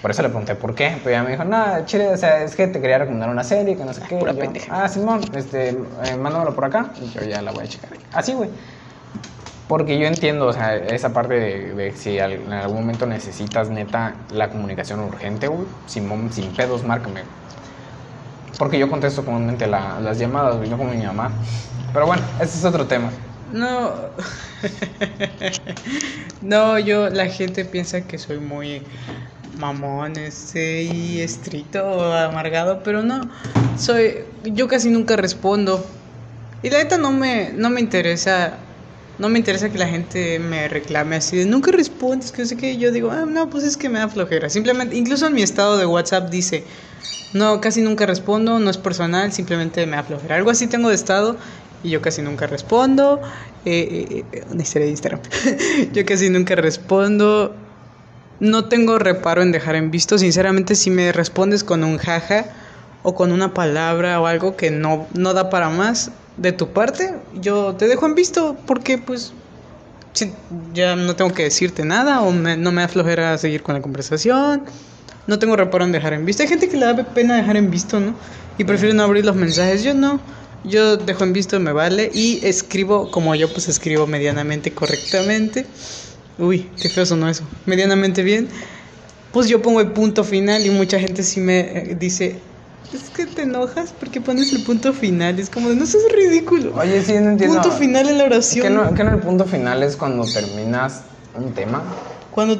[0.01, 0.97] Por eso le pregunté por qué.
[1.03, 3.75] Pero ella me dijo, no, chile, o sea, es que te quería recomendar una serie,
[3.77, 4.17] que no sé qué.
[4.17, 4.41] pura yo,
[4.71, 6.87] ah, Simón, este, eh, mándamelo por acá.
[7.01, 7.89] Y yo ya la voy a checar.
[8.13, 8.49] Así, güey.
[9.67, 13.69] Porque yo entiendo, o sea, esa parte de, de si al- en algún momento necesitas
[13.69, 17.21] neta la comunicación urgente, güey, Simón, sin pedos, márcame.
[18.57, 21.31] Porque yo contesto comúnmente la- las llamadas, no como mi mamá.
[21.93, 23.11] Pero bueno, ese es otro tema.
[23.51, 23.93] No.
[26.41, 28.81] no, yo, la gente piensa que soy muy
[29.57, 33.21] mamón, este, y estricto amargado, pero no.
[33.77, 35.85] Soy, yo casi nunca respondo.
[36.61, 38.57] Y la neta no me, no me interesa,
[39.19, 42.57] no me interesa que la gente me reclame así de nunca respondes, que no sé
[42.57, 42.77] qué.
[42.77, 44.49] Yo digo, ah, no, pues es que me da flojera.
[44.49, 46.65] Simplemente, incluso en mi estado de WhatsApp dice,
[47.35, 50.35] no, casi nunca respondo, no es personal, simplemente me da flojera.
[50.35, 51.37] Algo así tengo de estado
[51.83, 53.21] y yo casi nunca respondo.
[53.65, 55.21] Eh, eh, eh, una historia de Instagram.
[55.93, 57.55] yo casi nunca respondo.
[58.39, 60.17] No tengo reparo en dejar en visto.
[60.17, 62.45] Sinceramente, si me respondes con un jaja
[63.03, 67.15] o con una palabra o algo que no, no da para más de tu parte,
[67.33, 69.33] yo te dejo en visto porque pues
[70.73, 73.81] ya no tengo que decirte nada o me- no me da flojera seguir con la
[73.81, 74.63] conversación.
[75.27, 76.43] No tengo reparo en dejar en visto.
[76.43, 78.13] Hay gente que le da pena dejar en visto, ¿no?
[78.57, 79.83] Y prefiere no abrir los mensajes.
[79.83, 80.19] Yo no.
[80.63, 82.11] Yo dejo en visto, me vale.
[82.13, 85.65] Y escribo como yo, pues escribo medianamente correctamente.
[86.37, 87.43] Uy, qué feo sonó eso.
[87.65, 88.47] Medianamente bien.
[89.31, 92.39] Pues yo pongo el punto final y mucha gente sí me eh, dice,
[92.93, 95.39] es que te enojas porque pones el punto final.
[95.39, 96.73] Es como, no seas ridículo.
[96.75, 97.61] Oye, sí, no entiendo.
[97.61, 98.67] punto final en la oración.
[98.67, 101.01] ¿Qué no, qué no el punto final es cuando terminas
[101.35, 101.83] un tema?
[102.31, 102.57] Cuando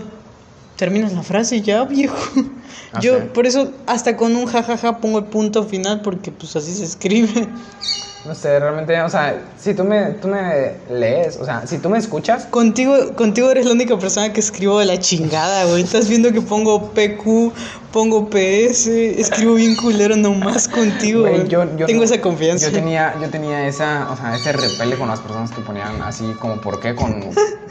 [0.76, 2.18] terminas la frase ya, viejo.
[2.91, 3.26] Ah, Yo sí.
[3.34, 7.47] por eso hasta con un jajaja pongo el punto final porque pues así se escribe.
[8.26, 11.89] No sé, realmente, o sea, si tú me, tú me lees, o sea, si tú
[11.91, 15.84] me escuchas, Contigo, contigo eres la única persona que escribo de la chingada, güey.
[15.84, 17.53] Estás viendo que pongo PQ,
[17.91, 18.88] pongo PS,
[19.19, 22.65] escribo bien culero nomás contigo, güey, yo, yo Tengo esa confianza.
[22.65, 26.34] Yo tenía, yo tenía esa, o sea, ese repele con las personas que ponían así
[26.39, 27.19] como por qué con,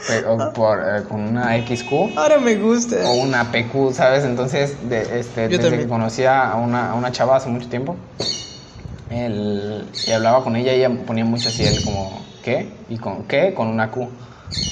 [0.07, 2.95] pe- o por, eh, con una XQ Ahora me gusta.
[3.09, 4.23] o una PQ, ¿sabes?
[4.23, 5.81] Entonces, de, este, Yo desde también.
[5.81, 7.97] que conocía a una, a una chava hace mucho tiempo,
[9.09, 12.69] el, y hablaba con ella, ella ponía mucho así, él como, ¿qué?
[12.89, 13.53] Y con ¿qué?
[13.53, 14.09] Con una Q.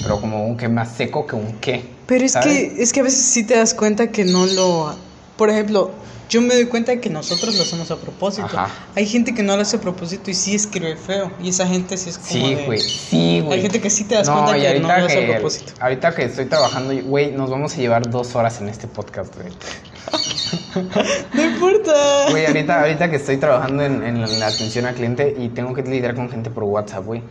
[0.02, 1.84] Pero como un que más seco que un qué.
[2.06, 4.94] Pero es que, es que a veces sí te das cuenta que no lo...
[5.36, 5.90] Por ejemplo,
[6.28, 8.46] yo me doy cuenta que nosotros lo hacemos a propósito.
[8.46, 8.68] Ajá.
[8.96, 11.30] Hay gente que no lo hace a propósito y sí escribe feo.
[11.42, 13.54] Y esa gente sí es como Sí, de- güey, sí, güey.
[13.56, 15.72] Hay gente que sí te das cuenta y que no lo hace a que- propósito.
[15.80, 19.48] Ahorita que estoy trabajando, güey, nos vamos a llevar dos horas en este podcast, güey.
[21.34, 21.92] No importa.
[22.30, 25.82] Güey, ahorita, ahorita que estoy trabajando en, en la atención al cliente y tengo que
[25.82, 27.22] lidiar con gente por WhatsApp, güey.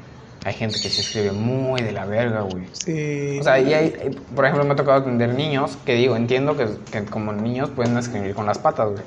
[0.46, 2.66] Hay gente que se escribe muy de la verga, güey.
[2.74, 3.38] Sí.
[3.40, 6.58] O sea, y hay, eh, por ejemplo, me ha tocado atender niños que digo, entiendo
[6.58, 9.04] que, que como niños pueden escribir con las patas, güey.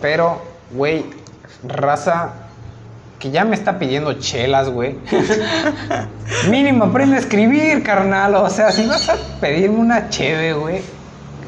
[0.00, 0.42] Pero,
[0.72, 1.04] güey,
[1.62, 2.32] raza
[3.22, 4.96] que ya me está pidiendo chelas, güey.
[6.50, 8.34] Mínimo aprende a escribir, carnal.
[8.34, 10.82] O sea, si vas a pedirme una cheve, güey,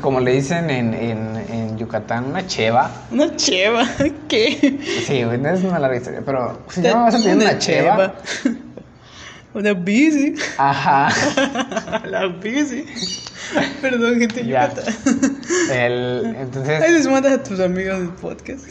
[0.00, 2.92] como le dicen en, en, en Yucatán, una cheva.
[3.10, 3.84] Una cheva.
[4.28, 4.78] ¿Qué?
[5.04, 7.58] Sí, güey, no es una larga historia, pero si ya me vas a pedir una,
[7.58, 8.14] cheva.
[9.54, 10.34] Una bici.
[10.58, 11.08] Ajá.
[12.10, 12.84] La bici.
[13.80, 14.72] Perdón, gente Ya.
[15.70, 16.82] El, entonces.
[16.82, 18.64] Ahí les mandas a tus amigos del podcast.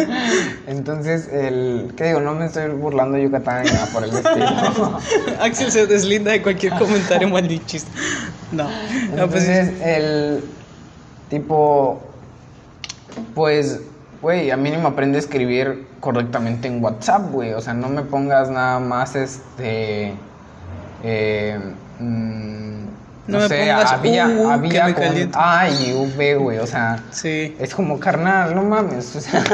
[0.66, 2.20] Entonces, el, ¿qué digo?
[2.20, 4.98] No me estoy burlando de Yucatán ni nada por el estilo.
[5.40, 7.90] Axel se deslinda de cualquier comentario malinchista.
[8.52, 8.64] No.
[9.16, 10.44] No, pues Entonces, el
[11.28, 12.02] tipo,
[13.34, 13.80] pues,
[14.24, 17.52] güey, a mínimo aprende a escribir correctamente en WhatsApp, güey.
[17.52, 20.14] O sea, no me pongas nada más este.
[21.02, 21.60] Eh,
[22.00, 22.84] mm,
[23.26, 25.30] No no, me sé, pongas había, me con.
[25.34, 26.58] A y V, güey.
[26.58, 29.14] O sea, sí, es como carnal, no mames.
[29.14, 29.44] O sea.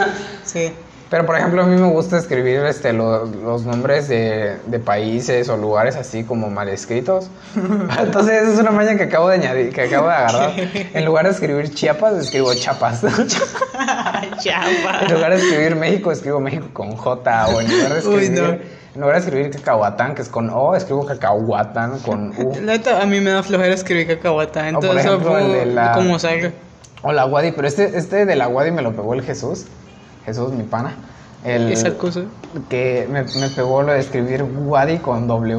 [0.44, 0.72] sí.
[1.10, 5.48] Pero por ejemplo, a mí me gusta escribir este, lo- los nombres de, de países
[5.48, 7.28] o lugares así como mal escritos.
[8.00, 10.52] Entonces, esa es una maña que acabo de añadir, que acabo de agarrar.
[10.94, 13.02] En lugar de escribir Chiapas, escribo Chapas.
[14.38, 15.00] Chapa.
[15.06, 17.46] en lugar de escribir México, escribo México con J.
[17.48, 18.48] O en lugar de Uy, escribir, no.
[18.94, 22.52] en lugar de escribir Cacahuatán, que es con O, escribo Cacahuatán con U.
[23.00, 24.60] A mí me da flojera escribir cacahuata.
[24.60, 26.52] O por Entonces, ejemplo, el de la- como salga.
[27.02, 29.64] O la Wadi, pero este, este de la Wadi me lo pegó el Jesús.
[30.24, 30.94] Jesús, mi pana.
[31.44, 32.20] El, Esa cosa.
[32.68, 35.56] que me, me pegó lo de escribir Wadi con W.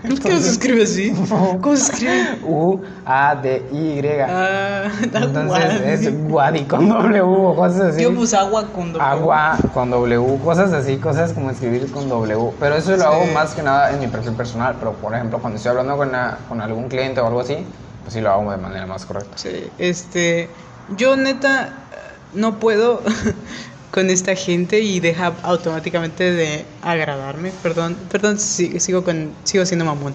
[0.00, 1.12] ¿Por qué no se escribe así?
[1.60, 2.38] ¿Cómo se escribe?
[2.44, 4.00] U A D Y.
[4.28, 8.02] Ah, Entonces es Wadi con W o cosas así.
[8.02, 9.04] Yo puse agua con doble.
[9.04, 12.50] Agua con W, cosas así, cosas como escribir con W.
[12.60, 14.76] Pero eso lo hago más que nada en mi perfil personal.
[14.78, 17.56] Pero por ejemplo, cuando estoy hablando con, una- con algún cliente o algo así,
[18.02, 19.36] pues sí lo hago de manera más correcta.
[19.36, 20.50] Sí, este.
[20.96, 21.87] Yo neta
[22.34, 23.02] no puedo
[23.90, 27.50] con esta gente y deja automáticamente de agradarme.
[27.62, 30.14] Perdón, perdón, si- sigo con sigo siendo mamón.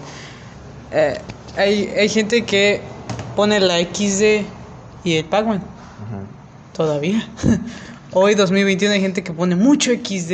[0.92, 1.18] Eh,
[1.56, 2.80] hay, hay gente que
[3.36, 4.44] pone la XD
[5.04, 5.62] y el Pac-Man
[6.72, 7.28] todavía.
[8.12, 10.32] Hoy 2021 hay gente que pone mucho XD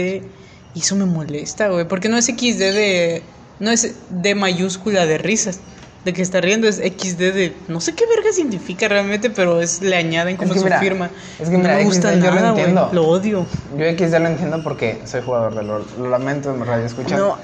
[0.74, 3.23] y eso me molesta, güey, porque no es XD de
[3.59, 5.61] no es D mayúscula de risas.
[6.05, 9.83] De que está riendo es XD de no sé qué verga significa realmente, pero es
[9.83, 11.11] le añaden como que su mira, firma.
[11.39, 12.61] es que no mira, me gusta XD yo lo nada, güey.
[12.65, 12.89] entiendo.
[12.93, 13.47] Lo odio.
[13.77, 15.85] Yo XD lo entiendo porque soy jugador de LOL.
[15.99, 17.19] Lo lamento, en radio escucha.
[17.19, 17.37] No.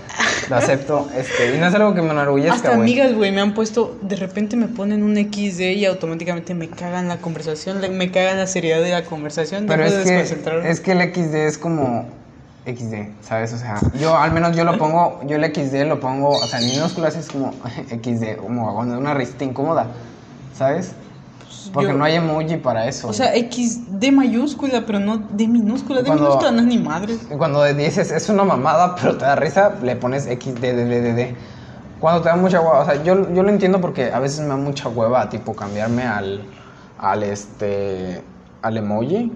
[0.48, 1.06] Lo acepto.
[1.16, 4.16] Este, y no es algo que me enorgullezca, Hasta amigas, güey, me han puesto, de
[4.16, 8.80] repente me ponen un XD y automáticamente me cagan la conversación, me cagan la seriedad
[8.80, 10.70] de la conversación, Pero es que, desconcentrarme.
[10.70, 12.06] es que el XD es como
[12.66, 13.52] XD, ¿sabes?
[13.52, 16.60] O sea, yo al menos yo lo pongo, yo el XD lo pongo, o sea,
[16.60, 17.52] en minúsculas es como
[17.88, 19.86] XD, como cuando una risita incómoda,
[20.54, 20.92] ¿sabes?
[21.72, 23.08] Porque yo- no hay emoji para eso.
[23.08, 26.00] O sea, X de mayúscula, pero no de minúscula.
[26.00, 27.16] De Cuando- minúscula no es ni madre.
[27.38, 31.34] Cuando dices es una mamada, pero te da risa, le pones XDDDD.
[32.00, 34.48] Cuando te da mucha hueva, o sea, yo, yo lo entiendo porque a veces me
[34.48, 36.42] da mucha hueva, tipo, cambiarme al,
[36.98, 38.22] al este,
[38.62, 39.32] al emoji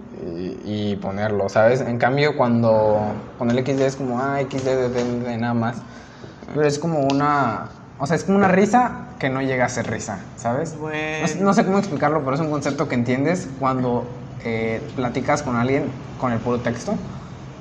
[0.65, 1.81] y, ponerlo, ¿sabes?
[1.81, 3.01] En cambio, cuando
[3.39, 5.77] con el XD es como, ah, XDDD nada más.
[6.55, 7.69] Pero es como una,
[7.99, 10.77] o sea, es como una risa que no llega a ser risa, ¿sabes?
[10.79, 11.27] Bueno.
[11.41, 14.05] no sé cómo explicarlo, pero es un concepto que entiendes cuando
[14.45, 15.85] eh, platicas con alguien
[16.19, 16.95] con el puro texto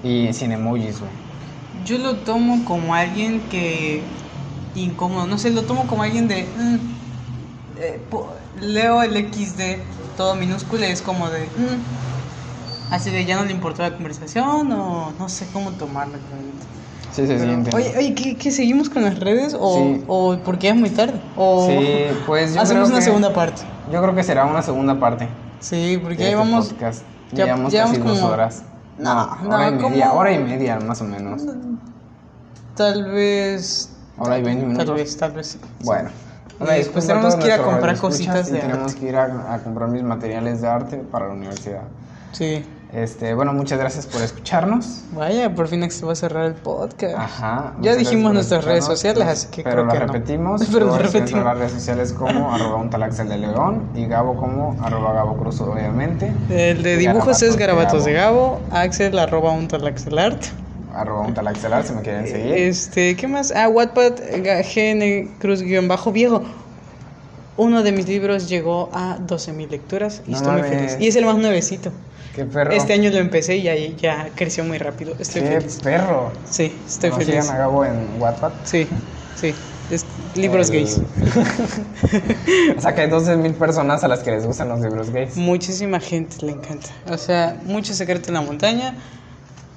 [0.04, 1.12] y sin emojis, güey.
[1.86, 4.02] Yo lo tomo como alguien que.
[4.76, 5.28] incómodo.
[5.28, 6.44] No sé, lo tomo como alguien de.
[6.44, 6.78] mm,
[7.78, 8.00] eh,
[8.62, 9.62] leo el XD
[10.20, 11.44] todo minúscula y es como de.
[11.46, 16.16] mm, así de ya no le importó la conversación o no sé cómo tomarlo.
[16.30, 16.66] realmente.
[17.14, 17.70] Sí, Pero- entiendo.
[17.78, 19.56] oye, oye ¿qué, qué, seguimos con las redes?
[19.58, 20.04] ¿O, Sí.
[20.08, 21.22] o porque es muy tarde?
[21.38, 21.80] ¿O Sí,
[22.28, 23.62] pues yo hacemos creo una que- segunda parte?
[23.94, 25.30] Yo creo que será una segunda parte.
[25.62, 26.68] Sí, porque ya este llevamos.
[26.68, 27.04] podcast.
[27.32, 28.64] ya- llevamos llevamos casi dos como- horas.
[28.98, 29.14] No,
[29.44, 31.44] no, hora y media, como- hora y media más o menos.
[32.76, 33.90] Tal vez.
[34.18, 34.86] Hora y 20 minutos.
[34.86, 35.48] Tal vez, tal vez.
[35.48, 35.60] sí.
[35.86, 36.10] Bueno.
[36.60, 39.00] Una después tenemos que ir a comprar cositas de tenemos arte.
[39.00, 41.84] que ir a, a comprar mis materiales de arte para la universidad.
[42.32, 42.66] Sí.
[42.92, 45.04] Este, bueno, muchas gracias por escucharnos.
[45.14, 47.16] Vaya, por fin se va a cerrar el podcast.
[47.16, 47.74] Ajá.
[47.82, 50.06] Ya dijimos nuestras redes sociales, así que Pero creo lo que no.
[50.08, 50.62] repetimos.
[50.74, 51.44] Pero lo repetimos.
[51.46, 55.62] las redes sociales como arroba un talaxel de León y Gabo como arroba Gabo Cruz,
[55.62, 56.34] obviamente.
[56.50, 58.60] El de dibujos es Garabatos de Gabo.
[58.72, 60.44] Axel, arroba un talaxelart.
[60.94, 62.54] Arroba un talaxelar si me quieren seguir.
[62.54, 63.52] Este, ¿qué más?
[63.56, 64.14] Ah, Wattpad,
[64.44, 66.44] Ga- GN Cruz guion bajo viejo.
[67.58, 70.98] Uno de mis libros llegó a 12.000 lecturas y No estoy muy feliz.
[71.00, 71.92] Y es el más nuevecito.
[72.34, 72.72] Qué perro.
[72.72, 75.14] Este año lo empecé y ya, ya creció muy rápido.
[75.20, 75.80] Estoy Qué feliz.
[75.84, 76.32] perro.
[76.50, 77.44] Sí, estoy ¿No feliz.
[77.44, 78.52] sigan a Gabo en Wattpad?
[78.64, 78.88] Sí,
[79.36, 79.54] sí.
[79.92, 80.06] Es-
[80.36, 81.02] libros El- gays.
[82.78, 85.36] o sea que hay 12 mil personas a las que les gustan los libros gays.
[85.36, 86.90] Muchísima gente le encanta.
[87.10, 88.96] O sea, mucho secreto en la montaña.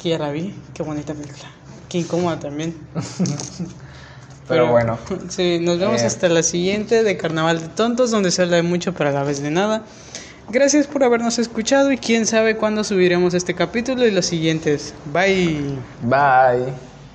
[0.03, 0.55] Que ya la vi.
[0.75, 1.51] Qué bonita película.
[1.89, 2.75] Qué incómoda también.
[4.49, 4.99] Pero bueno.
[5.29, 6.07] Sí, nos vemos Eh.
[6.07, 9.23] hasta la siguiente de Carnaval de Tontos, donde se habla de mucho pero a la
[9.23, 9.83] vez de nada.
[10.51, 14.93] Gracias por habernos escuchado y quién sabe cuándo subiremos este capítulo y los siguientes.
[15.13, 15.77] Bye.
[16.03, 16.92] Bye.